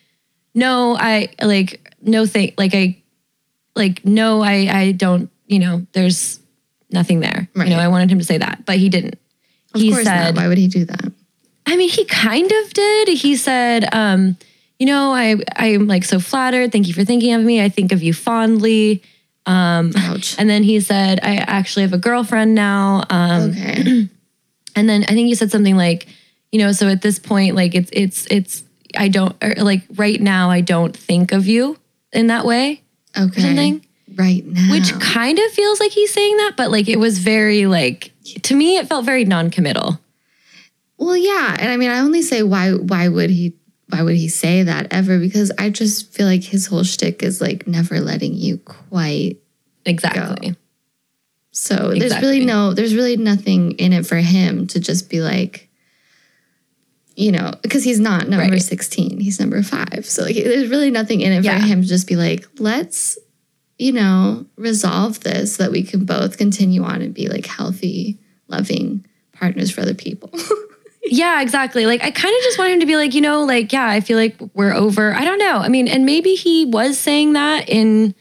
no, 0.55 0.97
I 0.99 1.29
like 1.41 1.95
no 2.01 2.27
thing 2.27 2.53
like 2.59 2.75
I 2.75 3.03
like 3.77 4.05
no, 4.05 4.43
I 4.43 4.69
I 4.71 4.93
don't, 4.93 5.31
you 5.47 5.59
know, 5.59 5.87
there's 5.93 6.41
nothing 6.91 7.21
there. 7.21 7.49
Right. 7.55 7.69
You 7.69 7.77
know, 7.77 7.81
I 7.81 7.89
wanted 7.89 8.11
him 8.11 8.19
to 8.19 8.25
say 8.25 8.39
that, 8.39 8.65
but 8.65 8.77
he 8.77 8.89
didn't. 8.89 9.19
Of 9.75 9.81
he 9.81 9.91
course 9.93 10.05
said 10.05 10.35
not. 10.35 10.43
Why 10.43 10.49
would 10.49 10.59
he 10.59 10.69
do 10.69 10.85
that? 10.85 11.13
I 11.67 11.77
mean, 11.77 11.89
he 11.89 12.05
kind 12.05 12.51
of 12.51 12.73
did. 12.73 13.09
He 13.09 13.37
said, 13.37 13.89
um, 13.95 14.37
you 14.83 14.87
know, 14.87 15.13
I 15.13 15.37
I'm 15.55 15.87
like 15.87 16.05
so 16.05 16.19
flattered. 16.19 16.73
Thank 16.73 16.89
you 16.89 16.93
for 16.93 17.05
thinking 17.05 17.35
of 17.35 17.41
me. 17.41 17.63
I 17.63 17.69
think 17.69 17.93
of 17.93 18.03
you 18.03 18.13
fondly. 18.13 19.01
Ouch. 19.47 20.37
And 20.41 20.51
then 20.51 20.65
he 20.65 20.81
said, 20.81 21.21
I 21.23 21.37
actually 21.37 21.83
have 21.83 21.93
a 21.93 21.99
girlfriend 21.99 22.57
now. 22.57 23.05
Um, 23.09 23.51
okay. 23.51 24.09
and 24.77 24.89
then 24.89 25.05
I 25.05 25.13
think 25.13 25.29
you 25.29 25.37
said 25.37 25.53
something 25.53 25.77
like, 25.77 26.09
you 26.51 26.59
know, 26.59 26.73
so 26.73 26.89
at 26.89 27.01
this 27.01 27.21
point, 27.21 27.55
like 27.55 27.77
it's 27.77 27.91
it's 27.93 28.27
it's 28.29 28.65
I 28.97 29.07
don't 29.07 29.37
or 29.41 29.55
like 29.63 29.83
right 29.95 30.21
now 30.21 30.51
I 30.51 30.63
don't 30.63 30.97
think 30.97 31.31
of 31.31 31.47
you 31.47 31.79
in 32.13 32.27
that 32.27 32.45
way. 32.45 32.83
Okay. 33.17 33.41
something. 33.41 33.87
Right 34.17 34.45
now. 34.45 34.73
Which 34.73 34.93
kind 34.99 35.39
of 35.39 35.53
feels 35.53 35.79
like 35.79 35.93
he's 35.93 36.13
saying 36.13 36.39
that, 36.39 36.55
but 36.57 36.73
like 36.73 36.89
it 36.89 36.99
was 36.99 37.21
very 37.21 37.67
like 37.67 38.11
to 38.43 38.57
me 38.57 38.79
it 38.79 38.89
felt 38.89 39.05
very 39.05 39.25
non-committal. 39.25 40.01
Well, 40.99 41.17
yeah, 41.17 41.57
and 41.59 41.71
I 41.71 41.77
mean, 41.77 41.91
I 41.91 42.01
only 42.01 42.23
say 42.23 42.43
why. 42.43 42.73
Why 42.73 43.09
would 43.09 43.31
he? 43.31 43.55
Why 43.93 44.03
would 44.03 44.17
he 44.17 44.29
say 44.29 44.63
that 44.63 44.87
ever? 44.91 45.19
Because 45.19 45.53
I 45.59 45.69
just 45.69 46.13
feel 46.15 46.27
like 46.27 46.43
his 46.43 46.67
whole 46.67 46.83
shtick 46.83 47.23
is 47.23 47.43
like 47.43 47.67
never 47.67 48.01
letting 48.01 48.35
you 48.35 48.57
quite. 48.59 49.37
Exactly. 49.85 50.57
So 51.51 51.93
there's 51.95 52.19
really 52.23 52.45
no. 52.47 52.73
There's 52.73 52.95
really 52.95 53.19
nothing 53.19 53.73
in 53.73 53.93
it 53.93 54.07
for 54.07 54.17
him 54.17 54.67
to 54.69 54.81
just 54.81 55.11
be 55.11 55.21
like. 55.21 55.69
You 57.15 57.33
know, 57.33 57.53
because 57.61 57.85
he's 57.85 58.01
not 58.01 58.27
number 58.31 58.51
Right. 58.51 58.63
sixteen. 58.63 59.21
He's 59.21 59.39
number 59.39 59.63
five. 59.63 60.07
So 60.07 60.23
like, 60.23 60.35
there's 60.37 60.71
really 60.71 60.91
nothing 60.91 61.21
in 61.21 61.31
it 61.33 61.45
Yeah. 61.45 61.61
for 61.61 61.67
him 61.67 61.83
to 61.83 61.87
just 61.89 62.07
be 62.07 62.17
like, 62.17 62.49
let's, 62.59 63.19
you 63.79 63.93
know, 63.93 64.47
resolve 64.57 65.21
this 65.21 65.57
so 65.57 65.65
that 65.65 65.73
we 65.73 65.83
can 65.83 66.07
both 66.07 66.39
continue 66.39 66.83
on 66.83 67.03
and 67.03 67.13
be 67.13 67.29
like 67.29 67.45
healthy, 67.45 68.19
loving 68.49 69.05
partners 69.35 69.71
for 69.71 69.83
other 69.83 69.93
people. 69.93 70.31
Yeah, 71.05 71.43
exactly. 71.43 71.87
Like 71.87 72.03
I 72.03 72.11
kind 72.11 72.35
of 72.35 72.43
just 72.43 72.59
want 72.59 72.71
him 72.71 72.81
to 72.81 72.87
be 72.87 72.97
like, 72.97 73.15
you 73.15 73.21
know, 73.21 73.45
like 73.45 73.73
yeah, 73.73 73.89
I 73.89 74.01
feel 74.01 74.17
like 74.17 74.37
we're 74.55 74.73
over. 74.73 75.13
I 75.15 75.25
don't 75.25 75.39
know. 75.39 75.59
I 75.59 75.69
mean, 75.69 75.89
and 75.89 76.05
maybe 76.05 76.35
he 76.35 76.65
was 76.65 76.99
saying 76.99 77.33
that 77.33 77.69
in, 77.69 78.15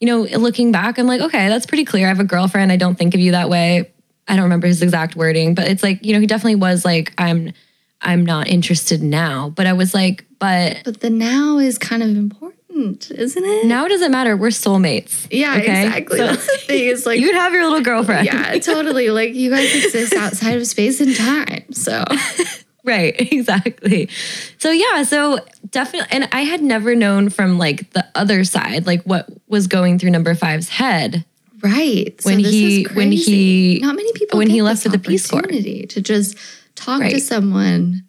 you 0.00 0.06
know, 0.06 0.22
looking 0.38 0.72
back, 0.72 0.98
I'm 0.98 1.06
like, 1.06 1.20
okay, 1.20 1.48
that's 1.48 1.66
pretty 1.66 1.84
clear. 1.84 2.06
I 2.06 2.08
have 2.08 2.20
a 2.20 2.24
girlfriend. 2.24 2.72
I 2.72 2.76
don't 2.76 2.96
think 2.96 3.14
of 3.14 3.20
you 3.20 3.32
that 3.32 3.48
way. 3.48 3.90
I 4.26 4.34
don't 4.36 4.44
remember 4.44 4.66
his 4.66 4.82
exact 4.82 5.16
wording, 5.16 5.54
but 5.54 5.68
it's 5.68 5.82
like, 5.82 6.04
you 6.04 6.12
know, 6.12 6.20
he 6.20 6.26
definitely 6.26 6.56
was 6.56 6.84
like, 6.84 7.12
I'm, 7.18 7.52
I'm 8.00 8.24
not 8.26 8.48
interested 8.48 9.02
now. 9.02 9.50
But 9.50 9.66
I 9.66 9.72
was 9.74 9.94
like, 9.94 10.26
but 10.38 10.82
but 10.84 11.00
the 11.00 11.10
now 11.10 11.58
is 11.58 11.78
kind 11.78 12.02
of 12.02 12.10
important, 12.10 12.60
Hmm, 12.74 12.92
isn't 13.10 13.44
it? 13.44 13.66
now 13.66 13.86
it 13.86 13.90
doesn't 13.90 14.10
matter. 14.10 14.36
We're 14.36 14.48
soulmates. 14.48 15.28
Yeah, 15.30 15.58
Okay? 15.58 15.86
exactly. 15.86 16.18
So- 16.18 16.26
That's 16.26 16.46
the 16.46 16.58
thing. 16.66 16.84
Is 16.88 17.06
like, 17.10 17.20
You 17.20 17.28
can 17.30 17.36
have 17.36 17.52
your 17.52 17.64
little 17.64 17.82
girlfriend. 17.82 18.26
yeah, 18.26 18.58
totally. 18.58 19.10
Like 19.10 19.34
you 19.34 19.50
guys 19.50 19.72
exist 19.84 20.12
outside 20.14 20.56
of 20.56 20.66
space 20.66 21.00
and 21.00 21.14
time. 21.14 21.64
So 21.72 22.02
Right, 22.86 23.14
exactly. 23.32 24.08
So 24.58 24.70
yeah, 24.70 25.04
so 25.04 25.38
definitely 25.70 26.08
and 26.10 26.28
I 26.32 26.42
had 26.42 26.62
never 26.62 26.94
known 26.94 27.30
from 27.30 27.56
like 27.58 27.90
the 27.92 28.04
other 28.14 28.44
side 28.44 28.86
like 28.86 29.02
what 29.04 29.26
was 29.48 29.66
going 29.68 29.98
through 29.98 30.10
number 30.10 30.34
five's 30.34 30.68
head. 30.68 31.24
right. 31.62 32.14
So 32.20 32.28
When 32.30 32.42
this 32.42 32.52
he- 32.52 32.82
is 32.84 32.92
when 32.94 33.12
he- 33.12 33.78
not 33.82 33.96
many 33.96 34.12
people 34.12 34.38
when 34.38 34.50
he 34.50 34.60
left 34.62 34.82
for 34.82 34.90
the 34.90 34.98
Peace 34.98 35.26
Corps. 35.30 35.42
to 35.42 36.00
just 36.02 36.36
talk 36.74 36.98
to 37.00 37.04
Right. 37.04 37.22
someone 37.22 38.02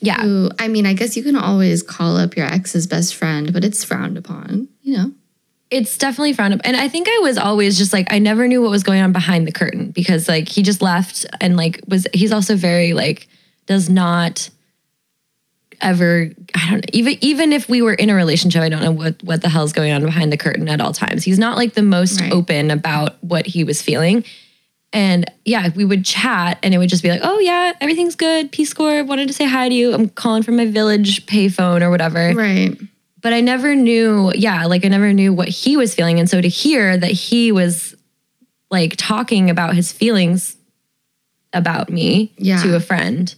Yeah. 0.00 0.20
who. 0.22 0.50
I 0.58 0.68
mean, 0.68 0.86
I 0.86 0.92
guess 0.94 1.16
you 1.16 1.22
can 1.22 1.36
always 1.36 1.82
call 1.82 2.16
up 2.16 2.36
your 2.36 2.46
ex's 2.46 2.86
best 2.86 3.14
friend, 3.14 3.52
but 3.52 3.64
it's 3.64 3.84
frowned 3.84 4.16
upon. 4.18 4.68
You 4.82 4.96
know. 4.96 5.12
It's 5.70 5.96
definitely 5.96 6.32
frowned 6.32 6.54
up. 6.54 6.60
And 6.64 6.76
I 6.76 6.88
think 6.88 7.06
I 7.08 7.20
was 7.22 7.38
always 7.38 7.78
just 7.78 7.92
like 7.92 8.12
I 8.12 8.18
never 8.18 8.48
knew 8.48 8.60
what 8.60 8.70
was 8.72 8.82
going 8.82 9.00
on 9.02 9.12
behind 9.12 9.46
the 9.46 9.52
curtain 9.52 9.90
because 9.92 10.26
like 10.28 10.48
he 10.48 10.62
just 10.62 10.82
left 10.82 11.26
and 11.40 11.56
like 11.56 11.80
was 11.86 12.08
he's 12.12 12.32
also 12.32 12.56
very 12.56 12.92
like 12.92 13.28
does 13.66 13.88
not 13.88 14.50
ever 15.80 16.30
I 16.54 16.70
don't 16.70 16.78
know 16.78 16.90
even 16.92 17.16
even 17.20 17.52
if 17.52 17.68
we 17.68 17.82
were 17.82 17.94
in 17.94 18.10
a 18.10 18.14
relationship 18.14 18.62
I 18.62 18.68
don't 18.68 18.82
know 18.82 18.90
what 18.90 19.22
what 19.22 19.42
the 19.42 19.48
hell's 19.48 19.72
going 19.72 19.92
on 19.92 20.02
behind 20.04 20.32
the 20.32 20.36
curtain 20.36 20.68
at 20.68 20.80
all 20.80 20.92
times. 20.92 21.22
He's 21.24 21.38
not 21.38 21.56
like 21.56 21.74
the 21.74 21.82
most 21.82 22.20
Right. 22.20 22.32
open 22.32 22.70
about 22.70 23.22
what 23.22 23.46
he 23.46 23.62
was 23.64 23.80
feeling. 23.80 24.24
And 24.92 25.30
yeah, 25.44 25.68
we 25.76 25.84
would 25.84 26.04
chat 26.04 26.58
and 26.62 26.74
it 26.74 26.78
would 26.78 26.88
just 26.88 27.02
be 27.02 27.10
like, 27.10 27.20
"Oh 27.22 27.38
yeah, 27.38 27.72
everything's 27.80 28.16
good. 28.16 28.50
Peace 28.50 28.74
Corps 28.74 29.04
wanted 29.04 29.28
to 29.28 29.34
say 29.34 29.46
hi 29.46 29.68
to 29.68 29.74
you. 29.74 29.94
I'm 29.94 30.08
calling 30.08 30.42
from 30.42 30.56
my 30.56 30.66
village 30.66 31.26
payphone 31.26 31.82
or 31.82 31.90
whatever." 31.90 32.32
Right. 32.34 32.76
but 33.22 33.32
I 33.34 33.40
never 33.42 33.74
knew, 33.74 34.32
yeah, 34.34 34.64
like 34.64 34.84
I 34.84 34.88
never 34.88 35.12
knew 35.12 35.32
what 35.32 35.48
he 35.48 35.76
was 35.76 35.94
feeling. 35.94 36.18
And 36.18 36.28
so 36.28 36.40
to 36.40 36.48
hear 36.48 36.96
that 36.96 37.10
he 37.10 37.52
was 37.52 37.94
like 38.70 38.94
talking 38.96 39.50
about 39.50 39.74
his 39.74 39.92
feelings 39.92 40.56
about 41.52 41.90
me 41.90 42.32
Yeah. 42.38 42.62
to 42.62 42.74
a 42.76 42.80
friend 42.80 43.34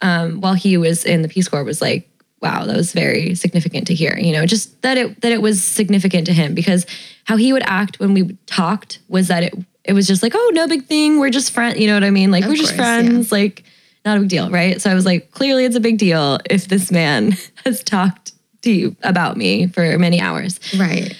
um, 0.00 0.40
while 0.40 0.54
he 0.54 0.76
was 0.76 1.04
in 1.04 1.22
the 1.22 1.28
Peace 1.28 1.48
Corps 1.48 1.62
was 1.64 1.80
like, 1.80 2.08
wow, 2.40 2.64
that 2.66 2.76
was 2.76 2.92
very 2.92 3.34
significant 3.36 3.86
to 3.86 3.94
hear. 3.94 4.18
You 4.18 4.32
know, 4.32 4.44
just 4.46 4.82
that 4.82 4.98
it 4.98 5.20
that 5.20 5.30
it 5.32 5.40
was 5.40 5.62
significant 5.62 6.26
to 6.26 6.32
him 6.32 6.52
because 6.54 6.84
how 7.24 7.36
he 7.36 7.52
would 7.52 7.62
act 7.64 8.00
when 8.00 8.14
we 8.14 8.36
talked 8.46 8.98
was 9.08 9.28
that 9.28 9.42
it 9.44 9.54
it 9.84 9.92
was 9.92 10.06
just 10.06 10.22
like, 10.22 10.32
oh, 10.34 10.50
no 10.54 10.66
big 10.68 10.86
thing. 10.86 11.18
We're 11.18 11.30
just 11.30 11.52
friends. 11.52 11.78
You 11.78 11.88
know 11.88 11.94
what 11.94 12.04
I 12.04 12.10
mean? 12.10 12.30
Like 12.30 12.44
Of 12.44 12.50
we're 12.50 12.56
just 12.56 12.76
course, 12.76 12.78
yeah. 12.78 13.00
friends. 13.02 13.32
Like 13.32 13.64
not 14.04 14.16
a 14.16 14.20
big 14.20 14.28
deal, 14.28 14.50
right? 14.50 14.80
So 14.80 14.90
I 14.90 14.94
was 14.94 15.04
like, 15.06 15.30
clearly 15.30 15.64
it's 15.64 15.76
a 15.76 15.80
big 15.80 15.98
deal 15.98 16.38
if 16.48 16.68
this 16.68 16.90
man 16.90 17.32
has 17.64 17.82
talked 17.82 18.32
to 18.62 18.70
you 18.70 18.96
about 19.02 19.36
me 19.36 19.66
for 19.68 19.98
many 19.98 20.20
hours. 20.20 20.58
Right. 20.78 21.16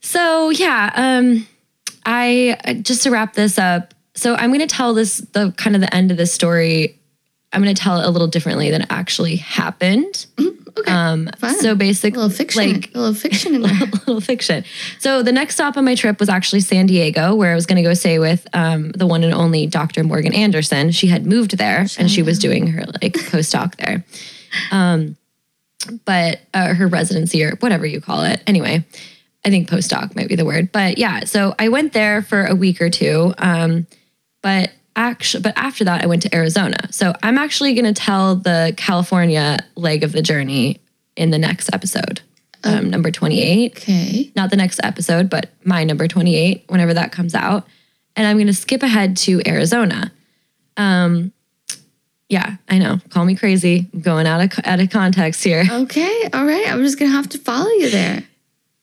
So 0.00 0.50
yeah, 0.50 0.90
um, 0.94 1.46
I 2.06 2.80
just 2.82 3.02
to 3.04 3.10
wrap 3.10 3.34
this 3.34 3.58
up. 3.58 3.94
So 4.14 4.34
I'm 4.34 4.50
going 4.50 4.60
to 4.60 4.66
tell 4.66 4.94
this 4.94 5.18
the 5.18 5.52
kind 5.56 5.74
of 5.76 5.82
the 5.82 5.94
end 5.94 6.10
of 6.10 6.16
this 6.16 6.32
story. 6.32 6.98
I'm 7.52 7.62
going 7.62 7.74
to 7.74 7.80
tell 7.80 8.00
it 8.00 8.06
a 8.06 8.10
little 8.10 8.28
differently 8.28 8.70
than 8.70 8.82
it 8.82 8.88
actually 8.90 9.36
happened. 9.36 10.26
Okay. 10.78 10.90
Um, 10.90 11.28
Fun. 11.38 11.54
so 11.56 11.72
a 11.72 11.74
basically, 11.74 12.18
little 12.18 12.34
fiction. 12.34 12.72
like 12.72 12.94
a 12.94 12.98
little 12.98 13.14
fiction 13.14 13.54
in 13.54 13.62
there. 13.62 13.72
a 13.82 13.96
little 14.06 14.20
fiction. 14.20 14.64
So 14.98 15.22
the 15.22 15.32
next 15.32 15.54
stop 15.54 15.76
on 15.76 15.84
my 15.84 15.94
trip 15.94 16.20
was 16.20 16.28
actually 16.28 16.60
San 16.60 16.86
Diego, 16.86 17.34
where 17.34 17.52
I 17.52 17.54
was 17.54 17.66
going 17.66 17.76
to 17.76 17.82
go 17.82 17.94
stay 17.94 18.18
with 18.18 18.46
um, 18.52 18.90
the 18.92 19.06
one 19.06 19.24
and 19.24 19.34
only 19.34 19.66
Dr. 19.66 20.04
Morgan 20.04 20.34
Anderson. 20.34 20.90
She 20.90 21.08
had 21.08 21.26
moved 21.26 21.56
there 21.58 21.86
and 21.98 22.10
she 22.10 22.22
was 22.22 22.38
doing 22.38 22.68
her 22.68 22.84
like 23.02 23.14
postdoc 23.14 23.76
there, 23.76 24.04
um, 24.70 25.16
but 26.04 26.40
uh, 26.54 26.74
her 26.74 26.86
residency 26.86 27.44
or 27.44 27.56
whatever 27.56 27.86
you 27.86 28.00
call 28.00 28.22
it. 28.24 28.42
Anyway, 28.46 28.84
I 29.44 29.50
think 29.50 29.68
postdoc 29.68 30.14
might 30.14 30.28
be 30.28 30.36
the 30.36 30.44
word. 30.44 30.72
But 30.72 30.98
yeah, 30.98 31.24
so 31.24 31.54
I 31.58 31.68
went 31.68 31.92
there 31.92 32.22
for 32.22 32.44
a 32.44 32.54
week 32.54 32.80
or 32.80 32.90
two. 32.90 33.34
Um, 33.38 33.86
but 34.42 34.70
actually, 35.00 35.42
but 35.42 35.54
after 35.56 35.84
that, 35.84 36.02
I 36.02 36.06
went 36.06 36.22
to 36.22 36.34
Arizona. 36.34 36.76
So 36.90 37.12
I'm 37.22 37.38
actually 37.38 37.74
going 37.74 37.92
to 37.92 37.98
tell 37.98 38.36
the 38.36 38.74
California 38.76 39.58
leg 39.74 40.04
of 40.04 40.12
the 40.12 40.22
journey 40.22 40.80
in 41.16 41.30
the 41.30 41.38
next 41.38 41.70
episode, 41.72 42.20
um, 42.64 42.90
number 42.90 43.10
28. 43.10 43.72
Okay. 43.76 44.32
Not 44.36 44.50
the 44.50 44.56
next 44.56 44.80
episode, 44.82 45.28
but 45.30 45.50
my 45.64 45.84
number 45.84 46.06
28, 46.06 46.64
whenever 46.68 46.94
that 46.94 47.12
comes 47.12 47.34
out. 47.34 47.66
And 48.16 48.26
I'm 48.26 48.36
going 48.36 48.46
to 48.46 48.52
skip 48.54 48.82
ahead 48.82 49.16
to 49.18 49.40
Arizona. 49.46 50.12
Um, 50.76 51.32
yeah, 52.28 52.56
I 52.68 52.78
know. 52.78 52.98
Call 53.08 53.24
me 53.24 53.34
crazy. 53.34 53.88
I'm 53.92 54.00
going 54.02 54.26
out 54.26 54.40
of, 54.40 54.64
out 54.64 54.80
of 54.80 54.90
context 54.90 55.42
here. 55.42 55.64
Okay. 55.70 56.28
All 56.32 56.44
right. 56.44 56.70
I'm 56.70 56.82
just 56.82 56.98
gonna 56.98 57.10
have 57.10 57.28
to 57.30 57.38
follow 57.38 57.68
you 57.70 57.90
there. 57.90 58.22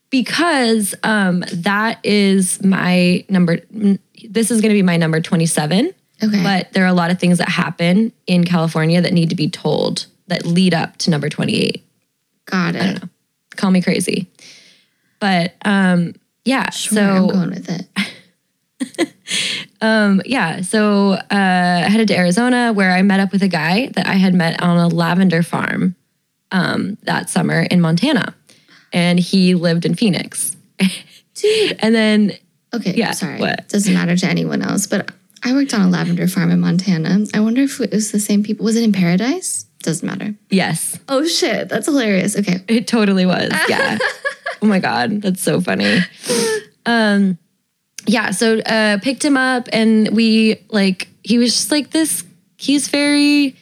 because 0.09 0.93
um, 1.03 1.43
that 1.53 1.99
is 2.03 2.61
my 2.63 3.23
number. 3.29 3.59
This 4.29 4.51
is 4.51 4.61
going 4.61 4.69
to 4.71 4.75
be 4.75 4.81
my 4.81 4.97
number 4.97 5.21
27. 5.21 5.93
Okay. 6.23 6.41
But 6.43 6.73
there 6.73 6.83
are 6.83 6.87
a 6.87 6.93
lot 6.93 7.11
of 7.11 7.19
things 7.19 7.37
that 7.37 7.49
happen 7.49 8.11
in 8.25 8.43
California 8.43 9.01
that 9.01 9.13
need 9.13 9.29
to 9.29 9.35
be 9.35 9.49
told 9.49 10.07
that 10.27 10.45
lead 10.45 10.73
up 10.73 10.97
to 10.97 11.09
number 11.11 11.29
28. 11.29 11.83
Got 12.45 12.75
it. 12.75 13.03
Call 13.55 13.71
me 13.71 13.81
crazy. 13.81 14.27
But 15.19 15.55
um, 15.63 16.13
yeah, 16.45 16.69
Sure, 16.69 16.99
I'm 16.99 17.27
so 17.27 17.33
going 17.33 17.49
with 17.49 17.69
it. 17.69 19.13
um, 19.81 20.21
yeah, 20.25 20.61
so 20.61 21.11
uh, 21.13 21.25
I 21.31 21.89
headed 21.89 22.07
to 22.09 22.17
Arizona 22.17 22.71
where 22.73 22.91
I 22.91 23.01
met 23.01 23.19
up 23.19 23.31
with 23.31 23.43
a 23.43 23.47
guy 23.47 23.87
that 23.95 24.07
I 24.07 24.13
had 24.13 24.33
met 24.33 24.61
on 24.61 24.77
a 24.77 24.87
lavender 24.87 25.43
farm 25.43 25.95
um, 26.51 26.97
that 27.03 27.29
summer 27.29 27.61
in 27.61 27.81
Montana, 27.81 28.35
and 28.93 29.19
he 29.19 29.55
lived 29.55 29.85
in 29.85 29.95
Phoenix. 29.95 30.55
Dude. 31.35 31.75
and 31.79 31.93
then 31.93 32.31
Okay. 32.73 32.93
Yeah, 32.95 33.11
Sorry. 33.11 33.39
what? 33.39 33.67
Doesn't 33.69 33.93
matter 33.93 34.15
to 34.15 34.27
anyone 34.27 34.61
else, 34.61 34.87
but 34.87 35.09
I 35.47 35.53
worked 35.53 35.73
on 35.73 35.81
a 35.81 35.89
lavender 35.89 36.27
farm 36.27 36.51
in 36.51 36.59
Montana. 36.59 37.25
I 37.33 37.39
wonder 37.39 37.61
if 37.61 37.79
it 37.79 37.91
was 37.91 38.11
the 38.11 38.19
same 38.19 38.43
people. 38.43 38.65
Was 38.65 38.75
it 38.75 38.83
in 38.83 38.91
Paradise? 38.91 39.63
Doesn't 39.83 40.05
matter. 40.05 40.35
yes, 40.49 40.99
Oh 41.07 41.25
shit, 41.25 41.69
that's 41.69 41.85
hilarious. 41.85 42.35
Okay. 42.35 42.61
It 42.67 42.87
totally 42.87 43.25
was. 43.25 43.51
Yeah. 43.69 43.97
oh 44.61 44.65
my 44.65 44.79
God. 44.79 45.21
That's 45.21 45.41
so 45.41 45.61
funny. 45.61 45.99
Um, 46.85 47.37
yeah. 48.05 48.31
So, 48.31 48.59
uh, 48.59 48.97
picked 49.01 49.23
him 49.23 49.37
up 49.37 49.69
and 49.71 50.09
we 50.09 50.57
like, 50.69 51.07
he 51.23 51.37
was 51.37 51.53
just 51.53 51.71
like 51.71 51.91
this, 51.91 52.23
he's 52.57 52.87
very, 52.89 53.55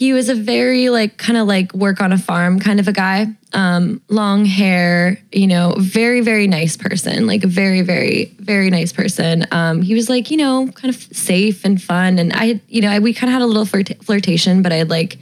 he 0.00 0.14
was 0.14 0.30
a 0.30 0.34
very 0.34 0.88
like 0.88 1.18
kind 1.18 1.36
of 1.36 1.46
like 1.46 1.74
work 1.74 2.00
on 2.00 2.10
a 2.10 2.16
farm 2.16 2.58
kind 2.58 2.80
of 2.80 2.88
a 2.88 2.92
guy. 2.92 3.26
Um, 3.52 4.00
long 4.08 4.46
hair, 4.46 5.18
you 5.30 5.46
know, 5.46 5.74
very, 5.76 6.22
very 6.22 6.46
nice 6.46 6.74
person, 6.74 7.26
like 7.26 7.44
a 7.44 7.46
very, 7.46 7.82
very, 7.82 8.34
very 8.38 8.70
nice 8.70 8.94
person. 8.94 9.46
Um, 9.50 9.82
he 9.82 9.92
was 9.92 10.08
like, 10.08 10.30
you 10.30 10.38
know, 10.38 10.68
kind 10.68 10.94
of 10.94 10.98
safe 11.14 11.66
and 11.66 11.82
fun. 11.82 12.18
And 12.18 12.32
I, 12.32 12.62
you 12.68 12.80
know, 12.80 12.88
I, 12.88 13.00
we 13.00 13.12
kind 13.12 13.28
of 13.28 13.34
had 13.34 13.42
a 13.42 13.46
little 13.46 13.66
flirt- 13.66 14.02
flirtation, 14.02 14.62
but 14.62 14.72
I 14.72 14.76
had 14.76 14.88
like, 14.88 15.18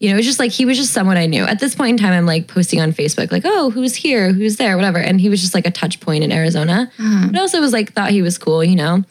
you 0.00 0.10
know, 0.10 0.16
it 0.16 0.18
was 0.18 0.26
just 0.26 0.38
like 0.38 0.52
he 0.52 0.66
was 0.66 0.76
just 0.76 0.92
someone 0.92 1.16
I 1.16 1.24
knew. 1.24 1.44
At 1.44 1.60
this 1.60 1.74
point 1.74 1.92
in 1.92 1.96
time, 1.96 2.12
I'm 2.12 2.26
like 2.26 2.46
posting 2.46 2.82
on 2.82 2.92
Facebook, 2.92 3.32
like, 3.32 3.44
oh, 3.46 3.70
who's 3.70 3.94
here, 3.94 4.34
who's 4.34 4.56
there, 4.56 4.76
whatever. 4.76 4.98
And 4.98 5.18
he 5.18 5.30
was 5.30 5.40
just 5.40 5.54
like 5.54 5.66
a 5.66 5.70
touch 5.70 6.00
point 6.00 6.24
in 6.24 6.30
Arizona. 6.30 6.92
But 7.32 7.40
also 7.40 7.58
was 7.58 7.72
like, 7.72 7.94
thought 7.94 8.10
he 8.10 8.20
was 8.20 8.36
cool, 8.36 8.62
you 8.62 8.76
know. 8.76 9.02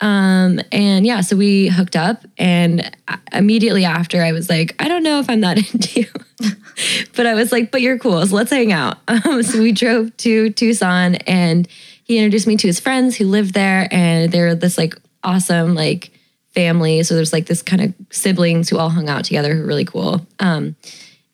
Um, 0.00 0.60
and 0.72 1.06
yeah, 1.06 1.20
so 1.20 1.36
we 1.36 1.68
hooked 1.68 1.96
up, 1.96 2.24
and 2.36 2.94
immediately 3.32 3.84
after, 3.84 4.22
I 4.22 4.32
was 4.32 4.50
like, 4.50 4.74
I 4.78 4.88
don't 4.88 5.02
know 5.02 5.20
if 5.20 5.30
I'm 5.30 5.40
that 5.42 5.56
into 5.74 6.00
you, 6.00 6.06
but 7.16 7.26
I 7.26 7.34
was 7.34 7.52
like, 7.52 7.70
but 7.70 7.80
you're 7.80 7.98
cool, 7.98 8.26
so 8.26 8.34
let's 8.34 8.50
hang 8.50 8.72
out. 8.72 8.98
Um, 9.08 9.42
so 9.42 9.60
we 9.60 9.72
drove 9.72 10.14
to 10.18 10.50
Tucson, 10.50 11.14
and 11.26 11.68
he 12.02 12.18
introduced 12.18 12.46
me 12.46 12.56
to 12.56 12.66
his 12.66 12.80
friends 12.80 13.16
who 13.16 13.26
lived 13.26 13.54
there, 13.54 13.88
and 13.90 14.30
they're 14.30 14.54
this 14.54 14.76
like 14.76 14.96
awesome 15.22 15.74
like 15.74 16.10
family. 16.54 17.02
So 17.02 17.14
there's 17.14 17.32
like 17.32 17.46
this 17.46 17.62
kind 17.62 17.82
of 17.82 17.94
siblings 18.10 18.68
who 18.68 18.78
all 18.78 18.90
hung 18.90 19.08
out 19.08 19.24
together 19.24 19.54
who 19.54 19.60
were 19.60 19.66
really 19.66 19.84
cool. 19.84 20.24
Um, 20.38 20.76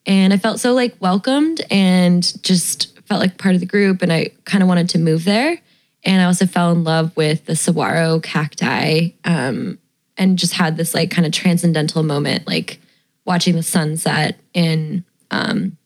and 0.06 0.32
I 0.32 0.38
felt 0.38 0.60
so 0.60 0.72
like 0.72 0.96
welcomed 1.00 1.60
and 1.70 2.22
just 2.42 2.98
felt 3.06 3.20
like 3.20 3.36
part 3.36 3.54
of 3.54 3.60
the 3.60 3.66
group. 3.66 4.02
And 4.02 4.12
I 4.12 4.30
kind 4.44 4.62
of 4.62 4.68
wanted 4.68 4.88
to 4.90 4.98
move 4.98 5.24
there. 5.24 5.60
And 6.04 6.22
I 6.22 6.24
also 6.24 6.46
fell 6.46 6.72
in 6.72 6.84
love 6.84 7.14
with 7.16 7.44
the 7.46 7.56
saguaro 7.56 8.20
cacti 8.20 9.10
um, 9.24 9.78
and 10.16 10.38
just 10.38 10.54
had 10.54 10.76
this 10.76 10.94
like 10.94 11.10
kind 11.10 11.26
of 11.26 11.32
transcendental 11.32 12.02
moment, 12.02 12.46
like 12.46 12.80
watching 13.24 13.54
the 13.54 13.62
sunset 13.62 14.38
in 14.54 15.04
um, 15.30 15.76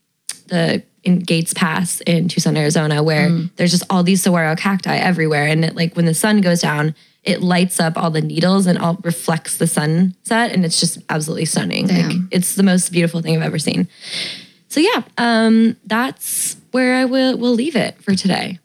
the 0.46 0.82
in 1.02 1.18
Gates 1.18 1.52
Pass 1.52 2.00
in 2.02 2.28
Tucson, 2.28 2.56
Arizona, 2.56 3.02
where 3.02 3.28
there's 3.56 3.72
just 3.72 3.84
all 3.90 4.02
these 4.02 4.22
saguaro 4.22 4.56
cacti 4.56 4.96
everywhere. 4.96 5.46
And 5.46 5.64
it, 5.64 5.76
like 5.76 5.94
when 5.96 6.06
the 6.06 6.14
sun 6.14 6.40
goes 6.40 6.62
down, 6.62 6.94
it 7.24 7.42
lights 7.42 7.80
up 7.80 7.96
all 7.96 8.10
the 8.10 8.20
needles 8.20 8.66
and 8.66 8.78
all 8.78 8.98
reflects 9.02 9.58
the 9.58 9.66
sunset, 9.66 10.52
and 10.52 10.64
it's 10.64 10.80
just 10.80 10.98
absolutely 11.08 11.44
stunning. 11.46 11.88
Like 11.88 12.12
it's 12.30 12.54
the 12.54 12.62
most 12.62 12.92
beautiful 12.92 13.20
thing 13.20 13.36
I've 13.36 13.42
ever 13.42 13.58
seen. 13.58 13.88
So 14.68 14.80
yeah, 14.80 15.02
um, 15.18 15.76
that's 15.86 16.56
where 16.70 16.94
I 16.94 17.04
will 17.04 17.36
will 17.38 17.54
leave 17.54 17.76
it 17.76 18.00
for 18.02 18.14
today. 18.14 18.58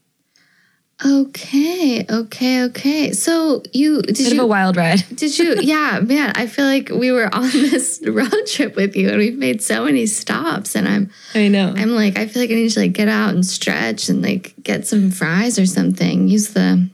Okay. 1.05 2.05
Okay. 2.09 2.63
Okay. 2.63 3.13
So 3.13 3.63
you 3.71 4.01
did 4.01 4.17
Bit 4.17 4.33
of 4.33 4.39
a 4.39 4.45
wild 4.45 4.75
ride. 4.75 5.03
did 5.15 5.37
you 5.39 5.55
yeah 5.61 6.01
man 6.03 6.33
I 6.35 6.45
feel 6.47 6.65
like 6.65 6.89
we 6.89 7.11
were 7.11 7.33
on 7.33 7.43
this 7.51 8.01
road 8.05 8.45
trip 8.47 8.75
with 8.75 8.95
you 8.95 9.07
and 9.09 9.17
we've 9.17 9.37
made 9.37 9.61
so 9.61 9.85
many 9.85 10.05
stops 10.05 10.75
and 10.75 10.87
I'm 10.87 11.09
I 11.33 11.47
know. 11.47 11.73
I'm 11.75 11.91
like 11.91 12.17
I 12.17 12.27
feel 12.27 12.41
like 12.41 12.51
I 12.51 12.55
need 12.55 12.69
to 12.71 12.79
like 12.81 12.93
get 12.93 13.07
out 13.07 13.33
and 13.33 13.45
stretch 13.45 14.09
and 14.09 14.21
like 14.21 14.53
get 14.61 14.85
some 14.87 15.09
fries 15.11 15.57
or 15.57 15.65
something 15.65 16.27
use 16.27 16.49
the 16.53 16.89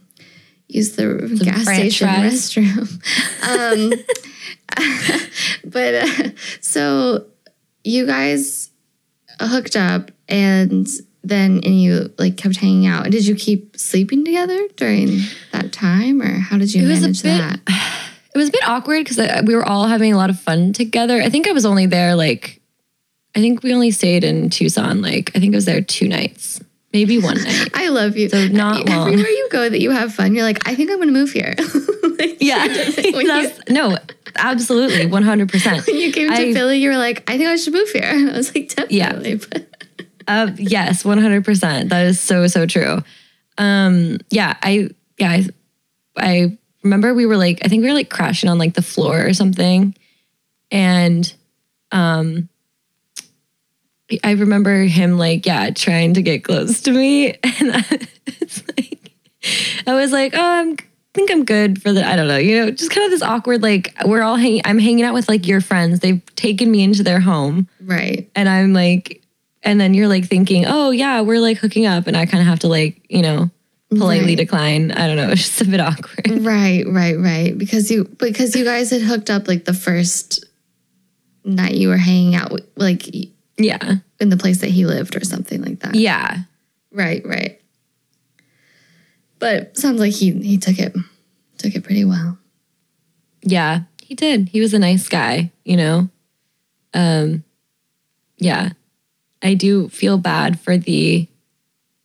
use 0.68 0.94
the 0.96 1.40
gas 1.44 1.62
station 1.62 2.06
fries. 2.08 2.52
restroom 2.54 2.88
um 3.92 3.92
but 5.64 5.94
uh, 5.94 6.30
so 6.60 7.26
you 7.82 8.06
guys 8.06 8.70
hooked 9.40 9.76
up 9.76 10.10
and 10.28 10.86
then 11.28 11.60
and 11.64 11.80
you 11.82 12.12
like 12.18 12.36
kept 12.36 12.56
hanging 12.56 12.86
out 12.86 13.10
did 13.10 13.26
you 13.26 13.34
keep 13.34 13.76
sleeping 13.76 14.24
together 14.24 14.58
during 14.76 15.20
that 15.52 15.72
time 15.72 16.22
or 16.22 16.38
how 16.38 16.56
did 16.58 16.72
you 16.74 16.84
It 16.84 16.88
was 16.88 16.98
a 16.98 17.02
manage 17.02 17.22
bit- 17.22 17.38
that 17.38 17.60
it 18.34 18.38
was 18.38 18.48
a 18.48 18.52
bit 18.52 18.68
awkward 18.68 19.04
because 19.04 19.18
we 19.44 19.54
were 19.54 19.64
all 19.64 19.86
having 19.86 20.12
a 20.12 20.16
lot 20.16 20.28
of 20.30 20.38
fun 20.38 20.72
together. 20.74 21.22
I 21.22 21.30
think 21.30 21.48
I 21.48 21.52
was 21.52 21.64
only 21.64 21.86
there 21.86 22.14
like, 22.14 22.60
I 23.34 23.40
think 23.40 23.62
we 23.62 23.72
only 23.72 23.90
stayed 23.90 24.24
in 24.24 24.50
Tucson. 24.50 25.00
Like, 25.00 25.30
I 25.34 25.40
think 25.40 25.54
I 25.54 25.56
was 25.56 25.64
there 25.64 25.80
two 25.80 26.06
nights, 26.06 26.60
maybe 26.92 27.18
one 27.30 27.42
night. 27.42 27.68
I 27.74 27.88
love 27.88 28.16
you. 28.18 28.28
So 28.28 28.46
not 28.48 28.86
long. 28.88 29.08
Everywhere 29.08 29.30
you 29.30 29.48
go 29.50 29.68
that 29.70 29.80
you 29.80 29.90
have 29.90 30.12
fun, 30.14 30.34
you're 30.34 30.44
like, 30.44 30.68
I 30.68 30.74
think 30.74 30.90
I'm 30.90 30.96
going 30.96 31.08
to 31.08 31.14
move 31.14 31.32
here. 31.32 31.54
Like, 32.18 32.38
Yeah, 32.40 32.64
you, 32.98 33.52
no, 33.68 33.98
absolutely, 34.36 35.04
one 35.04 35.22
hundred 35.22 35.50
percent. 35.50 35.86
when 35.86 35.96
you 35.96 36.12
came 36.12 36.28
to 36.28 36.34
I- 36.34 36.52
Philly, 36.54 36.78
you 36.78 36.88
were 36.88 36.96
like, 36.96 37.28
I 37.30 37.36
think 37.36 37.48
I 37.50 37.56
should 37.56 37.74
move 37.74 37.90
here. 37.90 38.04
And 38.10 38.30
I 38.30 38.36
was 38.38 38.54
like, 38.54 38.72
Yeah. 38.88 39.12
definitely. 39.12 39.34
But 39.50 39.75
Uh, 40.28 40.50
yes, 40.56 41.04
one 41.04 41.18
hundred 41.18 41.44
percent. 41.44 41.90
That 41.90 42.06
is 42.06 42.20
so 42.20 42.46
so 42.46 42.66
true. 42.66 43.02
Um, 43.58 44.18
yeah, 44.30 44.56
I 44.62 44.90
yeah 45.18 45.30
I, 45.30 45.48
I 46.16 46.58
remember 46.82 47.14
we 47.14 47.26
were 47.26 47.36
like 47.36 47.60
I 47.64 47.68
think 47.68 47.82
we 47.82 47.88
were 47.88 47.94
like 47.94 48.10
crashing 48.10 48.50
on 48.50 48.58
like 48.58 48.74
the 48.74 48.82
floor 48.82 49.24
or 49.24 49.32
something, 49.32 49.94
and 50.70 51.32
um, 51.92 52.48
I 54.22 54.32
remember 54.32 54.82
him 54.82 55.18
like 55.18 55.46
yeah 55.46 55.70
trying 55.70 56.14
to 56.14 56.22
get 56.22 56.44
close 56.44 56.80
to 56.82 56.92
me, 56.92 57.30
and 57.42 57.72
I, 57.72 57.84
it's 58.26 58.62
like 58.76 59.12
I 59.86 59.94
was 59.94 60.12
like 60.12 60.34
oh 60.34 60.40
I'm. 60.40 60.76
I 60.78 61.18
think 61.18 61.30
I'm 61.30 61.46
good 61.46 61.80
for 61.80 61.94
the 61.94 62.06
I 62.06 62.14
don't 62.14 62.28
know 62.28 62.36
you 62.36 62.60
know 62.60 62.70
just 62.70 62.90
kind 62.90 63.06
of 63.06 63.10
this 63.10 63.22
awkward 63.22 63.62
like 63.62 63.94
we're 64.04 64.20
all 64.20 64.36
hanging 64.36 64.60
I'm 64.66 64.78
hanging 64.78 65.02
out 65.02 65.14
with 65.14 65.30
like 65.30 65.46
your 65.46 65.62
friends 65.62 66.00
they've 66.00 66.22
taken 66.34 66.70
me 66.70 66.82
into 66.82 67.02
their 67.02 67.20
home 67.20 67.70
right. 67.80 68.30
and 68.34 68.50
I'm 68.50 68.74
like, 68.74 69.22
and 69.66 69.78
then 69.80 69.92
you're 69.92 70.08
like 70.08 70.26
thinking, 70.26 70.64
oh 70.66 70.90
yeah, 70.90 71.20
we're 71.20 71.40
like 71.40 71.58
hooking 71.58 71.84
up, 71.86 72.06
and 72.06 72.16
I 72.16 72.24
kind 72.24 72.40
of 72.40 72.46
have 72.48 72.60
to 72.60 72.68
like, 72.68 73.02
you 73.10 73.20
know, 73.20 73.50
politely 73.90 74.28
Right. 74.28 74.38
decline. 74.38 74.92
I 74.92 75.06
don't 75.06 75.16
know, 75.16 75.28
it's 75.32 75.42
just 75.42 75.60
a 75.60 75.64
bit 75.66 75.80
awkward. 75.80 76.26
Right, 76.42 76.84
right, 76.86 77.18
right. 77.18 77.56
Because 77.58 77.90
you 77.90 78.04
because 78.04 78.56
you 78.56 78.64
guys 78.64 78.90
had 78.90 79.02
hooked 79.02 79.28
up 79.30 79.46
like 79.48 79.64
the 79.66 79.74
first 79.74 80.44
night 81.44 81.74
you 81.74 81.88
were 81.88 81.96
hanging 81.98 82.34
out 82.34 82.50
with, 82.52 82.66
like 82.76 83.06
Yeah, 83.58 83.96
in 84.20 84.30
the 84.30 84.36
place 84.36 84.58
that 84.62 84.70
he 84.70 84.86
lived 84.86 85.14
or 85.16 85.24
something 85.24 85.60
like 85.62 85.80
that. 85.80 85.94
yeah, 85.94 86.38
Right, 86.92 87.24
right. 87.26 87.60
But 89.38 89.76
sounds 89.76 90.00
like 90.00 90.12
he 90.14 90.32
he 90.32 90.56
took 90.58 90.78
it 90.78 90.94
took 91.58 91.74
it 91.74 91.84
pretty 91.84 92.04
well. 92.04 92.38
yeah. 93.42 93.82
He 94.02 94.14
did. 94.14 94.48
He 94.50 94.60
was 94.60 94.72
a 94.72 94.78
nice 94.78 95.08
guy, 95.08 95.50
you 95.64 95.76
know. 95.76 96.08
Um, 96.94 97.42
yeah, 98.38 98.70
I 99.42 99.54
do 99.54 99.88
feel 99.88 100.18
bad 100.18 100.58
for 100.60 100.76
the 100.76 101.28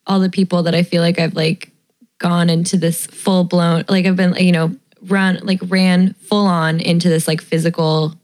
all 0.06 0.20
the 0.20 0.30
people 0.30 0.64
that 0.64 0.74
I 0.74 0.82
feel 0.82 1.02
like 1.02 1.18
I've 1.18 1.34
like 1.34 1.70
gone 2.18 2.50
into 2.50 2.76
this 2.76 3.06
full 3.06 3.44
blown 3.44 3.84
like 3.88 4.06
I've 4.06 4.16
been 4.16 4.34
you 4.36 4.52
know 4.52 4.76
run 5.02 5.40
like 5.42 5.60
ran 5.66 6.14
full 6.14 6.46
on 6.46 6.80
into 6.80 7.08
this 7.08 7.26
like 7.26 7.40
physical 7.40 8.14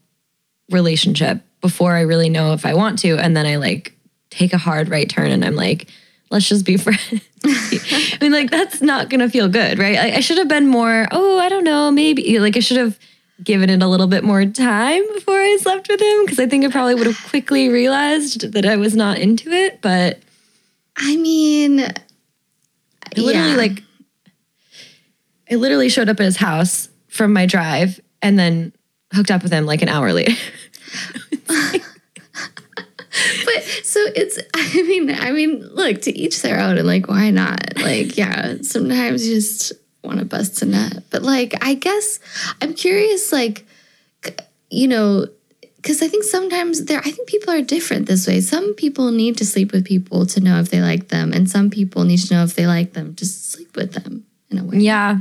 relationship 0.69 1.41
before 1.61 1.93
I 1.95 2.01
really 2.01 2.29
know 2.29 2.53
if 2.53 2.65
I 2.65 2.73
want 2.73 2.99
to 2.99 3.17
and 3.17 3.35
then 3.35 3.45
I 3.45 3.57
like 3.57 3.93
take 4.29 4.53
a 4.53 4.57
hard 4.57 4.89
right 4.89 5.09
turn 5.09 5.31
and 5.31 5.43
I'm 5.43 5.55
like 5.55 5.87
let's 6.31 6.47
just 6.47 6.65
be 6.65 6.77
friends. 6.77 7.21
I 7.43 8.17
mean 8.21 8.31
like 8.31 8.51
that's 8.51 8.81
not 8.81 9.09
going 9.09 9.21
to 9.21 9.29
feel 9.29 9.49
good, 9.49 9.79
right? 9.79 9.97
I, 9.97 10.15
I 10.17 10.19
should 10.19 10.37
have 10.37 10.47
been 10.47 10.67
more 10.67 11.07
oh, 11.11 11.39
I 11.39 11.49
don't 11.49 11.63
know, 11.63 11.91
maybe 11.91 12.39
like 12.39 12.55
I 12.55 12.61
should 12.61 12.77
have 12.77 12.97
given 13.43 13.69
it 13.69 13.81
a 13.81 13.87
little 13.87 14.07
bit 14.07 14.23
more 14.23 14.45
time 14.45 15.03
before 15.13 15.39
I 15.39 15.57
slept 15.59 15.87
with 15.89 16.01
him 16.01 16.25
because 16.25 16.39
I 16.39 16.47
think 16.47 16.65
I 16.65 16.69
probably 16.69 16.95
would 16.95 17.07
have 17.07 17.23
quickly 17.25 17.69
realized 17.69 18.53
that 18.53 18.65
I 18.65 18.75
was 18.75 18.95
not 18.95 19.17
into 19.17 19.49
it. 19.51 19.81
But 19.81 20.19
I 20.97 21.15
mean, 21.15 21.79
I 21.81 21.93
literally 23.15 23.51
yeah. 23.51 23.55
like 23.55 23.83
I 25.51 25.55
literally 25.55 25.89
showed 25.89 26.09
up 26.09 26.19
at 26.19 26.25
his 26.25 26.37
house 26.37 26.89
from 27.07 27.33
my 27.33 27.45
drive 27.45 27.99
and 28.21 28.37
then 28.37 28.73
hooked 29.13 29.31
up 29.31 29.43
with 29.43 29.51
him 29.51 29.65
like 29.65 29.81
an 29.81 29.89
hour 29.89 30.13
later. 30.13 30.33
But 33.45 33.63
so 33.83 33.99
it's 34.15 34.39
I 34.53 34.83
mean 34.83 35.11
I 35.11 35.31
mean 35.31 35.61
look 35.73 36.01
to 36.03 36.17
each 36.17 36.41
their 36.41 36.59
own 36.59 36.77
and 36.77 36.87
like 36.87 37.07
why 37.07 37.31
not 37.31 37.75
like 37.77 38.17
yeah 38.17 38.55
sometimes 38.61 39.27
you 39.27 39.35
just 39.35 39.73
want 40.03 40.19
to 40.19 40.25
bust 40.25 40.61
a 40.61 40.65
nut. 40.65 41.03
But 41.09 41.23
like 41.23 41.53
I 41.63 41.73
guess 41.73 42.19
I'm 42.61 42.73
curious 42.73 43.31
like 43.31 43.65
you 44.69 44.87
know 44.87 45.27
because 45.77 46.01
I 46.01 46.07
think 46.07 46.23
sometimes 46.23 46.85
there 46.85 46.99
I 46.99 47.11
think 47.11 47.27
people 47.27 47.53
are 47.53 47.61
different 47.61 48.07
this 48.07 48.27
way. 48.27 48.41
Some 48.41 48.73
people 48.73 49.11
need 49.11 49.37
to 49.37 49.45
sleep 49.45 49.71
with 49.71 49.85
people 49.85 50.25
to 50.27 50.39
know 50.39 50.59
if 50.59 50.69
they 50.69 50.81
like 50.81 51.07
them 51.07 51.33
and 51.33 51.49
some 51.49 51.69
people 51.69 52.03
need 52.03 52.19
to 52.19 52.33
know 52.33 52.43
if 52.43 52.55
they 52.55 52.67
like 52.67 52.93
them 52.93 53.15
to 53.15 53.25
sleep 53.25 53.75
with 53.75 53.93
them 53.93 54.25
in 54.49 54.57
a 54.57 54.63
way. 54.63 54.77
Yeah. 54.77 55.19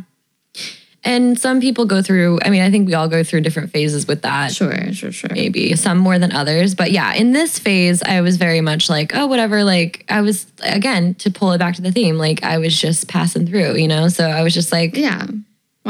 And 1.04 1.38
some 1.38 1.60
people 1.60 1.84
go 1.84 2.02
through, 2.02 2.40
I 2.44 2.50
mean, 2.50 2.60
I 2.60 2.70
think 2.70 2.86
we 2.88 2.94
all 2.94 3.08
go 3.08 3.22
through 3.22 3.42
different 3.42 3.70
phases 3.70 4.06
with 4.06 4.22
that. 4.22 4.52
sure 4.52 4.92
sure 4.92 5.12
sure 5.12 5.30
maybe 5.32 5.76
some 5.76 5.98
more 5.98 6.18
than 6.18 6.32
others. 6.32 6.74
But 6.74 6.90
yeah, 6.90 7.14
in 7.14 7.32
this 7.32 7.58
phase, 7.58 8.02
I 8.02 8.20
was 8.20 8.36
very 8.36 8.60
much 8.60 8.90
like, 8.90 9.14
oh, 9.14 9.26
whatever. 9.26 9.62
Like, 9.62 10.04
I 10.08 10.20
was, 10.22 10.46
again, 10.62 11.14
to 11.16 11.30
pull 11.30 11.52
it 11.52 11.58
back 11.58 11.76
to 11.76 11.82
the 11.82 11.92
theme, 11.92 12.18
like, 12.18 12.42
I 12.42 12.58
was 12.58 12.78
just 12.78 13.08
passing 13.08 13.46
through, 13.46 13.76
you 13.76 13.86
know? 13.86 14.08
So 14.08 14.26
I 14.26 14.42
was 14.42 14.52
just 14.54 14.72
like, 14.72 14.96
yeah 14.96 15.26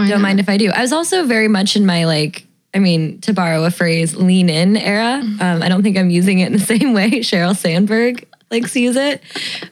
don't 0.06 0.22
not? 0.22 0.28
mind 0.28 0.40
if 0.40 0.48
I 0.48 0.56
do. 0.56 0.70
I 0.70 0.82
was 0.82 0.92
also 0.92 1.24
very 1.24 1.48
much 1.48 1.76
in 1.76 1.86
my, 1.86 2.04
like, 2.04 2.46
I 2.74 2.78
mean, 2.78 3.20
to 3.22 3.32
borrow 3.32 3.64
a 3.64 3.70
phrase, 3.70 4.14
lean 4.14 4.50
in 4.50 4.76
era. 4.76 5.20
Um, 5.22 5.62
I 5.62 5.68
don't 5.68 5.82
think 5.82 5.96
I'm 5.96 6.11
using 6.11 6.38
it 6.40 6.46
in 6.46 6.52
the 6.52 6.59
same 6.64 6.92
way 6.92 7.11
Sheryl 7.20 7.56
Sandberg 7.56 8.28
likes 8.51 8.72
to 8.72 8.80
use 8.80 8.96
it. 8.96 9.22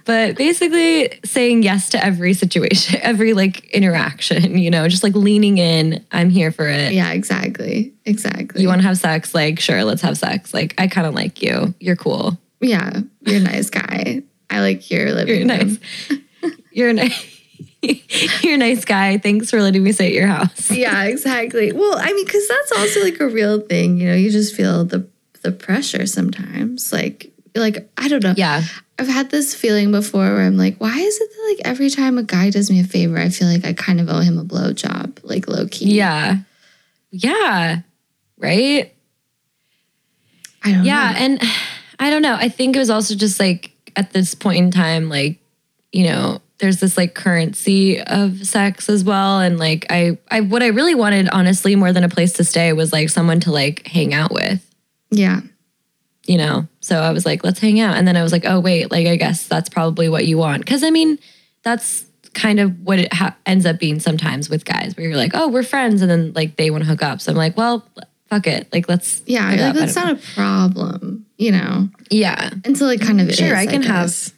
But 0.04 0.36
basically 0.36 1.18
saying 1.24 1.62
yes 1.62 1.88
to 1.90 2.04
every 2.04 2.34
situation, 2.34 3.00
every 3.02 3.32
like 3.32 3.64
interaction, 3.70 4.58
you 4.58 4.70
know, 4.70 4.88
just 4.88 5.02
like 5.02 5.14
leaning 5.14 5.58
in, 5.58 6.04
I'm 6.12 6.30
here 6.30 6.52
for 6.52 6.66
it. 6.68 6.92
yeah 6.92 7.12
exactly 7.12 7.92
exactly 8.04 8.62
You 8.62 8.68
want 8.68 8.80
to 8.82 8.86
have 8.86 8.98
sex? 8.98 9.34
Like, 9.34 9.58
sure, 9.60 9.82
let's 9.84 10.02
have 10.02 10.16
sex. 10.18 10.52
Like, 10.54 10.74
I 10.78 10.86
kind 10.88 11.06
of 11.06 11.14
like 11.14 11.42
you. 11.42 11.74
You're 11.80 11.96
cool. 11.96 12.38
yeah 12.60 13.00
you're 13.22 13.36
a 13.38 13.40
nice 13.40 13.70
guy 13.70 14.22
I 14.50 14.60
like 14.60 14.90
your 14.90 15.12
living 15.12 15.48
You're 15.48 15.56
room. 15.58 15.78
nice. 15.78 16.52
You're 16.70 16.92
nice. 16.92 17.32
You're 18.42 18.54
a 18.54 18.58
nice 18.58 18.84
guy. 18.84 19.18
Thanks 19.18 19.50
for 19.50 19.60
letting 19.62 19.82
me 19.82 19.92
stay 19.92 20.06
at 20.08 20.12
your 20.12 20.26
house. 20.28 20.70
yeah, 20.70 21.04
exactly. 21.04 21.72
Well, 21.72 21.96
I 21.98 22.12
mean, 22.12 22.24
because 22.24 22.46
that's 22.48 22.72
also 22.72 23.02
like 23.02 23.18
a 23.20 23.28
real 23.28 23.60
thing. 23.60 23.98
You 23.98 24.08
know, 24.08 24.14
you 24.14 24.30
just 24.30 24.54
feel 24.54 24.84
the 24.84 25.08
the 25.42 25.50
pressure 25.52 26.06
sometimes. 26.06 26.92
Like, 26.92 27.32
like 27.60 27.88
I 27.96 28.08
don't 28.08 28.22
know. 28.22 28.34
Yeah. 28.36 28.62
I've 28.98 29.08
had 29.08 29.30
this 29.30 29.54
feeling 29.54 29.92
before 29.92 30.22
where 30.34 30.40
I'm 30.46 30.56
like, 30.56 30.78
why 30.78 30.96
is 30.98 31.20
it 31.20 31.30
that 31.30 31.46
like 31.48 31.68
every 31.70 31.90
time 31.90 32.16
a 32.16 32.22
guy 32.22 32.48
does 32.50 32.70
me 32.70 32.80
a 32.80 32.84
favor, 32.84 33.18
I 33.18 33.28
feel 33.28 33.46
like 33.48 33.64
I 33.66 33.74
kind 33.74 34.00
of 34.00 34.08
owe 34.08 34.20
him 34.20 34.38
a 34.38 34.44
blowjob, 34.44 35.18
like 35.22 35.48
low 35.48 35.66
key. 35.66 35.94
Yeah. 35.94 36.38
Yeah. 37.10 37.80
Right. 38.38 38.92
I 40.62 40.72
don't 40.72 40.84
Yeah. 40.84 41.12
know. 41.12 41.18
And 41.18 41.42
I 41.98 42.10
don't 42.10 42.22
know. 42.22 42.34
I 42.34 42.48
think 42.48 42.74
it 42.76 42.78
was 42.78 42.90
also 42.90 43.14
just 43.14 43.38
like 43.38 43.72
at 43.96 44.12
this 44.12 44.34
point 44.34 44.58
in 44.58 44.70
time, 44.70 45.08
like, 45.08 45.38
you 45.92 46.04
know, 46.04 46.40
there's 46.58 46.80
this 46.80 46.96
like 46.96 47.14
currency 47.14 48.00
of 48.00 48.46
sex 48.46 48.88
as 48.88 49.04
well. 49.04 49.40
And 49.40 49.58
like 49.58 49.86
I 49.90 50.16
I 50.30 50.40
what 50.40 50.62
I 50.62 50.68
really 50.68 50.94
wanted, 50.94 51.28
honestly, 51.28 51.76
more 51.76 51.92
than 51.92 52.02
a 52.04 52.08
place 52.08 52.32
to 52.34 52.44
stay 52.44 52.72
was 52.72 52.92
like 52.92 53.10
someone 53.10 53.40
to 53.40 53.50
like 53.52 53.86
hang 53.86 54.14
out 54.14 54.32
with. 54.32 54.62
Yeah. 55.10 55.40
you 56.26 56.36
know 56.38 56.66
so 56.86 57.00
i 57.00 57.10
was 57.10 57.24
like 57.26 57.42
let's 57.44 57.58
hang 57.60 57.80
out 57.80 57.96
and 57.96 58.06
then 58.06 58.16
i 58.16 58.22
was 58.22 58.32
like 58.32 58.44
oh 58.46 58.60
wait 58.60 58.90
like 58.90 59.06
i 59.06 59.16
guess 59.16 59.46
that's 59.48 59.68
probably 59.68 60.08
what 60.08 60.24
you 60.26 60.38
want 60.38 60.64
because 60.64 60.82
i 60.84 60.90
mean 60.90 61.18
that's 61.62 62.04
kind 62.34 62.60
of 62.60 62.78
what 62.80 62.98
it 62.98 63.12
ha- 63.12 63.34
ends 63.46 63.64
up 63.66 63.78
being 63.78 63.98
sometimes 63.98 64.48
with 64.50 64.64
guys 64.64 64.96
where 64.96 65.06
you're 65.06 65.16
like 65.16 65.32
oh 65.34 65.48
we're 65.48 65.62
friends 65.62 66.02
and 66.02 66.10
then 66.10 66.32
like 66.34 66.56
they 66.56 66.70
want 66.70 66.84
to 66.84 66.88
hook 66.88 67.02
up 67.02 67.20
so 67.20 67.32
i'm 67.32 67.36
like 67.36 67.56
well 67.56 67.84
fuck 68.28 68.46
it 68.46 68.68
like 68.72 68.88
let's 68.88 69.22
Yeah. 69.26 69.48
Like, 69.50 69.74
that's 69.74 69.94
not 69.94 70.10
a 70.12 70.16
problem, 70.34 71.26
you 71.38 71.52
know, 71.52 71.58
know. 71.82 71.88
yeah 72.10 72.50
until 72.64 72.88
it 72.88 73.00
kind 73.00 73.20
of 73.20 73.32
Sure, 73.32 73.46
is, 73.46 73.52
I 73.52 73.66
can 73.66 73.82
have- 73.84 74.32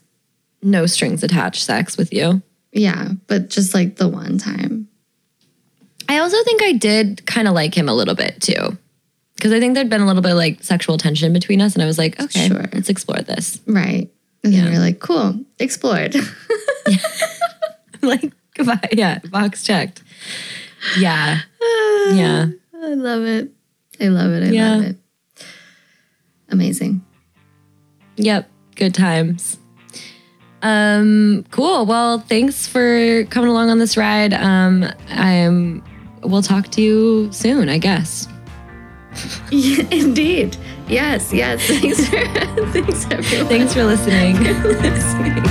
no 0.63 0.85
strings 0.87 1.23
attached 1.23 1.63
sex 1.65 1.97
with 1.97 2.13
you 2.13 2.43
Yeah. 2.73 3.11
But 3.29 3.49
just 3.49 3.73
like 3.75 3.97
the 3.97 4.09
one 4.09 4.37
time. 4.39 4.89
i 6.09 6.19
also 6.19 6.37
think 6.45 6.63
i 6.63 6.73
did 6.73 7.25
kind 7.27 7.49
of 7.49 7.55
like 7.55 7.75
him 7.77 7.89
a 7.89 7.95
little 7.95 8.15
bit 8.15 8.41
too 8.43 8.77
because 9.39 9.53
i 9.53 9.59
think 9.59 9.75
there'd 9.75 9.89
been 9.89 10.03
a 10.03 10.07
little 10.07 10.21
bit 10.23 10.33
of 10.33 10.37
like 10.37 10.63
sexual 10.63 10.99
tension 10.99 11.33
between 11.33 11.61
us 11.63 11.73
and 11.75 11.83
i 11.83 11.87
was 11.87 11.97
like 11.97 12.21
okay 12.21 12.49
Sure. 12.49 12.65
let's 12.75 12.89
explore 12.91 13.21
this 13.23 13.61
Right. 13.67 14.11
And 14.45 14.53
then 14.55 14.65
Yeah. 14.67 14.71
you're 14.71 14.79
like, 14.81 15.01
cool, 15.01 15.41
explored. 15.59 16.15
yeah. 16.15 16.23
like 18.03 18.33
goodbye 18.55 18.79
yeah 18.93 19.19
box 19.31 19.65
checked 19.65 20.03
yeah 20.99 21.41
yeah 22.13 22.47
I 22.81 22.95
love 22.95 23.25
it. 23.25 23.51
I 24.01 24.07
love 24.07 24.31
it. 24.31 24.45
I 24.45 24.51
Yeah. 24.51 24.77
love 24.77 24.85
it. 24.85 24.97
Amazing. 26.49 27.05
Yep, 28.17 28.49
good 28.77 28.95
times. 28.95 29.59
Um, 30.63 31.45
cool. 31.51 31.85
Well, 31.87 32.21
thanks 32.21 32.69
for 32.69 33.25
coming 33.25 33.51
along 33.51 33.71
on 33.71 33.79
this 33.81 33.97
ride. 33.97 34.33
Um, 34.33 34.87
I'm. 35.11 35.83
We'll 36.23 36.43
talk 36.43 36.69
to 36.71 36.81
you 36.83 37.31
soon, 37.33 37.69
I 37.69 37.79
guess. 37.79 38.29
Yeah, 39.51 39.85
indeed. 39.91 40.57
Yes, 40.89 41.33
yes. 41.33 41.61
Thanks 41.69 42.07
for 42.09 42.73
thanks 42.73 43.05
everyone. 43.11 43.49
Thanks 43.49 43.75
for 43.75 43.85
listening. 43.85 44.37
listening. 44.63 45.43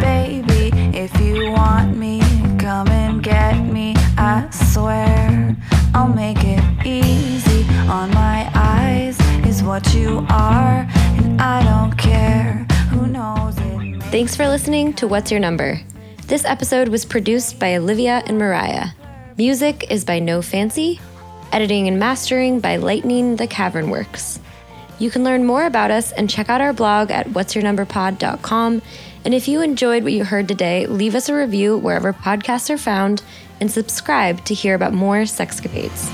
Baby, 0.00 0.70
if 0.96 1.18
you 1.20 1.50
want 1.50 1.96
me, 1.96 2.20
come 2.58 2.88
and 2.88 3.22
get 3.22 3.58
me. 3.60 3.94
I 4.16 4.48
swear 4.50 5.54
I'll 5.94 6.08
make 6.08 6.38
it 6.40 6.62
easy. 6.86 7.64
On 7.88 8.10
my 8.12 8.50
eyes 8.54 9.18
is 9.46 9.62
what 9.62 9.94
you 9.94 10.26
are, 10.30 10.86
and 11.18 11.40
I 11.40 11.62
don't 11.62 11.96
care 11.96 12.66
who 12.90 13.06
knows 13.06 13.56
it. 13.58 14.02
Thanks 14.10 14.34
for 14.34 14.48
listening 14.48 14.92
to 14.94 15.06
What's 15.06 15.30
Your 15.30 15.40
Number. 15.40 15.80
This 16.26 16.44
episode 16.44 16.88
was 16.88 17.04
produced 17.04 17.58
by 17.60 17.76
Olivia 17.76 18.22
and 18.26 18.38
Mariah. 18.38 18.88
Music 19.36 19.90
is 19.90 20.04
by 20.04 20.18
No 20.18 20.42
Fancy. 20.42 20.98
Editing 21.52 21.88
and 21.88 21.98
mastering 21.98 22.60
by 22.60 22.76
Lightning 22.76 23.36
the 23.36 23.46
Cavern 23.46 23.90
Works. 23.90 24.40
You 24.98 25.10
can 25.10 25.24
learn 25.24 25.44
more 25.44 25.64
about 25.64 25.90
us 25.90 26.12
and 26.12 26.28
check 26.28 26.48
out 26.48 26.60
our 26.60 26.72
blog 26.72 27.10
at 27.10 27.28
what'syournumberpod.com. 27.28 28.82
And 29.24 29.34
if 29.34 29.48
you 29.48 29.60
enjoyed 29.62 30.02
what 30.02 30.12
you 30.12 30.24
heard 30.24 30.48
today, 30.48 30.86
leave 30.86 31.14
us 31.14 31.28
a 31.28 31.34
review 31.34 31.76
wherever 31.76 32.12
podcasts 32.12 32.70
are 32.70 32.78
found 32.78 33.22
and 33.60 33.70
subscribe 33.70 34.44
to 34.44 34.54
hear 34.54 34.74
about 34.74 34.92
more 34.92 35.22
sexcapades. 35.22 36.10